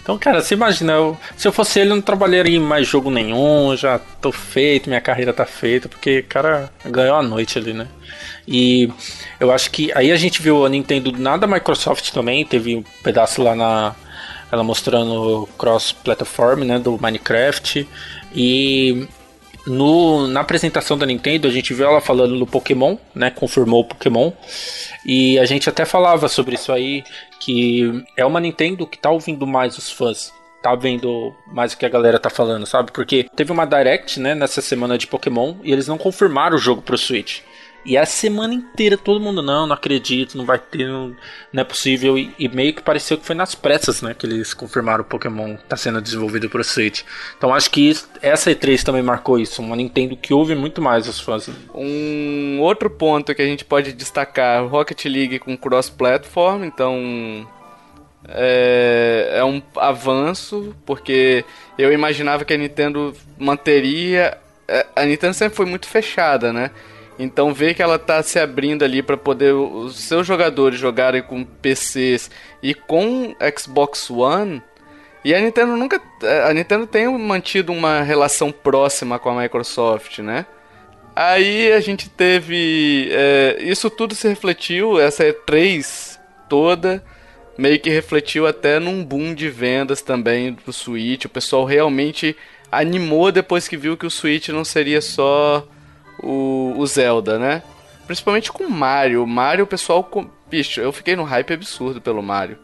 Então, 0.04 0.18
cara, 0.18 0.42
você 0.42 0.54
imagina, 0.54 0.92
eu, 0.92 1.18
se 1.38 1.48
eu 1.48 1.52
fosse 1.54 1.80
ele, 1.80 1.92
eu 1.92 1.96
não 1.96 2.02
trabalharia 2.02 2.58
em 2.58 2.60
mais 2.60 2.86
jogo 2.86 3.10
nenhum, 3.10 3.74
já 3.76 3.98
tô 3.98 4.34
feito, 4.34 4.90
minha 4.90 5.00
carreira 5.00 5.32
tá 5.32 5.46
feita, 5.46 5.88
porque, 5.88 6.22
cara, 6.22 6.70
ganhou 6.86 7.16
a 7.16 7.24
noite 7.24 7.58
ali, 7.58 7.74
né? 7.74 7.88
E 8.46 8.90
eu 9.40 9.50
acho 9.50 9.72
que 9.72 9.94
aí 9.96 10.12
a 10.12 10.18
gente 10.18 10.42
viu 10.42 10.66
a 10.66 10.70
Nintendo 10.70 11.10
nada 11.14 11.48
Microsoft 11.48 12.12
também, 12.12 12.44
teve 12.44 12.76
um 12.76 12.84
pedaço 13.02 13.42
lá 13.42 13.56
na 13.56 13.96
ela 14.52 14.64
mostrando 14.64 15.50
cross-platform, 15.58 16.64
né, 16.64 16.78
do 16.78 17.00
Minecraft 17.02 17.88
e 18.36 19.08
no, 19.66 20.28
na 20.28 20.42
apresentação 20.42 20.98
da 20.98 21.06
Nintendo 21.06 21.48
a 21.48 21.52
gente 21.52 21.74
viu 21.74 21.88
ela 21.88 22.02
falando 22.02 22.38
do 22.38 22.46
Pokémon, 22.46 22.98
né, 23.16 23.30
confirmou 23.30 23.82
o 23.82 23.86
Pokémon 23.86 24.32
e 25.06 25.40
a 25.40 25.46
gente 25.46 25.70
até 25.70 25.86
falava 25.86 26.28
sobre 26.28 26.56
isso 26.56 26.72
aí 26.72 27.04
que 27.40 28.04
é 28.18 28.26
uma 28.26 28.40
Nintendo 28.40 28.86
que 28.86 28.98
tá 28.98 29.10
ouvindo 29.10 29.48
mais 29.48 29.78
os 29.78 29.90
fãs 29.90 30.34
tá 30.64 30.74
vendo 30.76 31.36
mais 31.48 31.74
o 31.74 31.78
que 31.78 31.86
a 31.86 31.90
galera 31.90 32.18
tá 32.18 32.30
falando, 32.30 32.66
sabe? 32.66 32.90
Porque 32.94 33.30
teve 33.36 33.52
uma 33.52 33.66
direct, 33.66 34.18
né, 34.18 34.34
nessa 34.34 34.62
semana 34.62 34.98
de 34.98 35.06
Pokémon 35.06 35.56
e 35.62 35.74
eles 35.74 35.90
não 35.90 35.98
confirmaram 35.98 36.56
o 36.56 36.60
jogo 36.60 36.82
pro 36.82 36.98
Switch. 36.98 37.42
E 37.86 37.98
a 37.98 38.06
semana 38.06 38.54
inteira 38.54 38.98
todo 38.98 39.20
mundo, 39.20 39.42
não, 39.42 39.68
não 39.68 39.74
acredito, 39.74 40.38
não 40.38 40.46
vai 40.46 40.58
ter, 40.58 40.88
não, 40.88 41.16
não 41.52 41.62
é 41.62 41.64
possível. 41.64 42.18
E, 42.18 42.34
e, 42.40 42.48
meio 42.48 42.74
que 42.74 42.82
pareceu 42.82 43.18
que 43.18 43.26
foi 43.26 43.36
nas 43.36 43.54
pressas, 43.54 44.02
né, 44.02 44.14
que 44.14 44.26
eles 44.26 44.54
confirmaram 44.54 45.02
o 45.02 45.06
Pokémon 45.06 45.58
tá 45.68 45.76
sendo 45.76 46.02
desenvolvido 46.02 46.50
pro 46.50 46.64
Switch. 46.64 47.02
Então 47.38 47.54
acho 47.54 47.70
que 47.70 47.90
isso, 47.90 48.08
essa 48.22 48.52
E3 48.52 48.84
também 48.84 49.02
marcou 49.02 49.38
isso, 49.38 49.62
uma 49.62 49.76
Nintendo 49.76 50.16
que 50.16 50.34
ouve 50.34 50.56
muito 50.56 50.82
mais 50.82 51.08
os 51.08 51.20
fãs. 51.20 51.50
Um 51.76 52.60
outro 52.62 52.90
ponto 52.90 53.36
que 53.36 53.42
a 53.42 53.46
gente 53.46 53.66
pode 53.66 53.92
destacar, 53.92 54.66
Rocket 54.66 55.04
League 55.06 55.40
com 55.40 55.58
cross-platform, 55.58 56.64
então 56.64 57.46
é, 58.28 59.34
é 59.36 59.44
um 59.44 59.62
avanço, 59.76 60.74
porque 60.86 61.44
eu 61.78 61.92
imaginava 61.92 62.46
que 62.46 62.54
a 62.54 62.58
Nintendo 62.58 63.14
manteria. 63.38 64.38
é, 64.68 64.86
A 64.96 65.06
Nintendo 65.06 65.34
sempre 65.34 65.56
foi 65.56 65.66
muito 65.66 65.88
fechada, 65.88 66.54
né? 66.54 66.72
Então 67.18 67.54
ver 67.54 67.74
que 67.74 67.82
ela 67.84 68.00
tá 68.00 68.22
se 68.24 68.40
abrindo 68.40 68.84
ali 68.84 69.04
para 69.04 69.16
poder 69.16 69.54
os 69.54 69.96
seus 70.00 70.26
jogadores 70.26 70.80
jogarem 70.80 71.22
com 71.22 71.44
PCs 71.44 72.32
e 72.62 72.74
com 72.74 73.36
Xbox 73.58 74.10
One. 74.10 74.62
E 75.24 75.34
a 75.34 75.40
Nintendo 75.40 75.78
nunca. 75.78 76.02
A 76.48 76.54
Nintendo 76.54 76.86
tem 76.86 77.08
mantido 77.18 77.72
uma 77.72 78.02
relação 78.02 78.52
próxima 78.52 79.18
com 79.20 79.30
a 79.30 79.42
Microsoft, 79.42 80.20
né? 80.20 80.46
Aí 81.16 81.72
a 81.72 81.80
gente 81.80 82.10
teve. 82.10 83.10
é, 83.12 83.58
isso 83.62 83.90
tudo 83.90 84.16
se 84.16 84.28
refletiu, 84.28 85.00
essa 85.00 85.24
E3 85.24 86.20
toda, 86.50 87.04
meio 87.58 87.80
que 87.80 87.90
refletiu 87.90 88.48
até 88.48 88.80
num 88.80 89.04
boom 89.04 89.34
de 89.34 89.50
vendas 89.50 90.02
também 90.02 90.58
do 90.66 90.74
Switch. 90.74 91.26
O 91.26 91.30
pessoal 91.30 91.64
realmente 91.64 92.36
animou 92.72 93.32
depois 93.32 93.68
que 93.68 93.78
viu 93.78 93.96
que 93.96 94.06
o 94.06 94.12
Switch 94.12 94.50
não 94.50 94.66
seria 94.66 95.02
só 95.02 95.68
o, 96.24 96.74
o 96.78 96.86
Zelda, 96.88 97.38
né? 97.38 97.62
Principalmente 98.08 98.52
com 98.52 98.66
o 98.66 98.72
Mario. 98.72 99.24
O 99.24 99.28
Mario, 99.28 99.64
o 99.66 99.68
pessoal. 99.68 100.04
com- 100.04 100.30
Bicho, 100.50 100.80
eu 100.82 100.92
fiquei 100.92 101.16
no 101.16 101.24
hype 101.24 101.54
absurdo 101.54 102.00
pelo 102.02 102.22
Mario. 102.22 102.58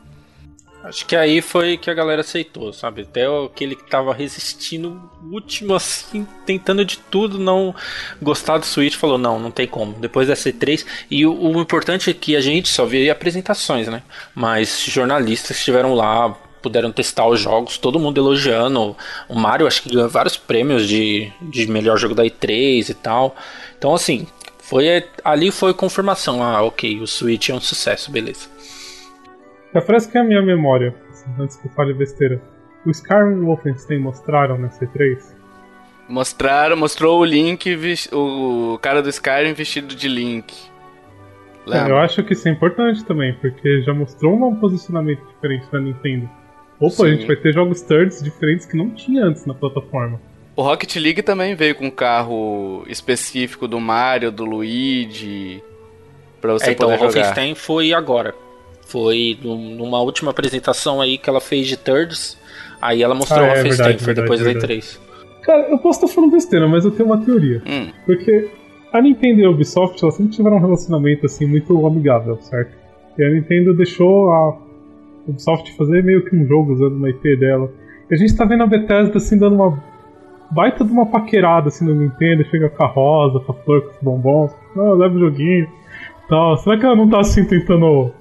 Acho 0.84 1.06
que 1.06 1.14
aí 1.16 1.42
foi 1.42 1.76
que 1.78 1.90
a 1.90 1.94
galera 1.94 2.22
aceitou, 2.22 2.72
sabe? 2.72 3.02
Até 3.02 3.26
aquele 3.46 3.76
que 3.76 3.90
tava 3.90 4.14
resistindo, 4.14 5.12
último 5.30 5.76
assim, 5.76 6.26
tentando 6.46 6.86
de 6.86 6.98
tudo 6.98 7.38
não 7.38 7.76
gostar 8.22 8.58
do 8.60 8.66
Switch, 8.66 8.96
falou: 8.96 9.18
não, 9.18 9.38
não 9.40 9.52
tem 9.52 9.68
como. 9.68 9.94
Depois 10.00 10.30
da 10.30 10.36
C3. 10.36 10.86
E 11.12 11.26
o, 11.26 11.34
o 11.34 11.60
importante 11.60 12.10
é 12.10 12.14
que 12.14 12.34
a 12.36 12.40
gente 12.42 12.70
só 12.70 12.86
vê 12.86 13.10
apresentações, 13.10 13.88
né? 13.90 14.04
Mas 14.34 14.80
jornalistas 14.86 15.58
estiveram 15.58 15.94
lá, 15.94 16.34
puderam 16.62 16.92
testar 16.92 17.28
os 17.28 17.40
jogos, 17.40 17.78
todo 17.78 18.00
mundo 18.00 18.20
elogiando. 18.20 18.96
O 19.28 19.36
Mario, 19.38 19.68
acho 19.68 19.84
que 19.84 19.94
ganhou 19.94 20.10
vários 20.10 20.38
prêmios 20.38 20.88
de, 20.88 21.32
de 21.42 21.68
melhor 21.68 21.98
jogo 21.98 22.16
da 22.16 22.24
E3 22.24 22.90
e 22.90 22.94
tal. 22.94 23.36
Então, 23.78 23.94
assim, 23.94 24.28
foi 24.60 25.04
ali 25.24 25.52
foi 25.52 25.74
confirmação: 25.74 26.44
ah, 26.44 26.62
ok, 26.62 27.00
o 27.02 27.08
Switch 27.08 27.50
é 27.50 27.54
um 27.54 27.62
sucesso, 27.62 28.12
beleza. 28.12 28.48
Refresca 29.74 30.22
a 30.22 30.24
minha 30.24 30.42
memória, 30.42 30.96
antes 31.40 31.56
que 31.58 31.68
eu 31.68 31.72
fale 31.72 31.94
besteira. 31.94 32.42
O 32.86 32.92
Skyrim 32.92 33.38
e 33.38 33.40
o 33.40 33.46
Wolfenstein 33.46 34.00
mostraram 34.00 34.58
na 34.58 34.70
C3? 34.70 35.18
Mostraram, 36.08 36.76
mostrou 36.76 37.20
o 37.20 37.26
Link, 37.26 37.78
o 38.12 38.80
cara 38.82 39.02
do 39.02 39.10
Skyrim 39.10 39.54
vestido 39.54 39.94
de 39.96 40.08
Link. 40.08 40.70
É, 41.68 41.72
Lembra? 41.72 41.90
eu 41.90 41.98
acho 42.00 42.24
que 42.24 42.34
isso 42.34 42.48
é 42.48 42.52
importante 42.52 43.04
também, 43.06 43.34
porque 43.36 43.82
já 43.84 43.94
mostrou 43.94 44.34
um 44.34 44.56
posicionamento 44.56 45.22
diferente 45.28 45.68
da 45.72 45.80
Nintendo. 45.80 46.30
Opa, 46.80 46.92
Sim. 46.92 47.06
a 47.06 47.10
gente 47.10 47.28
vai 47.28 47.36
ter 47.36 47.54
jogos 47.54 47.82
thirds 47.82 48.24
diferentes 48.24 48.66
que 48.66 48.78
não 48.78 48.90
tinha 48.92 49.24
antes 49.26 49.46
na 49.46 49.54
plataforma. 49.54 50.20
O 50.56 50.62
Rocket 50.62 50.96
League 50.98 51.22
também 51.22 51.56
veio 51.56 51.76
com 51.76 51.86
um 51.88 51.92
carro 51.92 52.84
específico 52.88 53.68
do 53.68 53.80
Mario, 53.80 54.32
do 54.32 54.44
Luigi, 54.46 55.62
pra 56.42 56.54
você 56.54 56.70
É, 56.70 56.74
então, 56.74 56.88
o 56.88 56.92
poder 56.92 57.00
jogar. 57.12 57.14
Wolfenstein 57.24 57.56
foi 57.56 57.94
agora. 57.94 58.34
Foi 58.88 59.38
num- 59.44 59.76
numa 59.76 60.02
última 60.02 60.32
apresentação 60.32 61.00
aí 61.02 61.18
que 61.18 61.30
ela 61.30 61.40
fez 61.42 61.68
de 61.68 61.78
Thirds. 61.78 62.38
Aí 62.82 63.04
ela 63.04 63.14
mostrou 63.14 63.40
Ah, 63.40 63.44
o 63.44 63.46
é 63.46 63.54
Wolfenstein, 63.56 63.86
verdade, 63.88 64.04
foi 64.04 64.14
depois 64.14 64.40
verdade, 64.42 64.68
da 64.68 64.74
E3. 64.74 65.00
Cara, 65.44 65.70
eu 65.70 65.78
posso 65.80 66.04
estar 66.04 66.14
falando 66.14 66.32
besteira, 66.32 66.68
mas 66.68 66.86
eu 66.86 66.92
tenho 66.92 67.08
uma 67.08 67.24
teoria. 67.24 67.62
Hum, 67.68 67.92
Porque 68.06 68.50
a 68.92 69.02
Nintendo 69.02 69.42
e 69.42 69.46
a 69.46 69.50
Ubisoft 69.50 70.02
elas 70.04 70.16
sempre 70.16 70.32
tiveram 70.34 70.58
um 70.58 70.60
relacionamento 70.62 71.26
assim 71.26 71.46
muito 71.46 71.86
amigável, 71.86 72.38
certo? 72.42 72.76
E 73.18 73.24
a 73.24 73.30
Nintendo 73.30 73.74
deixou 73.74 74.32
a 74.32 74.58
Ubisoft 75.30 75.76
fazer 75.76 76.04
meio 76.04 76.24
que 76.26 76.36
um 76.36 76.46
jogo 76.48 76.74
usando 76.74 76.96
uma 76.96 77.10
IP 77.10 77.36
dela. 77.38 77.72
E 78.10 78.14
a 78.14 78.18
gente 78.18 78.36
tá 78.36 78.46
vendo 78.46 78.64
a 78.64 78.68
Bethesda 78.68 79.18
assim 79.18 79.38
dando 79.38 79.56
uma 79.56 79.82
baita 80.52 80.84
de 80.84 80.92
uma 80.92 81.06
paquerada 81.06 81.68
assim 81.68 81.86
no 81.86 81.94
Nintendo, 81.96 82.44
chega 82.50 82.70
com 82.70 82.84
a 82.84 82.88
rosa, 82.88 83.40
com 83.40 83.52
a 83.52 83.56
flor, 83.56 83.82
com 83.84 83.90
os 83.92 84.02
bombons. 84.02 84.52
Não, 84.76 84.94
leva 84.96 85.16
o 85.16 85.20
joguinho. 85.20 85.68
Tal. 86.28 86.58
Será 86.58 86.78
que 86.78 86.86
ela 86.86 86.96
não 86.96 87.10
tá 87.10 87.20
assim 87.22 87.44
tentando 87.46 88.12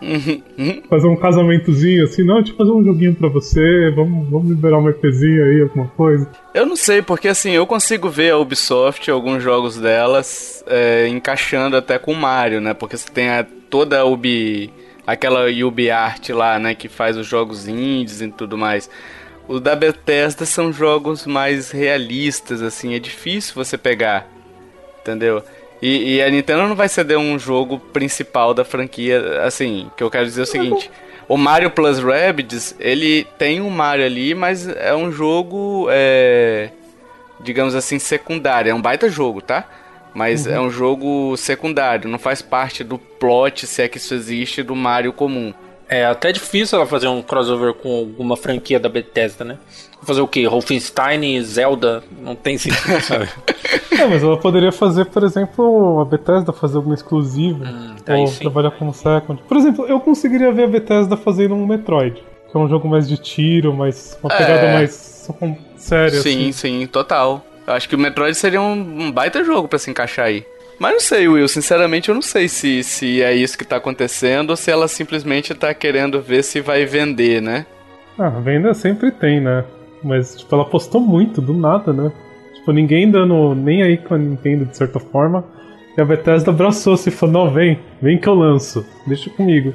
fazer 0.88 1.06
um 1.08 1.16
casamentozinho 1.16 2.04
assim? 2.04 2.24
Não, 2.24 2.36
deixa 2.36 2.52
eu 2.52 2.56
fazer 2.56 2.70
um 2.72 2.82
joguinho 2.84 3.14
pra 3.14 3.28
você, 3.28 3.90
vamos, 3.94 4.28
vamos 4.30 4.48
liberar 4.50 4.78
uma 4.78 4.90
IPzinha 4.90 5.44
aí, 5.44 5.60
alguma 5.62 5.86
coisa. 5.88 6.30
Eu 6.54 6.66
não 6.66 6.76
sei, 6.76 7.02
porque 7.02 7.28
assim, 7.28 7.50
eu 7.50 7.66
consigo 7.66 8.08
ver 8.08 8.30
a 8.32 8.38
Ubisoft, 8.38 9.10
alguns 9.10 9.42
jogos 9.42 9.78
delas, 9.78 10.64
é, 10.66 11.06
encaixando 11.08 11.76
até 11.76 11.98
com 11.98 12.12
o 12.12 12.16
Mario, 12.16 12.60
né? 12.60 12.72
Porque 12.74 12.96
você 12.96 13.10
tem 13.10 13.28
a- 13.28 13.46
toda 13.68 14.00
a 14.00 14.04
Ubi. 14.04 14.72
Aquela 15.06 15.46
UbiArt 15.50 16.28
lá, 16.30 16.58
né? 16.58 16.74
Que 16.74 16.88
faz 16.88 17.16
os 17.16 17.26
jogos 17.26 17.66
indies 17.66 18.20
e 18.20 18.28
tudo 18.28 18.56
mais. 18.56 18.90
Os 19.48 19.60
da 19.60 19.74
Bethesda 19.74 20.46
são 20.46 20.72
jogos 20.72 21.26
mais 21.26 21.70
realistas, 21.70 22.62
assim, 22.62 22.94
é 22.94 23.00
difícil 23.00 23.54
você 23.54 23.76
pegar, 23.76 24.28
entendeu? 25.00 25.42
E, 25.82 26.14
e 26.14 26.22
a 26.22 26.30
Nintendo 26.30 26.68
não 26.68 26.76
vai 26.76 26.88
ceder 26.88 27.18
um 27.18 27.38
jogo 27.38 27.78
principal 27.78 28.54
da 28.54 28.64
franquia, 28.64 29.42
assim, 29.42 29.90
que 29.96 30.04
eu 30.04 30.10
quero 30.10 30.26
dizer 30.26 30.42
é 30.42 30.44
o 30.44 30.46
seguinte. 30.46 30.90
O 31.26 31.36
Mario 31.36 31.70
Plus 31.70 31.98
Rabbids, 31.98 32.76
ele 32.78 33.24
tem 33.38 33.60
um 33.60 33.70
Mario 33.70 34.04
ali, 34.04 34.34
mas 34.34 34.68
é 34.68 34.94
um 34.94 35.10
jogo, 35.10 35.86
é, 35.90 36.70
digamos 37.40 37.74
assim, 37.74 37.98
secundário. 37.98 38.70
É 38.70 38.74
um 38.74 38.82
baita 38.82 39.08
jogo, 39.08 39.40
tá? 39.40 39.64
Mas 40.14 40.46
é 40.46 40.58
um 40.60 40.70
jogo 40.70 41.36
secundário, 41.36 42.08
não 42.10 42.18
faz 42.18 42.42
parte 42.42 42.82
do 42.82 42.98
plot, 42.98 43.66
se 43.66 43.82
é 43.82 43.88
que 43.88 43.98
isso 43.98 44.12
existe, 44.14 44.62
do 44.62 44.74
Mario 44.74 45.12
comum. 45.12 45.52
É 45.88 46.04
até 46.06 46.30
difícil 46.30 46.78
ela 46.78 46.86
fazer 46.86 47.08
um 47.08 47.20
crossover 47.20 47.74
com 47.74 47.92
alguma 47.98 48.36
franquia 48.36 48.78
da 48.78 48.88
Bethesda, 48.88 49.44
né? 49.44 49.58
Fazer 50.04 50.20
o 50.20 50.28
quê? 50.28 50.46
Wolfenstein 50.48 51.36
e 51.36 51.42
Zelda? 51.42 52.02
Não 52.22 52.36
tem 52.36 52.56
sentido, 52.56 53.00
sabe? 53.02 53.28
É, 53.90 54.06
mas 54.06 54.22
ela 54.22 54.36
poderia 54.36 54.70
fazer, 54.70 55.06
por 55.06 55.24
exemplo, 55.24 56.00
a 56.00 56.04
Bethesda 56.04 56.52
fazer 56.52 56.76
alguma 56.76 56.94
exclusiva. 56.94 57.64
aí 58.06 58.20
ou 58.20 58.26
sim. 58.28 58.38
trabalhar 58.38 58.70
como 58.70 58.94
second. 58.94 59.42
Por 59.48 59.56
exemplo, 59.56 59.84
eu 59.86 59.98
conseguiria 59.98 60.52
ver 60.52 60.64
a 60.64 60.68
Bethesda 60.68 61.16
fazendo 61.16 61.54
um 61.54 61.66
Metroid. 61.66 62.22
Que 62.50 62.56
é 62.56 62.60
um 62.60 62.68
jogo 62.68 62.88
mais 62.88 63.08
de 63.08 63.16
tiro, 63.16 63.72
mais. 63.74 64.16
uma 64.22 64.32
É. 64.32 64.38
pegada 64.38 64.72
mais 64.72 64.92
só 65.26 65.32
com- 65.32 65.56
séria, 65.76 66.20
Sim, 66.20 66.50
assim. 66.50 66.52
sim, 66.52 66.86
total. 66.86 67.44
Eu 67.66 67.74
acho 67.74 67.88
que 67.88 67.94
o 67.94 67.98
Metroid 67.98 68.36
seria 68.36 68.60
um, 68.60 68.72
um 68.72 69.12
baita 69.12 69.44
jogo 69.44 69.68
pra 69.68 69.78
se 69.78 69.90
encaixar 69.90 70.26
aí. 70.26 70.44
Mas 70.78 70.92
não 70.92 71.00
sei, 71.00 71.28
Will, 71.28 71.46
sinceramente 71.46 72.08
eu 72.08 72.14
não 72.14 72.22
sei 72.22 72.48
se, 72.48 72.82
se 72.82 73.22
é 73.22 73.34
isso 73.34 73.58
que 73.58 73.66
tá 73.66 73.76
acontecendo 73.76 74.50
ou 74.50 74.56
se 74.56 74.70
ela 74.70 74.88
simplesmente 74.88 75.54
tá 75.54 75.74
querendo 75.74 76.22
ver 76.22 76.42
se 76.42 76.60
vai 76.60 76.86
vender, 76.86 77.42
né? 77.42 77.66
Ah, 78.18 78.30
venda 78.30 78.72
sempre 78.72 79.10
tem, 79.10 79.40
né? 79.40 79.64
Mas, 80.02 80.36
tipo, 80.36 80.54
ela 80.54 80.64
postou 80.64 81.00
muito, 81.00 81.42
do 81.42 81.52
nada, 81.52 81.92
né? 81.92 82.10
Tipo, 82.54 82.72
ninguém 82.72 83.10
dando 83.10 83.54
nem 83.54 83.82
aí 83.82 83.98
com 83.98 84.14
a 84.14 84.18
Nintendo, 84.18 84.64
de 84.64 84.76
certa 84.76 84.98
forma. 84.98 85.44
E 85.96 86.00
a 86.00 86.04
Bethesda 86.04 86.50
abraçou-se 86.50 87.08
e 87.08 87.12
falou, 87.12 87.44
não, 87.44 87.52
vem, 87.52 87.78
vem 88.00 88.18
que 88.18 88.28
eu 88.28 88.34
lanço. 88.34 88.86
Deixa 89.06 89.28
comigo. 89.30 89.74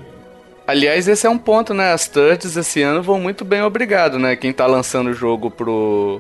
Aliás, 0.68 1.08
esse 1.08 1.28
é 1.28 1.30
um 1.30 1.38
ponto, 1.38 1.74
né? 1.74 1.94
As 1.94 2.08
thirds 2.08 2.58
esse 2.58 2.82
ano 2.82 3.04
vão 3.04 3.20
muito 3.20 3.46
bem, 3.46 3.62
obrigado, 3.62 4.18
né? 4.18 4.36
Quem 4.36 4.52
tá 4.52 4.66
lançando 4.66 5.12
o 5.12 5.14
jogo 5.14 5.52
pro, 5.52 6.20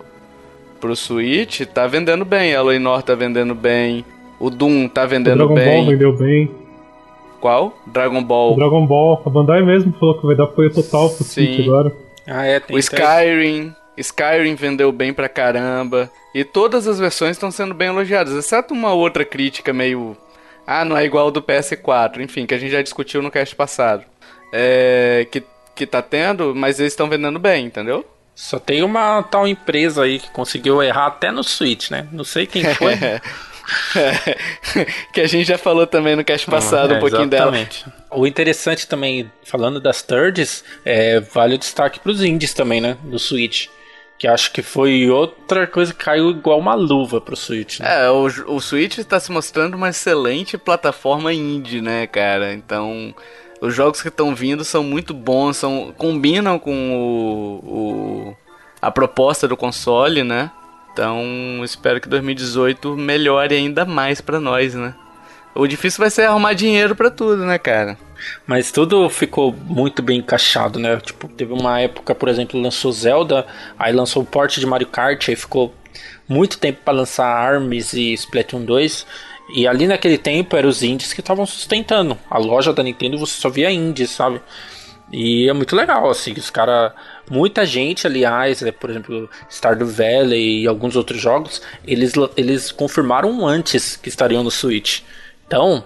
pro 0.79 0.95
Switch 0.95 1.61
tá 1.61 1.87
vendendo 1.87 2.25
bem. 2.25 2.53
A 2.55 2.61
Loinor 2.61 3.01
tá 3.03 3.15
vendendo 3.15 3.55
bem. 3.55 4.05
O 4.39 4.49
Doom 4.49 4.87
tá 4.87 5.05
O 5.05 5.07
vendendo 5.07 5.37
Dragon 5.37 5.55
Ball 5.55 5.63
bem. 5.63 5.85
vendeu 5.87 6.13
bem. 6.15 6.51
Qual? 7.39 7.77
Dragon 7.87 8.19
O 8.19 8.23
Ball. 8.25 8.55
Dragon 8.55 8.85
Ball, 8.85 9.21
a 9.25 9.29
Bandai 9.29 9.61
mesmo 9.63 9.93
falou 9.99 10.19
que 10.19 10.25
vai 10.25 10.35
dar 10.35 10.45
apoio 10.45 10.73
total 10.73 11.09
pro 11.09 11.23
Sim. 11.23 11.45
Switch 11.45 11.67
agora. 11.67 11.91
ah, 12.27 12.45
é, 12.45 12.59
tem 12.59 12.75
O 12.75 12.79
Skyrim. 12.79 13.73
Skyrim 13.97 14.55
vendeu 14.55 14.91
bem 14.91 15.13
pra 15.13 15.29
caramba. 15.29 16.09
E 16.33 16.43
todas 16.43 16.87
as 16.87 16.99
versões 16.99 17.31
estão 17.31 17.49
sendo 17.49 17.73
bem 17.73 17.87
elogiadas, 17.87 18.33
exceto 18.33 18.73
uma 18.73 18.93
outra 18.93 19.23
crítica 19.23 19.71
meio. 19.71 20.17
Ah, 20.67 20.83
não 20.83 20.97
é 20.97 21.05
igual 21.05 21.25
ao 21.25 21.31
do 21.31 21.41
PS4. 21.41 22.19
Enfim, 22.21 22.45
que 22.45 22.53
a 22.53 22.57
gente 22.57 22.71
já 22.71 22.81
discutiu 22.81 23.21
no 23.21 23.31
cast 23.31 23.55
passado. 23.55 24.03
É. 24.51 25.27
Que, 25.31 25.43
que 25.75 25.85
tá 25.85 26.01
tendo, 26.01 26.53
mas 26.55 26.79
eles 26.79 26.91
estão 26.93 27.07
vendendo 27.07 27.37
bem, 27.39 27.65
entendeu? 27.67 28.03
Só 28.35 28.59
tem 28.59 28.83
uma 28.83 29.23
tal 29.23 29.47
empresa 29.47 30.03
aí 30.03 30.19
que 30.19 30.29
conseguiu 30.29 30.83
errar 30.83 31.07
até 31.07 31.31
no 31.31 31.41
Switch, 31.43 31.89
né? 31.89 32.07
Não 32.11 32.25
sei 32.25 32.45
quem 32.45 32.65
foi. 32.75 32.93
que 35.13 35.21
a 35.21 35.27
gente 35.27 35.47
já 35.47 35.57
falou 35.57 35.87
também 35.87 36.15
no 36.15 36.23
cast 36.23 36.45
passado 36.49 36.93
É, 36.93 36.97
um 36.97 36.99
pouquinho 36.99 37.27
dela. 37.27 37.45
exatamente. 37.57 37.85
O 38.11 38.27
interessante 38.27 38.87
também, 38.87 39.31
falando 39.43 39.79
das 39.79 40.01
thirds, 40.01 40.63
é, 40.83 41.19
vale 41.19 41.55
o 41.55 41.57
destaque 41.57 41.99
pros 41.99 42.21
indies 42.21 42.53
também, 42.53 42.81
né? 42.81 42.97
Do 43.03 43.17
Switch. 43.17 43.67
Que 44.17 44.27
acho 44.27 44.51
que 44.51 44.61
foi 44.61 45.09
outra 45.09 45.67
coisa 45.67 45.93
que 45.93 46.03
caiu 46.03 46.29
igual 46.29 46.59
uma 46.59 46.73
luva 46.73 47.19
pro 47.19 47.35
Switch. 47.35 47.79
Né? 47.79 48.05
É, 48.05 48.09
o, 48.09 48.25
o 48.47 48.61
Switch 48.61 48.97
está 48.97 49.19
se 49.19 49.31
mostrando 49.31 49.75
uma 49.75 49.89
excelente 49.89 50.57
plataforma 50.57 51.33
indie, 51.33 51.81
né, 51.81 52.07
cara? 52.07 52.53
Então, 52.53 53.13
os 53.61 53.73
jogos 53.73 54.01
que 54.01 54.07
estão 54.09 54.35
vindo 54.35 54.63
são 54.63 54.83
muito 54.83 55.13
bons, 55.13 55.57
são, 55.57 55.93
combinam 55.97 56.59
com 56.59 56.93
o, 56.95 58.29
o- 58.29 58.37
a 58.81 58.91
proposta 58.91 59.47
do 59.47 59.57
console, 59.57 60.23
né? 60.23 60.51
Então, 60.93 61.23
espero 61.63 61.99
que 61.99 62.07
2018 62.07 62.95
melhore 62.95 63.53
ainda 63.55 63.83
mais 63.85 64.21
pra 64.21 64.39
nós, 64.39 64.73
né? 64.73 64.93
O 65.53 65.67
difícil 65.67 65.99
vai 65.99 66.09
ser 66.09 66.23
arrumar 66.23 66.53
dinheiro 66.53 66.95
pra 66.95 67.09
tudo, 67.09 67.45
né, 67.45 67.57
cara? 67.57 67.97
Mas 68.45 68.71
tudo 68.71 69.09
ficou 69.09 69.53
muito 69.53 70.01
bem 70.01 70.19
encaixado, 70.19 70.79
né? 70.79 70.97
Tipo, 70.97 71.27
teve 71.27 71.53
uma 71.53 71.79
época, 71.79 72.13
por 72.13 72.27
exemplo, 72.29 72.59
lançou 72.59 72.91
Zelda, 72.91 73.45
aí 73.79 73.93
lançou 73.93 74.23
o 74.23 74.25
porte 74.25 74.59
de 74.59 74.65
Mario 74.65 74.87
Kart, 74.87 75.27
aí 75.29 75.35
ficou 75.35 75.73
muito 76.27 76.57
tempo 76.57 76.79
pra 76.83 76.93
lançar 76.93 77.25
ARMS 77.27 77.93
e 77.93 78.13
Splatoon 78.13 78.63
2. 78.65 79.05
E 79.49 79.67
ali 79.67 79.87
naquele 79.87 80.17
tempo 80.17 80.55
eram 80.55 80.69
os 80.69 80.81
indies 80.81 81.13
que 81.13 81.19
estavam 81.19 81.45
sustentando. 81.45 82.17
A 82.29 82.37
loja 82.37 82.73
da 82.73 82.81
Nintendo 82.83 83.17
você 83.17 83.39
só 83.39 83.49
via 83.49 83.71
indies, 83.71 84.11
sabe? 84.11 84.41
E 85.11 85.47
é 85.47 85.53
muito 85.53 85.75
legal, 85.75 86.09
assim, 86.09 86.33
os 86.33 86.49
caras. 86.49 86.91
Muita 87.29 87.65
gente, 87.65 88.07
aliás, 88.07 88.61
é, 88.61 88.71
por 88.71 88.89
exemplo, 88.89 89.29
Stardew 89.49 89.87
Valley 89.87 90.63
e 90.63 90.67
alguns 90.67 90.95
outros 90.95 91.21
jogos, 91.21 91.61
eles, 91.85 92.13
eles 92.35 92.71
confirmaram 92.71 93.47
antes 93.47 93.95
que 93.95 94.09
estariam 94.09 94.43
no 94.43 94.51
Switch. 94.51 95.01
Então, 95.45 95.83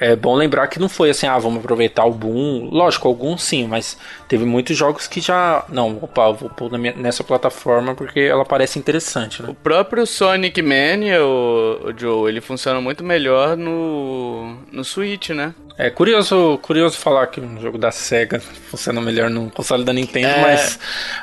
é 0.00 0.16
bom 0.16 0.34
lembrar 0.34 0.66
que 0.68 0.78
não 0.80 0.88
foi 0.88 1.10
assim, 1.10 1.26
ah, 1.26 1.38
vamos 1.38 1.58
aproveitar 1.58 2.06
o 2.06 2.10
boom. 2.12 2.70
Lógico, 2.72 3.06
alguns 3.06 3.42
sim, 3.42 3.66
mas 3.66 3.98
teve 4.26 4.46
muitos 4.46 4.74
jogos 4.74 5.06
que 5.06 5.20
já. 5.20 5.62
Não, 5.68 5.98
opa, 6.00 6.32
vou 6.32 6.48
pôr 6.48 6.70
nessa 6.78 7.22
plataforma 7.22 7.94
porque 7.94 8.20
ela 8.20 8.44
parece 8.44 8.78
interessante, 8.78 9.42
né? 9.42 9.50
O 9.50 9.54
próprio 9.54 10.06
Sonic 10.06 10.62
Mania, 10.62 11.22
o, 11.22 11.88
o 11.90 11.94
Joe, 11.98 12.30
ele 12.30 12.40
funciona 12.40 12.80
muito 12.80 13.04
melhor 13.04 13.58
no, 13.58 14.56
no 14.72 14.82
Switch, 14.82 15.30
né? 15.30 15.54
É 15.76 15.90
curioso, 15.90 16.58
curioso 16.62 16.96
falar 16.96 17.26
que 17.26 17.40
um 17.40 17.60
jogo 17.60 17.76
da 17.76 17.90
SEGA 17.90 18.40
funciona 18.40 19.00
melhor 19.00 19.28
no 19.28 19.50
console 19.50 19.84
da 19.84 19.92
Nintendo, 19.92 20.28
É. 20.28 20.40
mas, 20.40 20.78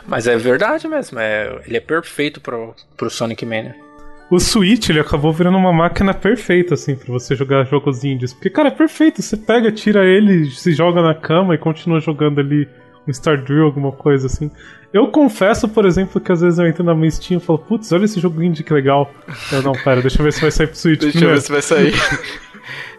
mas 0.05 0.27
é 0.27 0.37
verdade 0.37 0.87
mesmo. 0.87 1.19
É, 1.19 1.61
ele 1.65 1.77
é 1.77 1.81
perfeito 1.81 2.39
pro, 2.39 2.75
pro 2.95 3.09
Sonic 3.09 3.43
Mania. 3.45 3.86
O 4.29 4.39
Switch, 4.39 4.89
ele 4.89 4.99
acabou 4.99 5.31
virando 5.31 5.57
uma 5.57 5.71
máquina 5.71 6.13
perfeita, 6.13 6.73
assim, 6.73 6.95
pra 6.95 7.07
você 7.07 7.33
jogar 7.33 7.65
jogos 7.65 8.03
indies. 8.03 8.33
Porque, 8.33 8.49
cara, 8.49 8.67
é 8.67 8.71
perfeito. 8.71 9.21
Você 9.21 9.37
pega, 9.37 9.71
tira 9.71 10.05
ele, 10.05 10.51
se 10.51 10.73
joga 10.73 11.01
na 11.01 11.15
cama 11.15 11.55
e 11.55 11.57
continua 11.57 12.01
jogando 12.01 12.39
ali 12.39 12.67
um 13.07 13.11
Stardew, 13.11 13.63
alguma 13.63 13.93
coisa 13.93 14.27
assim. 14.27 14.51
Eu 14.91 15.07
confesso, 15.07 15.67
por 15.69 15.85
exemplo, 15.85 16.19
que 16.19 16.31
às 16.31 16.41
vezes 16.41 16.59
eu 16.59 16.67
entro 16.67 16.83
na 16.83 16.93
minha 16.93 17.09
Steam 17.09 17.37
e 17.37 17.41
falo, 17.41 17.59
putz, 17.59 17.91
olha 17.93 18.03
esse 18.03 18.19
jogo 18.19 18.43
indie 18.43 18.63
que 18.63 18.73
legal. 18.73 19.09
Eu, 19.51 19.61
não, 19.61 19.71
pera, 19.71 20.01
deixa 20.01 20.19
eu 20.19 20.25
ver 20.25 20.33
se 20.33 20.41
vai 20.41 20.51
sair 20.51 20.67
pro 20.67 20.75
Switch 20.77 20.99
Deixa 20.99 21.23
eu 21.23 21.29
ver 21.29 21.41
se 21.41 21.51
vai 21.51 21.61
sair. 21.61 21.93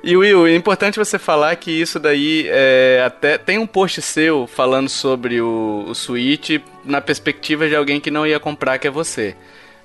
E 0.02 0.16
Will, 0.16 0.46
é 0.46 0.54
importante 0.54 0.98
você 0.98 1.18
falar 1.18 1.54
que 1.56 1.70
isso 1.70 1.98
daí 1.98 2.46
é 2.48 3.02
até 3.04 3.36
tem 3.36 3.58
um 3.58 3.66
post 3.66 4.00
seu 4.00 4.46
falando 4.46 4.88
sobre 4.88 5.40
o, 5.40 5.84
o 5.88 5.94
Switch 5.94 6.60
na 6.84 7.00
perspectiva 7.00 7.68
de 7.68 7.74
alguém 7.74 8.00
que 8.00 8.10
não 8.10 8.26
ia 8.26 8.38
comprar, 8.38 8.78
que 8.78 8.86
é 8.86 8.90
você. 8.90 9.34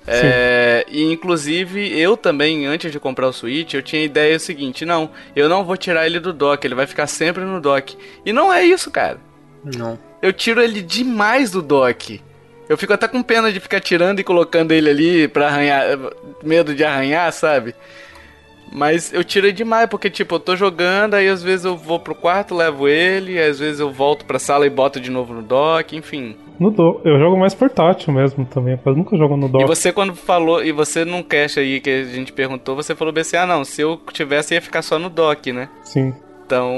É, 0.06 0.84
e 0.88 1.02
inclusive 1.02 1.98
eu 1.98 2.16
também, 2.16 2.66
antes 2.66 2.92
de 2.92 3.00
comprar 3.00 3.26
o 3.26 3.32
Switch, 3.32 3.72
eu 3.72 3.82
tinha 3.82 4.02
a 4.02 4.04
ideia 4.04 4.38
seguinte: 4.38 4.84
não, 4.84 5.10
eu 5.34 5.48
não 5.48 5.64
vou 5.64 5.76
tirar 5.76 6.06
ele 6.06 6.20
do 6.20 6.32
dock, 6.32 6.64
ele 6.64 6.74
vai 6.74 6.86
ficar 6.86 7.06
sempre 7.06 7.42
no 7.42 7.60
dock. 7.60 7.96
E 8.24 8.32
não 8.32 8.52
é 8.52 8.64
isso, 8.64 8.90
cara. 8.90 9.18
Não. 9.64 9.98
Eu 10.20 10.32
tiro 10.32 10.60
ele 10.62 10.82
demais 10.82 11.50
do 11.50 11.62
dock. 11.62 12.20
Eu 12.68 12.78
fico 12.78 12.92
até 12.92 13.06
com 13.06 13.22
pena 13.22 13.52
de 13.52 13.60
ficar 13.60 13.80
tirando 13.80 14.20
e 14.20 14.24
colocando 14.24 14.72
ele 14.72 14.88
ali 14.88 15.28
pra 15.28 15.48
arranhar. 15.48 15.98
Medo 16.42 16.74
de 16.74 16.84
arranhar, 16.84 17.32
sabe? 17.32 17.74
Mas 18.72 19.12
eu 19.12 19.22
tiro 19.22 19.46
ele 19.46 19.52
demais, 19.52 19.88
porque 19.88 20.10
tipo, 20.10 20.34
eu 20.34 20.40
tô 20.40 20.56
jogando, 20.56 21.14
aí 21.14 21.28
às 21.28 21.42
vezes 21.42 21.64
eu 21.64 21.76
vou 21.76 22.00
pro 22.00 22.14
quarto, 22.14 22.54
levo 22.54 22.88
ele, 22.88 23.38
às 23.38 23.58
vezes 23.58 23.80
eu 23.80 23.92
volto 23.92 24.24
pra 24.24 24.38
sala 24.38 24.66
e 24.66 24.70
boto 24.70 24.98
de 24.98 25.10
novo 25.10 25.32
no 25.32 25.42
dock, 25.42 25.96
enfim. 25.96 26.36
No 26.58 26.70
do... 26.70 27.00
Eu 27.04 27.18
jogo 27.18 27.36
mais 27.36 27.54
portátil 27.54 28.12
mesmo 28.12 28.44
também, 28.44 28.78
eu 28.84 28.94
nunca 28.94 29.16
jogo 29.16 29.36
no 29.36 29.46
E 29.46 29.50
dock. 29.50 29.66
você 29.66 29.92
quando 29.92 30.14
falou, 30.14 30.62
e 30.62 30.72
você 30.72 31.04
num 31.04 31.22
cast 31.22 31.58
aí 31.58 31.80
que 31.80 31.90
a 31.90 32.04
gente 32.04 32.32
perguntou, 32.32 32.76
você 32.76 32.94
falou 32.94 33.12
bem 33.12 33.22
assim, 33.22 33.36
ah 33.36 33.46
não, 33.46 33.64
se 33.64 33.82
eu 33.82 34.00
tivesse 34.12 34.54
ia 34.54 34.62
ficar 34.62 34.82
só 34.82 34.98
no 34.98 35.10
dock, 35.10 35.52
né? 35.52 35.68
Sim. 35.82 36.14
Então 36.46 36.72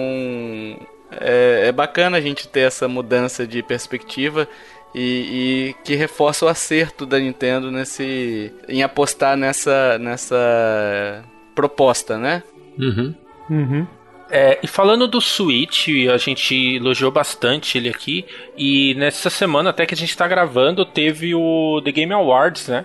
é, 1.11 1.69
é 1.69 1.73
bacana 1.73 2.17
a 2.17 2.21
gente 2.21 2.49
ter 2.49 2.61
essa 2.61 2.89
mudança 2.89 3.47
de 3.47 3.63
perspectiva 3.63 4.49
e, 4.95 5.01
e 5.01 5.75
que 5.85 5.95
reforça 5.95 6.47
o 6.47 6.49
acerto 6.49 7.05
da 7.05 7.19
Nintendo 7.19 7.71
nesse 7.71 8.53
em 8.69 8.83
apostar 8.83 9.37
nessa 9.37 9.99
nessa 9.99 11.23
proposta, 11.55 12.17
né? 12.17 12.43
Uhum. 12.79 13.15
Uhum. 13.51 13.87
É, 14.29 14.59
e 14.63 14.67
falando 14.67 15.07
do 15.07 15.21
Switch, 15.21 15.89
a 16.13 16.17
gente 16.17 16.77
elogiou 16.77 17.11
bastante 17.11 17.79
ele 17.79 17.89
aqui. 17.89 18.25
E 18.57 18.95
nessa 18.97 19.31
semana, 19.31 19.71
até 19.71 19.87
que 19.87 19.95
a 19.95 19.97
gente 19.97 20.17
tá 20.17 20.27
gravando, 20.27 20.85
teve 20.85 21.35
o 21.35 21.81
The 21.85 21.93
Game 21.93 22.13
Awards, 22.13 22.69
né? 22.69 22.85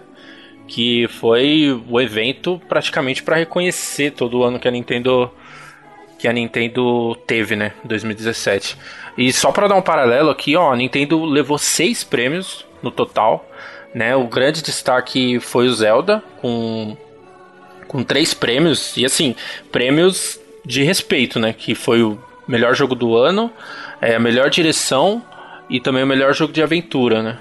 Que 0.68 1.08
foi 1.08 1.82
o 1.90 2.00
evento 2.00 2.62
praticamente 2.70 3.24
para 3.24 3.38
reconhecer 3.38 4.12
todo 4.12 4.40
o 4.40 4.44
ano 4.44 4.60
que 4.60 4.68
a 4.68 4.72
Nintendo 4.72 5.32
que 6.20 6.28
a 6.28 6.34
Nintendo 6.34 7.16
teve, 7.26 7.56
né, 7.56 7.74
2017. 7.84 8.78
E 9.18 9.34
só 9.34 9.52
para 9.52 9.68
dar 9.68 9.74
um 9.76 9.82
paralelo 9.82 10.30
aqui, 10.30 10.56
ó, 10.56 10.72
a 10.72 10.76
Nintendo 10.76 11.26
levou 11.26 11.58
seis 11.58 12.04
prêmios 12.04 12.64
no 12.84 12.92
total, 12.92 13.50
né? 13.92 14.16
O 14.16 14.28
grande 14.28 14.62
destaque 14.62 15.40
foi 15.40 15.68
o 15.68 15.74
Zelda 15.74 16.24
com 16.40 16.96
com 17.88 18.04
três 18.04 18.34
prêmios 18.34 18.96
e 18.96 19.04
assim 19.04 19.36
prêmios 19.70 20.40
de 20.66 20.84
respeito, 20.84 21.40
né? 21.40 21.54
Que 21.54 21.74
foi 21.76 22.02
o 22.04 22.18
melhor 22.48 22.76
jogo 22.76 22.96
do 22.96 23.16
ano, 23.16 23.52
é, 24.02 24.16
a 24.16 24.20
melhor 24.20 24.50
direção 24.50 25.22
e 25.70 25.80
também 25.80 26.04
o 26.04 26.08
melhor 26.08 26.34
jogo 26.34 26.52
de 26.54 26.62
aventura, 26.62 27.22
né? 27.24 27.38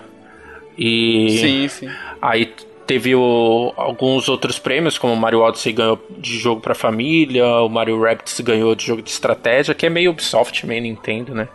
E 0.79 1.39
Sim, 1.39 1.68
sim. 1.68 1.91
Aí 2.23 2.53
teve 2.87 3.14
o- 3.14 3.73
alguns 3.77 4.29
outros 4.29 4.59
prêmios, 4.59 4.99
como 4.99 5.12
o 5.12 5.16
Mario 5.16 5.41
Odyssey 5.41 5.73
ganhou 5.73 6.01
de 6.18 6.39
jogo 6.39 6.61
pra 6.61 6.75
família, 6.75 7.47
o 7.61 7.68
Mario 7.68 8.01
Rabbids 8.03 8.41
ganhou 8.41 8.75
de 8.75 8.87
jogo 8.87 9.03
de 9.03 9.11
estratégia, 9.11 9.75
que 9.75 9.87
é 9.87 9.91
meio 9.91 10.11
Ubisoft, 10.11 10.66
meio 10.66 10.83
Nintendo, 10.83 11.35
né? 11.35 11.49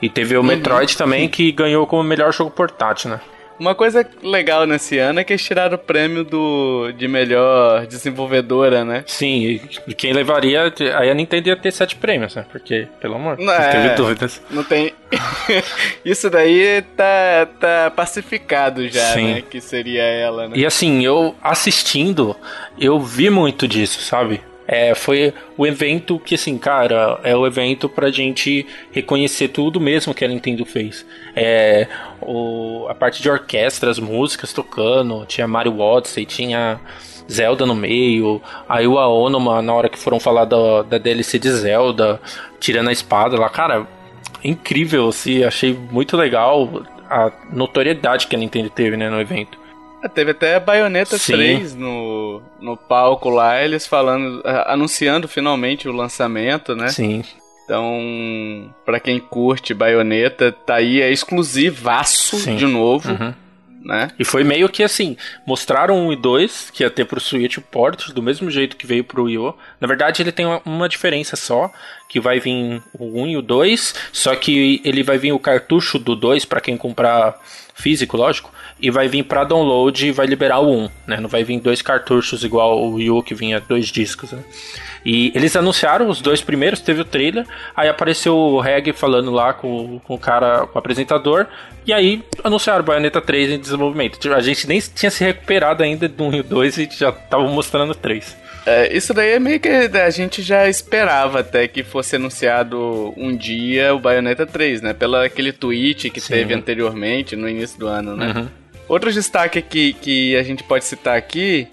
E 0.00 0.08
teve 0.08 0.36
o 0.36 0.42
Metroid 0.44 0.96
também, 0.96 1.28
que 1.28 1.50
ganhou 1.52 1.86
como 1.86 2.02
melhor 2.04 2.32
jogo 2.32 2.50
portátil, 2.50 3.10
né? 3.10 3.20
Uma 3.58 3.74
coisa 3.74 4.06
legal 4.22 4.66
nesse 4.66 4.98
ano 4.98 5.20
é 5.20 5.24
que 5.24 5.32
eles 5.32 5.42
tiraram 5.44 5.76
o 5.76 5.78
prêmio 5.78 6.24
do 6.24 6.92
de 6.92 7.08
melhor 7.08 7.86
desenvolvedora, 7.86 8.84
né? 8.84 9.02
Sim, 9.06 9.60
e 9.86 9.94
quem 9.94 10.12
levaria. 10.12 10.72
Aí 10.96 11.10
a 11.10 11.14
Nintendo 11.14 11.48
ia 11.48 11.56
ter 11.56 11.72
sete 11.72 11.96
prêmios, 11.96 12.34
né? 12.34 12.44
Porque, 12.50 12.86
pelo 13.00 13.14
amor, 13.14 13.38
Não, 13.38 13.46
não 13.46 13.52
é. 13.54 13.70
teve 13.70 13.88
dúvidas. 13.94 14.42
Não 14.50 14.62
tem. 14.62 14.92
Isso 16.04 16.28
daí 16.28 16.82
tá, 16.96 17.48
tá 17.58 17.90
pacificado 17.94 18.86
já, 18.88 19.12
Sim. 19.14 19.34
né? 19.34 19.42
Que 19.42 19.60
seria 19.60 20.02
ela, 20.02 20.48
né? 20.48 20.56
E 20.56 20.66
assim, 20.66 21.04
eu 21.04 21.34
assistindo, 21.42 22.36
eu 22.78 23.00
vi 23.00 23.30
muito 23.30 23.66
disso, 23.66 24.00
sabe? 24.02 24.40
É, 24.68 24.94
foi 24.94 25.32
o 25.56 25.66
evento 25.66 26.18
que, 26.18 26.34
assim, 26.34 26.58
cara, 26.58 27.20
é 27.22 27.36
o 27.36 27.46
evento 27.46 27.88
pra 27.88 28.10
gente 28.10 28.66
reconhecer 28.90 29.48
tudo 29.48 29.80
mesmo 29.80 30.12
que 30.12 30.24
a 30.24 30.28
Nintendo 30.28 30.64
fez. 30.64 31.06
É, 31.34 31.86
o, 32.20 32.86
a 32.88 32.94
parte 32.94 33.22
de 33.22 33.30
orquestra, 33.30 33.90
as 33.90 33.98
músicas 33.98 34.52
tocando, 34.52 35.24
tinha 35.26 35.46
Mario 35.46 35.78
Odyssey, 35.78 36.26
tinha 36.26 36.80
Zelda 37.30 37.66
no 37.66 37.74
meio, 37.74 38.40
aí 38.68 38.86
o 38.86 38.98
Aonuma, 38.98 39.62
na 39.62 39.72
hora 39.72 39.88
que 39.88 39.98
foram 39.98 40.18
falar 40.18 40.44
da, 40.44 40.82
da 40.82 40.98
DLC 40.98 41.38
de 41.38 41.50
Zelda, 41.50 42.20
tirando 42.58 42.88
a 42.88 42.92
espada 42.92 43.38
lá, 43.38 43.48
cara, 43.48 43.86
incrível, 44.42 45.08
assim, 45.08 45.42
achei 45.42 45.76
muito 45.90 46.16
legal 46.16 46.82
a 47.08 47.30
notoriedade 47.52 48.26
que 48.26 48.36
a 48.36 48.38
Nintendo 48.38 48.70
teve, 48.70 48.96
né, 48.96 49.08
no 49.08 49.20
evento. 49.20 49.65
Ah, 50.06 50.08
Teve 50.08 50.30
até 50.30 50.54
a 50.54 50.60
Bayonetta 50.60 51.18
Sim. 51.18 51.32
3 51.32 51.74
no, 51.74 52.40
no 52.60 52.76
palco 52.76 53.28
lá, 53.28 53.62
eles 53.62 53.86
falando, 53.86 54.40
ah, 54.44 54.72
anunciando 54.72 55.26
finalmente 55.26 55.88
o 55.88 55.92
lançamento, 55.92 56.74
né? 56.74 56.88
Sim. 56.88 57.24
Então, 57.64 58.72
pra 58.84 59.00
quem 59.00 59.18
curte 59.18 59.74
Bayonetta, 59.74 60.52
tá 60.52 60.76
aí, 60.76 61.02
é 61.02 61.10
exclusivaço 61.10 62.36
Sim. 62.36 62.56
de 62.56 62.66
novo. 62.66 63.10
Uhum. 63.10 63.34
Né? 63.86 64.10
E 64.18 64.24
foi 64.24 64.42
meio 64.42 64.68
que 64.68 64.82
assim, 64.82 65.16
mostraram 65.46 65.96
um 65.96 66.12
e 66.12 66.16
dois 66.16 66.70
que 66.70 66.82
ia 66.82 66.90
ter 66.90 67.04
pro 67.04 67.20
Switch 67.20 67.56
o 67.56 67.62
port, 67.62 68.10
do 68.10 68.22
mesmo 68.22 68.50
jeito 68.50 68.76
que 68.76 68.86
veio 68.86 69.04
pro 69.04 69.24
Wii 69.24 69.38
U. 69.38 69.54
Na 69.80 69.86
verdade, 69.86 70.22
ele 70.22 70.32
tem 70.32 70.44
uma, 70.44 70.60
uma 70.64 70.88
diferença 70.88 71.36
só, 71.36 71.72
que 72.08 72.20
vai 72.20 72.40
vir 72.40 72.82
o 72.98 73.22
1 73.22 73.28
e 73.28 73.36
o 73.36 73.42
2, 73.42 73.94
só 74.12 74.34
que 74.34 74.80
ele 74.84 75.02
vai 75.02 75.18
vir 75.18 75.32
o 75.32 75.38
cartucho 75.38 75.98
do 75.98 76.14
2 76.16 76.44
para 76.44 76.60
quem 76.60 76.76
comprar 76.76 77.38
físico, 77.74 78.16
lógico, 78.16 78.52
e 78.80 78.90
vai 78.90 79.06
vir 79.06 79.22
para 79.24 79.44
download 79.44 80.06
e 80.06 80.12
vai 80.12 80.26
liberar 80.26 80.60
o 80.60 80.84
1, 80.84 80.90
né? 81.06 81.20
Não 81.20 81.28
vai 81.28 81.44
vir 81.44 81.60
dois 81.60 81.82
cartuchos 81.82 82.42
igual 82.42 82.78
o 82.82 82.94
Wii 82.94 83.10
U 83.10 83.22
que 83.22 83.34
vinha 83.34 83.60
dois 83.60 83.86
discos, 83.86 84.32
né? 84.32 84.42
E 85.06 85.30
eles 85.36 85.54
anunciaram 85.54 86.08
os 86.08 86.20
dois 86.20 86.42
primeiros, 86.42 86.80
teve 86.80 87.00
o 87.00 87.04
trailer, 87.04 87.46
aí 87.76 87.88
apareceu 87.88 88.36
o 88.36 88.58
Reg 88.58 88.92
falando 88.92 89.30
lá 89.30 89.52
com, 89.52 90.00
com 90.00 90.14
o 90.14 90.18
cara, 90.18 90.66
com 90.66 90.76
o 90.76 90.78
apresentador, 90.80 91.46
e 91.86 91.92
aí 91.92 92.24
anunciaram 92.42 92.84
Bayonetta 92.84 93.20
3 93.20 93.52
em 93.52 93.60
desenvolvimento. 93.60 94.18
Tipo, 94.18 94.34
A 94.34 94.40
gente 94.40 94.66
nem 94.66 94.80
tinha 94.80 95.08
se 95.08 95.22
recuperado 95.22 95.84
ainda 95.84 96.08
do 96.08 96.24
1 96.24 96.34
e 96.34 96.40
o 96.40 96.42
2 96.42 96.78
e 96.78 96.88
já 96.98 97.12
tava 97.12 97.46
mostrando 97.46 97.92
o 97.92 97.94
3. 97.94 98.36
É, 98.66 98.92
isso 98.96 99.14
daí 99.14 99.34
é 99.34 99.38
meio 99.38 99.60
que 99.60 99.68
a 99.68 100.10
gente 100.10 100.42
já 100.42 100.68
esperava 100.68 101.38
até 101.38 101.68
que 101.68 101.84
fosse 101.84 102.16
anunciado 102.16 103.14
um 103.16 103.36
dia 103.36 103.94
o 103.94 104.00
Bayonetta 104.00 104.44
3, 104.44 104.82
né? 104.82 104.92
Pelo 104.92 105.14
aquele 105.14 105.52
tweet 105.52 106.10
que 106.10 106.20
Sim. 106.20 106.32
teve 106.32 106.52
anteriormente, 106.52 107.36
no 107.36 107.48
início 107.48 107.78
do 107.78 107.86
ano, 107.86 108.16
né? 108.16 108.34
Uhum. 108.36 108.48
Outro 108.88 109.12
destaque 109.12 109.60
aqui 109.60 109.92
que 109.92 110.36
a 110.36 110.42
gente 110.42 110.64
pode 110.64 110.84
citar 110.84 111.16
aqui, 111.16 111.68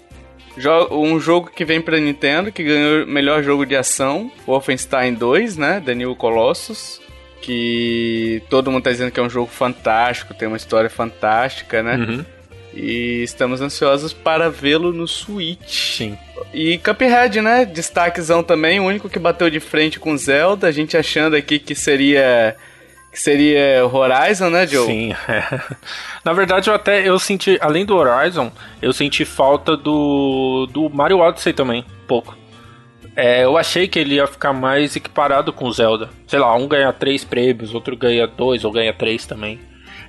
um 0.90 1.18
jogo 1.18 1.50
que 1.50 1.64
vem 1.64 1.80
pra 1.80 1.98
Nintendo, 1.98 2.52
que 2.52 2.62
ganhou 2.62 3.04
o 3.04 3.06
melhor 3.06 3.42
jogo 3.42 3.64
de 3.66 3.76
ação, 3.76 4.30
Wolfenstein 4.46 5.14
2, 5.14 5.56
né? 5.56 5.82
The 5.84 5.94
New 5.94 6.14
Colossus, 6.14 7.00
que 7.40 8.42
todo 8.48 8.70
mundo 8.70 8.84
tá 8.84 8.90
dizendo 8.90 9.10
que 9.10 9.20
é 9.20 9.22
um 9.22 9.30
jogo 9.30 9.50
fantástico, 9.50 10.34
tem 10.34 10.48
uma 10.48 10.56
história 10.56 10.88
fantástica, 10.88 11.82
né? 11.82 11.96
Uhum. 11.96 12.24
E 12.72 13.22
estamos 13.22 13.60
ansiosos 13.60 14.12
para 14.12 14.50
vê-lo 14.50 14.92
no 14.92 15.06
Switch. 15.06 15.96
Sim. 15.96 16.18
E 16.52 16.78
Cuphead, 16.78 17.40
né? 17.40 17.64
Destaquezão 17.64 18.42
também, 18.42 18.80
o 18.80 18.84
único 18.84 19.08
que 19.08 19.18
bateu 19.18 19.48
de 19.48 19.60
frente 19.60 20.00
com 20.00 20.16
Zelda, 20.16 20.66
a 20.66 20.72
gente 20.72 20.96
achando 20.96 21.36
aqui 21.36 21.58
que 21.58 21.74
seria 21.74 22.56
que 23.14 23.20
seria 23.20 23.86
Horizon, 23.86 24.50
né, 24.50 24.66
Joe? 24.66 24.86
Sim, 24.86 25.12
é. 25.28 25.60
Na 26.24 26.32
verdade, 26.32 26.68
eu 26.68 26.74
até 26.74 27.08
eu 27.08 27.16
senti, 27.16 27.56
além 27.60 27.86
do 27.86 27.94
Horizon, 27.94 28.50
eu 28.82 28.92
senti 28.92 29.24
falta 29.24 29.76
do, 29.76 30.66
do 30.72 30.90
Mario 30.90 31.20
Odyssey 31.20 31.52
também, 31.52 31.82
um 32.02 32.06
pouco. 32.08 32.36
É, 33.14 33.44
eu 33.44 33.56
achei 33.56 33.86
que 33.86 34.00
ele 34.00 34.16
ia 34.16 34.26
ficar 34.26 34.52
mais 34.52 34.96
equiparado 34.96 35.52
com 35.52 35.66
o 35.66 35.72
Zelda. 35.72 36.10
Sei 36.26 36.40
lá, 36.40 36.52
um 36.56 36.66
ganha 36.66 36.92
três 36.92 37.22
prêmios, 37.22 37.72
outro 37.72 37.96
ganha 37.96 38.26
dois 38.26 38.64
ou 38.64 38.72
ganha 38.72 38.92
três 38.92 39.24
também. 39.24 39.60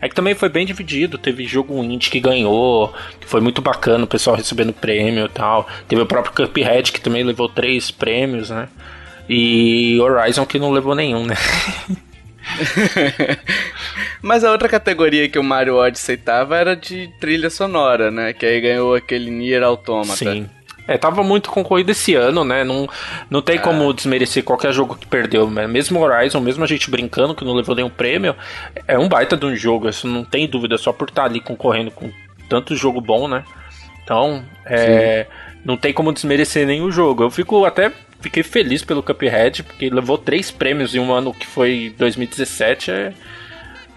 É 0.01 0.09
que 0.09 0.15
também 0.15 0.33
foi 0.33 0.49
bem 0.49 0.65
dividido. 0.65 1.19
Teve 1.19 1.45
jogo 1.45 1.75
indie 1.83 2.09
que 2.09 2.19
ganhou, 2.19 2.91
que 3.19 3.27
foi 3.27 3.39
muito 3.39 3.61
bacana, 3.61 4.05
o 4.05 4.07
pessoal 4.07 4.35
recebendo 4.35 4.73
prêmio 4.73 5.25
e 5.25 5.29
tal. 5.29 5.67
Teve 5.87 6.01
o 6.01 6.07
próprio 6.07 6.33
Cuphead 6.33 6.91
que 6.91 6.99
também 6.99 7.23
levou 7.23 7.47
três 7.47 7.91
prêmios, 7.91 8.49
né? 8.49 8.67
E 9.29 9.99
Horizon 10.01 10.45
que 10.47 10.57
não 10.57 10.71
levou 10.71 10.95
nenhum, 10.95 11.23
né? 11.23 11.35
Mas 14.21 14.43
a 14.43 14.51
outra 14.51 14.67
categoria 14.67 15.29
que 15.29 15.39
o 15.39 15.43
Mario 15.43 15.75
Odyssey 15.75 16.17
tava 16.17 16.57
era 16.57 16.75
de 16.75 17.09
trilha 17.19 17.49
sonora, 17.49 18.09
né? 18.09 18.33
Que 18.33 18.45
aí 18.45 18.61
ganhou 18.61 18.95
aquele 18.95 19.29
Nier 19.29 19.63
Automata. 19.63 20.15
Sim. 20.15 20.49
É, 20.87 20.97
tava 20.97 21.23
muito 21.23 21.49
concorrido 21.49 21.91
esse 21.91 22.13
ano, 22.13 22.43
né? 22.43 22.63
Não, 22.63 22.87
não 23.29 23.41
tem 23.41 23.57
como 23.57 23.91
desmerecer 23.93 24.43
qualquer 24.43 24.71
jogo 24.71 24.95
que 24.95 25.07
perdeu. 25.07 25.49
né? 25.49 25.65
Mesmo 25.65 25.99
Horizon, 25.99 26.39
mesmo 26.39 26.63
a 26.63 26.67
gente 26.67 26.91
brincando 26.91 27.33
que 27.33 27.43
não 27.43 27.53
levou 27.53 27.75
nenhum 27.75 27.89
prêmio, 27.89 28.35
é 28.87 28.97
um 28.97 29.09
baita 29.09 29.35
de 29.35 29.45
um 29.45 29.55
jogo, 29.55 29.89
isso 29.89 30.07
não 30.07 30.23
tem 30.23 30.47
dúvida, 30.47 30.77
só 30.77 30.93
por 30.93 31.09
estar 31.09 31.25
ali 31.25 31.39
concorrendo 31.39 31.89
com 31.89 32.11
tanto 32.47 32.75
jogo 32.75 33.01
bom, 33.01 33.27
né? 33.27 33.43
Então, 34.03 34.45
é, 34.65 35.25
não 35.63 35.75
tem 35.75 35.91
como 35.91 36.13
desmerecer 36.13 36.67
nenhum 36.67 36.91
jogo. 36.91 37.23
Eu 37.23 37.31
fico 37.31 37.65
até 37.65 37.91
fiquei 38.25 38.41
feliz 38.41 38.83
pelo 38.83 39.03
Cuphead, 39.03 39.61
porque 39.61 39.87
levou 39.87 40.17
três 40.17 40.49
prêmios 40.49 40.95
em 40.95 40.99
um 40.99 41.13
ano 41.13 41.31
que 41.31 41.45
foi 41.45 41.93
2017, 41.95 42.89
é, 42.89 43.13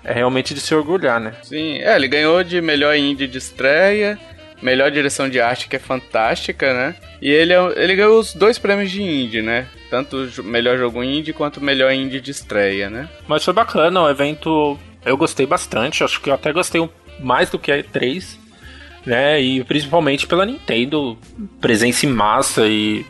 é 0.04 0.12
realmente 0.12 0.52
de 0.52 0.60
se 0.60 0.74
orgulhar, 0.74 1.18
né? 1.18 1.32
Sim, 1.42 1.78
é, 1.78 1.96
ele 1.96 2.08
ganhou 2.08 2.44
de 2.44 2.60
melhor 2.60 2.94
indie 2.94 3.26
de 3.26 3.38
estreia, 3.38 4.18
melhor 4.60 4.90
direção 4.90 5.30
de 5.30 5.40
arte, 5.40 5.66
que 5.66 5.76
é 5.76 5.78
fantástica, 5.78 6.74
né? 6.74 6.94
E 7.22 7.30
ele, 7.30 7.54
é- 7.54 7.72
ele 7.82 7.96
ganhou 7.96 8.18
os 8.20 8.34
dois 8.34 8.58
prêmios 8.58 8.90
de 8.90 9.02
indie, 9.02 9.40
né? 9.40 9.66
Tanto 9.88 10.28
melhor 10.44 10.76
jogo 10.76 11.02
indie 11.02 11.32
quanto 11.32 11.58
melhor 11.58 11.90
indie 11.90 12.20
de 12.20 12.30
estreia, 12.30 12.90
né? 12.90 13.08
Mas 13.26 13.42
foi 13.42 13.54
bacana, 13.54 14.02
o 14.02 14.10
evento 14.10 14.78
eu 15.06 15.16
gostei 15.16 15.46
bastante, 15.46 16.04
acho 16.04 16.20
que 16.20 16.28
eu 16.28 16.34
até 16.34 16.52
gostei 16.52 16.86
mais 17.18 17.48
do 17.48 17.58
que 17.58 17.72
a 17.72 17.78
E3, 17.78 18.36
né? 19.06 19.40
E 19.40 19.64
principalmente 19.64 20.26
pela 20.26 20.44
Nintendo, 20.44 21.16
presença 21.62 22.04
em 22.04 22.10
massa 22.10 22.66
e 22.66 23.06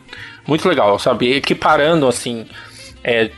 muito 0.49 0.67
legal, 0.67 0.97
sabe? 0.97 1.31
Equiparando 1.31 2.07
assim, 2.07 2.45
é, 3.03 3.29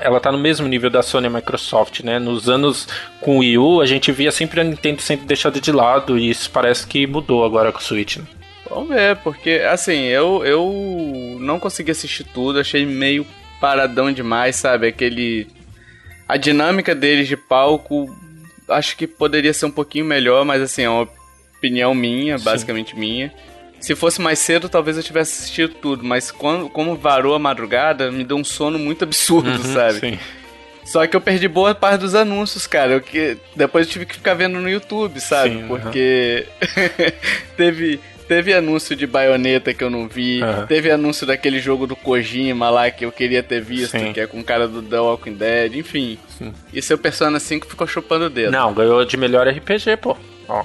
ela 0.00 0.18
tá 0.18 0.32
no 0.32 0.38
mesmo 0.38 0.66
nível 0.66 0.90
da 0.90 1.02
Sony 1.02 1.28
e 1.28 1.30
Microsoft, 1.30 2.00
né? 2.00 2.18
Nos 2.18 2.48
anos 2.48 2.88
com 3.20 3.36
o 3.36 3.38
Wii 3.38 3.58
U, 3.58 3.80
a 3.80 3.86
gente 3.86 4.10
via 4.10 4.32
sempre 4.32 4.60
a 4.60 4.64
Nintendo 4.64 5.00
sendo 5.00 5.24
deixada 5.24 5.60
de 5.60 5.70
lado 5.70 6.18
e 6.18 6.28
isso 6.28 6.50
parece 6.50 6.86
que 6.86 7.06
mudou 7.06 7.44
agora 7.44 7.70
com 7.70 7.78
o 7.78 7.82
Switch. 7.82 8.16
Né? 8.16 8.24
Vamos 8.68 8.88
ver, 8.88 9.16
porque 9.18 9.62
assim, 9.70 10.04
eu, 10.06 10.44
eu 10.44 11.38
não 11.40 11.60
consegui 11.60 11.92
assistir 11.92 12.24
tudo, 12.24 12.58
achei 12.58 12.84
meio 12.84 13.24
paradão 13.60 14.12
demais, 14.12 14.56
sabe? 14.56 14.88
Aquele. 14.88 15.46
A 16.28 16.36
dinâmica 16.36 16.92
deles 16.92 17.28
de 17.28 17.36
palco, 17.36 18.12
acho 18.68 18.96
que 18.96 19.06
poderia 19.06 19.54
ser 19.54 19.66
um 19.66 19.70
pouquinho 19.70 20.04
melhor, 20.04 20.44
mas 20.44 20.60
assim, 20.60 20.82
é 20.82 20.90
uma 20.90 21.08
opinião 21.56 21.94
minha, 21.94 22.36
basicamente 22.38 22.96
minha. 22.96 23.32
Se 23.80 23.94
fosse 23.94 24.20
mais 24.20 24.38
cedo, 24.38 24.68
talvez 24.68 24.96
eu 24.96 25.02
tivesse 25.02 25.42
assistido 25.42 25.74
tudo, 25.74 26.04
mas 26.04 26.30
quando, 26.30 26.68
como 26.68 26.96
varou 26.96 27.34
a 27.34 27.38
madrugada, 27.38 28.10
me 28.10 28.24
deu 28.24 28.36
um 28.36 28.44
sono 28.44 28.78
muito 28.78 29.04
absurdo, 29.04 29.62
sabe? 29.62 30.00
Sim. 30.00 30.18
Só 30.84 31.04
que 31.06 31.16
eu 31.16 31.20
perdi 31.20 31.48
boa 31.48 31.74
parte 31.74 32.00
dos 32.00 32.14
anúncios, 32.14 32.66
cara. 32.66 32.92
Eu 32.92 33.00
que 33.00 33.36
depois 33.54 33.86
eu 33.86 33.92
tive 33.92 34.06
que 34.06 34.14
ficar 34.14 34.34
vendo 34.34 34.60
no 34.60 34.70
YouTube, 34.70 35.20
sabe? 35.20 35.50
Sim. 35.56 35.66
Porque 35.66 36.46
teve 37.56 38.00
teve 38.26 38.52
anúncio 38.52 38.96
de 38.96 39.06
baioneta 39.06 39.72
que 39.72 39.82
eu 39.82 39.90
não 39.90 40.08
vi, 40.08 40.42
Aham. 40.42 40.66
teve 40.66 40.90
anúncio 40.90 41.26
daquele 41.26 41.60
jogo 41.60 41.86
do 41.86 41.94
Kojima 41.94 42.68
lá 42.70 42.90
que 42.90 43.04
eu 43.04 43.12
queria 43.12 43.42
ter 43.42 43.60
visto, 43.60 43.98
Sim. 43.98 44.12
que 44.12 44.20
é 44.20 44.26
com 44.26 44.40
o 44.40 44.44
cara 44.44 44.66
do 44.66 44.82
The 44.82 44.98
Walking 44.98 45.34
Dead, 45.34 45.76
enfim. 45.76 46.18
Sim. 46.36 46.52
E 46.72 46.82
seu 46.82 46.98
Persona 46.98 47.38
5 47.38 47.66
ficou 47.66 47.86
chupando 47.86 48.26
o 48.26 48.30
dedo. 48.30 48.50
Não, 48.50 48.72
ganhou 48.74 49.04
de 49.04 49.16
melhor 49.16 49.46
RPG, 49.46 49.96
pô. 50.00 50.16
Ó, 50.48 50.64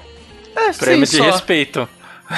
é, 0.56 0.74
prêmio 0.74 1.06
sim, 1.06 1.18
de 1.18 1.24
só, 1.24 1.32
respeito. 1.32 1.88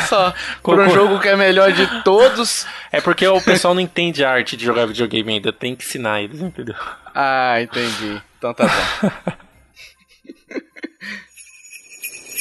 Só. 0.08 0.34
Por 0.64 0.80
um 0.80 0.90
jogo 0.90 1.20
que 1.20 1.28
é 1.28 1.36
melhor 1.36 1.72
de 1.72 2.04
todos. 2.04 2.66
É 2.92 3.02
porque 3.02 3.28
o 3.28 3.42
pessoal 3.42 3.74
não 3.74 3.82
entende 3.82 4.24
a 4.24 4.32
arte 4.32 4.56
de 4.56 4.66
jogar 4.66 4.86
videogame 4.86 5.34
ainda, 5.34 5.52
tem 5.52 5.76
que 5.76 5.84
ensinar 5.84 6.22
eles, 6.22 6.42
entendeu? 6.42 6.76
Ah, 7.14 7.62
entendi. 7.62 8.22
Então 8.38 8.54
tá 8.54 8.66
bom. 8.66 9.10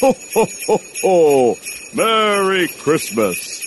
Ho, 0.01 0.15
ho, 0.35 0.47
ho, 0.67 0.81
ho! 1.03 1.57
Merry 1.93 2.67
Christmas! 2.67 3.61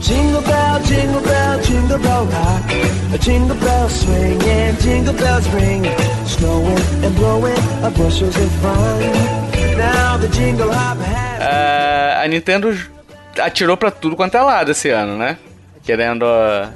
Jingle 0.00 0.42
bell, 0.42 0.82
jingle 0.82 1.20
bell, 1.22 1.62
jingle 1.62 1.98
bell 1.98 2.26
rock. 2.26 2.70
A 3.14 3.18
jingle 3.18 3.56
bell 3.56 3.88
swing 3.88 4.42
and 4.42 4.78
jingle 4.80 5.14
bells 5.14 5.48
ring. 5.48 5.84
Snowing 6.26 6.78
and 7.04 7.14
blowing 7.14 7.56
a 7.82 7.90
bushels 7.90 8.36
of 8.36 8.52
fun. 8.60 9.53
Ah, 11.40 12.22
a 12.22 12.28
Nintendo 12.28 12.76
atirou 13.40 13.76
pra 13.76 13.90
tudo 13.90 14.16
quanto 14.16 14.36
é 14.36 14.40
lado 14.40 14.70
esse 14.70 14.90
ano, 14.90 15.16
né? 15.16 15.38
Querendo 15.84 16.24
ah, 16.24 16.70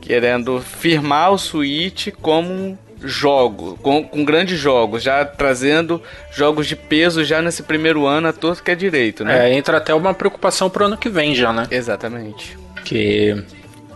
querendo 0.00 0.60
firmar 0.60 1.32
o 1.32 1.38
Switch 1.38 2.08
como 2.20 2.50
um 2.50 2.78
jogo, 3.04 3.78
com, 3.82 4.04
com 4.04 4.24
grandes 4.24 4.58
jogos, 4.58 5.02
já 5.02 5.24
trazendo 5.24 6.02
jogos 6.32 6.66
de 6.66 6.76
peso 6.76 7.24
já 7.24 7.40
nesse 7.40 7.62
primeiro 7.62 8.06
ano 8.06 8.28
a 8.28 8.32
todo 8.32 8.62
que 8.62 8.70
é 8.70 8.74
direito, 8.74 9.24
né? 9.24 9.48
É, 9.50 9.54
entra 9.54 9.78
até 9.78 9.94
uma 9.94 10.14
preocupação 10.14 10.70
pro 10.70 10.86
ano 10.86 10.96
que 10.96 11.08
vem 11.08 11.34
já, 11.34 11.52
né? 11.52 11.66
Exatamente. 11.70 12.56
Que, 12.84 13.42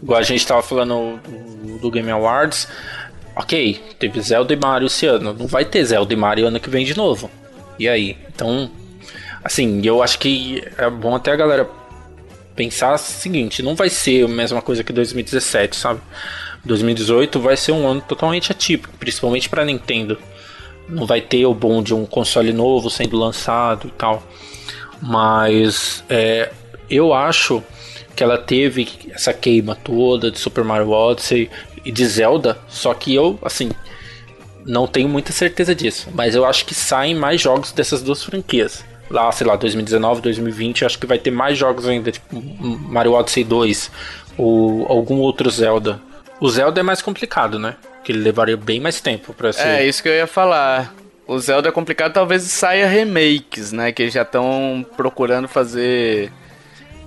igual 0.02 0.18
a 0.18 0.22
gente 0.22 0.46
tava 0.46 0.62
falando 0.62 1.20
do, 1.62 1.78
do 1.78 1.90
Game 1.90 2.10
Awards, 2.10 2.68
ok, 3.34 3.80
teve 3.98 4.20
Zelda 4.20 4.52
e 4.52 4.56
Mario 4.56 4.86
esse 4.86 5.06
ano, 5.06 5.32
não 5.32 5.46
vai 5.46 5.64
ter 5.64 5.84
Zelda 5.84 6.12
e 6.12 6.16
Mario 6.16 6.46
ano 6.46 6.60
que 6.60 6.70
vem 6.70 6.84
de 6.84 6.96
novo. 6.96 7.30
E 7.78 7.88
aí? 7.88 8.16
Então, 8.34 8.70
assim, 9.42 9.80
eu 9.84 10.02
acho 10.02 10.18
que 10.18 10.62
é 10.76 10.88
bom 10.88 11.14
até 11.14 11.32
a 11.32 11.36
galera 11.36 11.68
pensar 12.54 12.94
o 12.94 12.98
seguinte, 12.98 13.62
não 13.62 13.74
vai 13.74 13.90
ser 13.90 14.24
a 14.24 14.28
mesma 14.28 14.62
coisa 14.62 14.82
que 14.82 14.92
2017, 14.92 15.76
sabe? 15.76 16.00
2018 16.64 17.38
vai 17.38 17.56
ser 17.56 17.72
um 17.72 17.86
ano 17.86 18.00
totalmente 18.00 18.50
atípico, 18.50 18.96
principalmente 18.98 19.48
pra 19.48 19.64
Nintendo. 19.64 20.18
Não 20.88 21.06
vai 21.06 21.20
ter 21.20 21.44
o 21.46 21.54
bom 21.54 21.82
de 21.82 21.94
um 21.94 22.06
console 22.06 22.52
novo 22.52 22.90
sendo 22.90 23.16
lançado 23.16 23.88
e 23.88 23.90
tal. 23.90 24.22
Mas 25.00 26.02
é, 26.08 26.50
eu 26.88 27.12
acho 27.12 27.62
que 28.14 28.22
ela 28.22 28.38
teve 28.38 28.88
essa 29.10 29.32
queima 29.32 29.74
toda 29.74 30.30
de 30.30 30.38
Super 30.38 30.64
Mario 30.64 30.90
Odyssey 30.90 31.50
e 31.84 31.92
de 31.92 32.06
Zelda, 32.06 32.58
só 32.68 32.94
que 32.94 33.14
eu, 33.14 33.38
assim, 33.42 33.70
não 34.66 34.86
tenho 34.86 35.08
muita 35.08 35.32
certeza 35.32 35.74
disso. 35.74 36.08
Mas 36.12 36.34
eu 36.34 36.44
acho 36.44 36.64
que 36.64 36.74
saem 36.74 37.14
mais 37.14 37.40
jogos 37.40 37.72
dessas 37.72 38.02
duas 38.02 38.22
franquias. 38.22 38.84
lá, 39.08 39.30
sei 39.30 39.46
lá, 39.46 39.56
2019, 39.56 40.20
2020, 40.20 40.84
acho 40.84 40.98
que 40.98 41.06
vai 41.06 41.18
ter 41.18 41.30
mais 41.30 41.56
jogos 41.56 41.86
ainda, 41.86 42.10
tipo 42.10 42.42
Mario 42.42 43.12
Odyssey 43.12 43.44
2 43.44 43.90
ou 44.36 44.86
algum 44.88 45.18
outro 45.18 45.48
Zelda. 45.48 46.00
O 46.40 46.48
Zelda 46.48 46.80
é 46.80 46.82
mais 46.82 47.00
complicado, 47.00 47.58
né? 47.58 47.76
Que 48.04 48.12
ele 48.12 48.20
levaria 48.20 48.56
bem 48.56 48.80
mais 48.80 49.00
tempo 49.00 49.32
pra 49.32 49.52
ser. 49.52 49.66
É, 49.66 49.86
isso 49.86 50.02
que 50.02 50.08
eu 50.08 50.14
ia 50.14 50.26
falar. 50.26 50.94
O 51.26 51.38
Zelda 51.38 51.68
é 51.68 51.72
complicado, 51.72 52.12
talvez 52.12 52.42
saia 52.42 52.86
remakes, 52.86 53.72
né? 53.72 53.92
Que 53.92 54.10
já 54.10 54.22
estão 54.22 54.84
procurando 54.96 55.48
fazer 55.48 56.30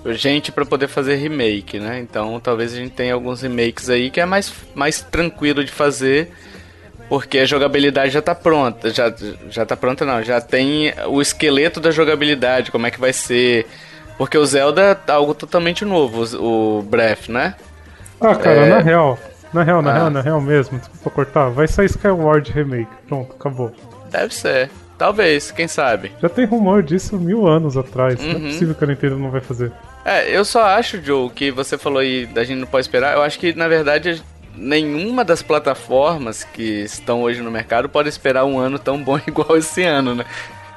gente 0.08 0.52
para 0.52 0.66
poder 0.66 0.88
fazer 0.88 1.16
remake, 1.16 1.80
né? 1.80 2.00
Então 2.00 2.40
talvez 2.40 2.74
a 2.74 2.78
gente 2.78 2.92
tenha 2.92 3.14
alguns 3.14 3.42
remakes 3.42 3.90
aí 3.90 4.10
que 4.10 4.20
é 4.20 4.26
mais, 4.26 4.52
mais 4.74 5.02
tranquilo 5.02 5.64
de 5.64 5.72
fazer, 5.72 6.32
porque 7.10 7.40
a 7.40 7.46
jogabilidade 7.46 8.12
já 8.12 8.22
tá 8.22 8.34
pronta. 8.36 8.90
Já, 8.94 9.12
já 9.50 9.66
tá 9.66 9.76
pronta, 9.76 10.06
não. 10.06 10.24
Já 10.24 10.40
tem 10.40 10.94
o 11.08 11.22
esqueleto 11.22 11.80
da 11.82 11.92
jogabilidade, 11.92 12.72
como 12.72 12.88
é 12.88 12.92
que 12.92 13.00
vai 13.00 13.12
ser. 13.12 13.66
Porque 14.18 14.38
o 14.38 14.46
Zelda 14.46 14.98
é 15.08 15.12
algo 15.12 15.34
totalmente 15.34 15.84
novo, 15.84 16.24
o 16.38 16.82
Breath, 16.84 17.28
né? 17.30 17.56
Ah, 18.22 18.36
cara, 18.36 18.66
É. 18.66 18.70
na 18.70 18.80
real. 18.80 19.18
Na 19.52 19.64
real, 19.64 19.82
na 19.82 19.90
Ah. 19.90 19.94
real, 19.94 20.10
na 20.12 20.22
real 20.22 20.40
mesmo, 20.42 20.78
desculpa 20.78 21.10
cortar, 21.10 21.50
vai 21.50 21.68
sair 21.68 21.88
Skyward 21.88 22.52
Remake. 22.52 22.92
Pronto, 23.08 23.34
acabou. 23.40 23.72
Deve 24.12 24.34
ser. 24.36 24.70
Talvez, 24.98 25.50
quem 25.52 25.68
sabe. 25.68 26.12
Já 26.22 26.28
tem 26.28 26.46
rumor 26.46 26.84
disso 26.84 27.18
mil 27.18 27.48
anos 27.48 27.78
atrás. 27.78 28.20
Não 28.20 28.32
é 28.32 28.36
Uhum. 28.36 28.42
possível 28.48 28.76
que 28.76 28.84
a 28.84 28.88
Nintendo 28.88 29.18
não 29.18 29.32
vai 29.32 29.40
fazer. 29.42 29.72
É, 30.04 30.30
eu 30.36 30.44
só 30.44 30.64
acho, 30.66 31.02
Joe, 31.02 31.30
que 31.30 31.50
você 31.52 31.78
falou 31.78 32.00
aí 32.00 32.26
da 32.26 32.44
gente 32.44 32.60
não 32.60 32.68
pode 32.68 32.86
esperar. 32.86 33.16
Eu 33.16 33.22
acho 33.22 33.40
que, 33.40 33.54
na 33.54 33.68
verdade, 33.70 34.22
nenhuma 34.60 35.24
das 35.24 35.42
plataformas 35.42 36.44
que 36.44 36.84
estão 36.84 37.22
hoje 37.22 37.42
no 37.42 37.50
mercado 37.50 37.88
pode 37.88 38.10
esperar 38.10 38.46
um 38.46 38.60
ano 38.60 38.78
tão 38.78 39.02
bom 39.02 39.20
igual 39.26 39.58
esse 39.58 39.84
ano, 39.84 40.14
né? 40.14 40.26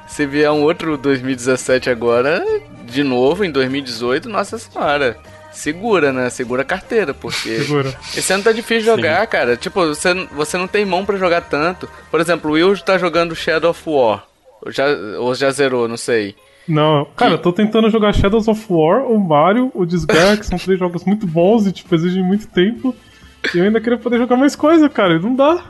Se 0.06 0.26
vier 0.26 0.50
um 0.50 0.62
outro 0.62 0.96
2017 0.96 1.90
agora, 1.90 2.44
de 2.84 3.02
novo, 3.02 3.44
em 3.44 3.50
2018, 3.50 4.28
nossa 4.28 4.58
senhora. 4.58 5.16
Segura, 5.50 6.12
né? 6.12 6.30
Segura 6.30 6.62
a 6.62 6.64
carteira, 6.64 7.12
porque. 7.12 7.58
Segura. 7.60 7.94
Esse 8.16 8.32
ano 8.32 8.44
tá 8.44 8.52
difícil 8.52 8.80
de 8.80 8.84
jogar, 8.86 9.26
cara. 9.26 9.56
Tipo, 9.56 9.86
você, 9.86 10.14
você 10.32 10.56
não 10.56 10.66
tem 10.66 10.84
mão 10.84 11.04
pra 11.04 11.18
jogar 11.18 11.42
tanto. 11.42 11.88
Por 12.10 12.20
exemplo, 12.20 12.50
o 12.50 12.54
Will 12.54 12.78
tá 12.78 12.98
jogando 12.98 13.34
Shadow 13.34 13.70
of 13.70 13.82
War. 13.86 14.24
Ou 14.64 14.70
já, 14.70 14.86
ou 15.18 15.34
já 15.34 15.50
zerou, 15.50 15.88
não 15.88 15.96
sei. 15.96 16.34
Não, 16.66 17.06
cara, 17.16 17.32
eu 17.32 17.38
tô 17.38 17.52
tentando 17.52 17.90
jogar 17.90 18.14
Shadows 18.14 18.46
of 18.46 18.64
War, 18.70 19.04
o 19.04 19.18
Mario, 19.18 19.70
o 19.74 19.84
Disgaea, 19.84 20.36
que 20.36 20.46
são 20.46 20.58
três 20.58 20.78
jogos 20.78 21.04
muito 21.04 21.26
bons 21.26 21.66
e, 21.66 21.72
tipo, 21.72 21.92
exigem 21.94 22.22
muito 22.22 22.46
tempo. 22.46 22.94
E 23.54 23.58
eu 23.58 23.64
ainda 23.64 23.80
queria 23.80 23.98
poder 23.98 24.18
jogar 24.18 24.36
mais 24.36 24.54
coisa, 24.56 24.88
cara, 24.88 25.14
e 25.14 25.18
não 25.18 25.34
dá. 25.34 25.64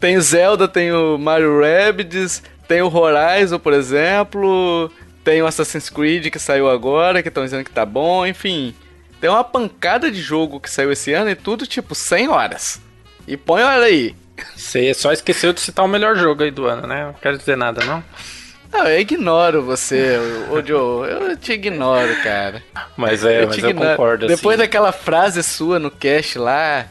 Tem 0.00 0.16
o 0.16 0.22
Zelda, 0.22 0.66
tem 0.66 0.92
o 0.92 1.16
Mario 1.18 1.60
Rabbids, 1.60 2.42
tem 2.66 2.82
o 2.82 2.94
Horizon, 2.94 3.58
por 3.58 3.72
exemplo, 3.72 4.90
tem 5.22 5.42
o 5.42 5.46
Assassin's 5.46 5.88
Creed 5.88 6.28
que 6.30 6.38
saiu 6.38 6.68
agora, 6.68 7.22
que 7.22 7.28
estão 7.28 7.44
dizendo 7.44 7.64
que 7.64 7.70
tá 7.70 7.86
bom, 7.86 8.26
enfim. 8.26 8.74
Tem 9.20 9.30
uma 9.30 9.44
pancada 9.44 10.10
de 10.10 10.20
jogo 10.20 10.60
que 10.60 10.68
saiu 10.68 10.92
esse 10.92 11.12
ano 11.12 11.30
e 11.30 11.34
tudo 11.34 11.66
tipo 11.66 11.94
100 11.94 12.28
horas. 12.28 12.80
E 13.26 13.36
põe 13.36 13.62
hora 13.62 13.84
aí. 13.84 14.14
Você 14.54 14.92
só 14.92 15.12
esqueceu 15.12 15.52
de 15.52 15.60
citar 15.60 15.84
o 15.84 15.88
melhor 15.88 16.16
jogo 16.16 16.42
aí 16.42 16.50
do 16.50 16.66
ano, 16.66 16.86
né? 16.86 17.06
Não 17.06 17.14
quero 17.14 17.38
dizer 17.38 17.56
nada, 17.56 17.84
não. 17.84 18.04
Não, 18.72 18.86
eu 18.88 19.00
ignoro 19.00 19.62
você, 19.62 20.18
ô 20.50 20.60
Joe. 20.60 21.08
Eu 21.08 21.36
te 21.36 21.52
ignoro, 21.52 22.12
cara. 22.22 22.60
Mas 22.96 23.24
é, 23.24 23.44
eu 23.44 23.46
mas 23.46 23.56
te 23.56 23.62
eu 23.62 23.72
concordo, 23.72 24.26
Depois 24.26 24.58
assim. 24.58 24.64
daquela 24.66 24.90
frase 24.90 25.42
sua 25.44 25.78
no 25.78 25.92
cast 25.92 26.38
lá. 26.38 26.86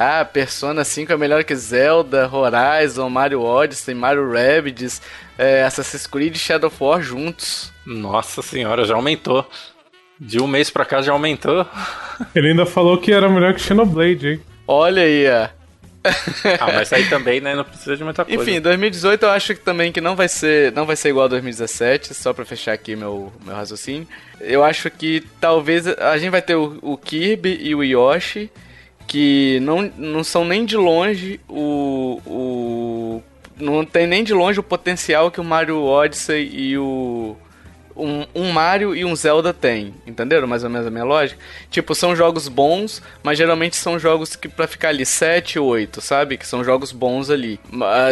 Ah, 0.00 0.24
Persona 0.24 0.84
5 0.84 1.12
é 1.12 1.16
melhor 1.16 1.42
que 1.42 1.56
Zelda, 1.56 2.30
Horizon, 2.32 3.10
Mario 3.10 3.42
Odyssey, 3.42 3.96
Mario 3.96 4.30
Rabbids, 4.30 5.02
é, 5.36 5.64
Assassin's 5.64 6.06
Creed 6.06 6.36
e 6.36 6.38
Shadow 6.38 6.68
of 6.68 6.76
War 6.80 7.02
juntos. 7.02 7.72
Nossa 7.84 8.40
senhora, 8.40 8.84
já 8.84 8.94
aumentou. 8.94 9.44
De 10.20 10.40
um 10.40 10.46
mês 10.46 10.70
pra 10.70 10.84
cá 10.84 11.02
já 11.02 11.10
aumentou. 11.10 11.66
Ele 12.32 12.50
ainda 12.50 12.64
falou 12.64 12.96
que 12.98 13.12
era 13.12 13.28
melhor 13.28 13.54
que 13.54 13.60
Xenoblade, 13.60 14.28
hein? 14.28 14.40
Olha 14.68 15.02
aí, 15.02 15.26
ó. 15.28 15.48
Ah, 16.60 16.72
mas 16.74 16.92
aí 16.92 17.08
também, 17.08 17.40
né? 17.40 17.56
Não 17.56 17.64
precisa 17.64 17.96
de 17.96 18.04
muita 18.04 18.24
coisa. 18.24 18.40
Enfim, 18.40 18.60
2018 18.60 19.24
eu 19.24 19.30
acho 19.30 19.52
que 19.52 19.60
também 19.60 19.90
que 19.90 20.00
não 20.00 20.14
vai 20.14 20.28
ser, 20.28 20.70
não 20.74 20.86
vai 20.86 20.94
ser 20.94 21.08
igual 21.08 21.24
a 21.24 21.28
2017, 21.28 22.14
só 22.14 22.32
pra 22.32 22.44
fechar 22.44 22.72
aqui 22.72 22.94
meu, 22.94 23.32
meu 23.44 23.52
raciocínio. 23.52 24.06
Eu 24.40 24.62
acho 24.62 24.88
que 24.92 25.24
talvez 25.40 25.88
a 25.88 26.16
gente 26.18 26.30
vai 26.30 26.40
ter 26.40 26.54
o, 26.54 26.78
o 26.82 26.96
Kirby 26.96 27.58
e 27.60 27.74
o 27.74 27.82
Yoshi, 27.82 28.48
que 29.08 29.58
não, 29.60 29.90
não 29.96 30.22
são 30.22 30.44
nem 30.44 30.64
de 30.64 30.76
longe 30.76 31.40
o, 31.48 32.20
o 32.26 33.22
não 33.58 33.84
tem 33.84 34.06
nem 34.06 34.22
de 34.22 34.34
longe 34.34 34.60
o 34.60 34.62
potencial 34.62 35.30
que 35.30 35.40
o 35.40 35.44
Mario 35.44 35.82
Odyssey 35.82 36.48
e 36.52 36.78
o 36.78 37.34
um, 37.98 38.24
um 38.34 38.52
Mario 38.52 38.94
e 38.94 39.04
um 39.04 39.16
Zelda 39.16 39.52
tem, 39.52 39.92
entenderam 40.06 40.46
mais 40.46 40.62
ou 40.62 40.70
menos 40.70 40.86
a 40.86 40.90
minha 40.90 41.04
lógica? 41.04 41.40
Tipo, 41.68 41.94
são 41.94 42.14
jogos 42.14 42.46
bons, 42.46 43.02
mas 43.24 43.36
geralmente 43.36 43.74
são 43.74 43.98
jogos 43.98 44.36
que 44.36 44.48
pra 44.48 44.68
ficar 44.68 44.90
ali 44.90 45.04
7, 45.04 45.58
8, 45.58 46.00
sabe? 46.00 46.36
Que 46.36 46.46
são 46.46 46.62
jogos 46.62 46.92
bons 46.92 47.28
ali. 47.28 47.58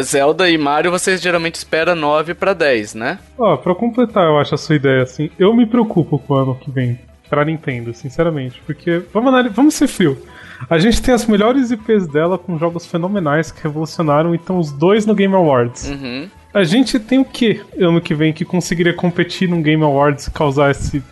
Zelda 0.03 0.51
e 0.51 0.59
Mario 0.59 0.91
você 0.91 1.17
geralmente 1.17 1.55
espera 1.55 1.95
9 1.95 2.35
pra 2.35 2.53
10, 2.53 2.95
né? 2.95 3.19
Ó, 3.39 3.57
pra 3.57 3.75
completar, 3.75 4.25
eu 4.25 4.39
acho 4.39 4.57
a 4.57 4.59
sua 4.59 4.75
ideia 4.75 5.03
assim, 5.03 5.31
eu 5.39 5.55
me 5.55 5.67
preocupo 5.67 6.19
com 6.19 6.35
o 6.35 6.37
ano 6.37 6.55
que 6.57 6.71
vem 6.71 6.99
pra 7.31 7.45
Nintendo, 7.45 7.95
sinceramente, 7.95 8.61
porque 8.67 9.03
vamos, 9.13 9.53
vamos 9.53 9.75
ser 9.75 9.87
frio. 9.87 10.21
A 10.69 10.79
gente 10.79 11.03
tem 11.03 11.15
as 11.15 11.27
melhores 11.27 11.71
IPs 11.71 12.07
dela 12.07 12.39
com 12.39 12.59
jogos 12.59 12.87
fenomenais 12.87 13.51
que 13.51 13.63
revolucionaram, 13.63 14.35
então 14.35 14.59
os 14.59 14.73
dois 14.73 15.07
no 15.07 15.15
Game 15.15 15.35
Awards. 15.35 15.89
Uhum. 15.89 16.29
A 16.53 16.65
gente 16.65 16.99
tem 16.99 17.19
o 17.19 17.25
que 17.25 17.61
ano 17.79 18.01
que 18.01 18.15
vem 18.15 18.33
que 18.33 18.45
conseguiria 18.45 18.95
competir 18.95 19.49
num 19.49 19.61
Game 19.61 19.83
Awards 19.83 20.27
e 20.27 20.31
causar 20.31 20.71
essa 20.71 21.03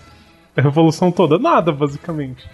revolução 0.57 1.13
toda? 1.13 1.39
Nada, 1.39 1.71
basicamente. 1.71 2.49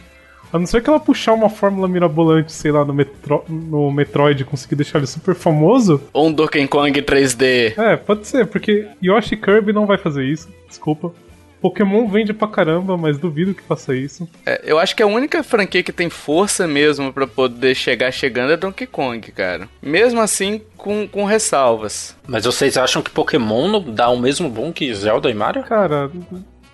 A 0.52 0.58
não 0.58 0.66
ser 0.66 0.82
que 0.82 0.90
ela 0.90 0.98
puxar 0.98 1.32
uma 1.32 1.48
fórmula 1.48 1.86
mirabolante, 1.86 2.50
sei 2.50 2.72
lá, 2.72 2.84
no, 2.84 2.92
Metro 2.92 3.44
no 3.48 3.92
Metroid 3.92 4.42
e 4.42 4.44
conseguir 4.44 4.74
deixar 4.74 4.98
ele 4.98 5.06
super 5.06 5.34
famoso. 5.34 6.02
Ou 6.12 6.26
um 6.26 6.32
Donkey 6.32 6.66
Kong 6.66 7.00
3D. 7.00 7.78
É, 7.78 7.96
pode 7.96 8.26
ser, 8.26 8.46
porque 8.46 8.88
Yoshi 9.00 9.36
Kirby 9.36 9.72
não 9.72 9.86
vai 9.86 9.96
fazer 9.96 10.24
isso, 10.24 10.48
desculpa. 10.68 11.12
Pokémon 11.60 12.08
vende 12.08 12.32
pra 12.32 12.48
caramba, 12.48 12.96
mas 12.96 13.18
duvido 13.18 13.54
que 13.54 13.62
faça 13.62 13.94
isso. 13.94 14.28
É, 14.46 14.60
eu 14.64 14.78
acho 14.78 14.96
que 14.96 15.02
a 15.02 15.06
única 15.06 15.42
franquia 15.42 15.82
que 15.82 15.92
tem 15.92 16.08
força 16.08 16.66
mesmo 16.66 17.12
pra 17.12 17.26
poder 17.26 17.74
chegar 17.74 18.10
chegando 18.10 18.52
é 18.52 18.56
Donkey 18.56 18.86
Kong, 18.86 19.30
cara. 19.32 19.68
Mesmo 19.82 20.20
assim, 20.20 20.62
com, 20.76 21.06
com 21.06 21.24
ressalvas. 21.24 22.16
Mas 22.26 22.44
vocês 22.44 22.76
acham 22.76 23.02
que 23.02 23.10
Pokémon 23.10 23.68
não 23.68 23.82
dá 23.82 24.08
o 24.08 24.18
mesmo 24.18 24.48
bom 24.48 24.72
que 24.72 24.92
Zelda 24.94 25.30
e 25.30 25.34
Mario? 25.34 25.62
Cara, 25.64 26.10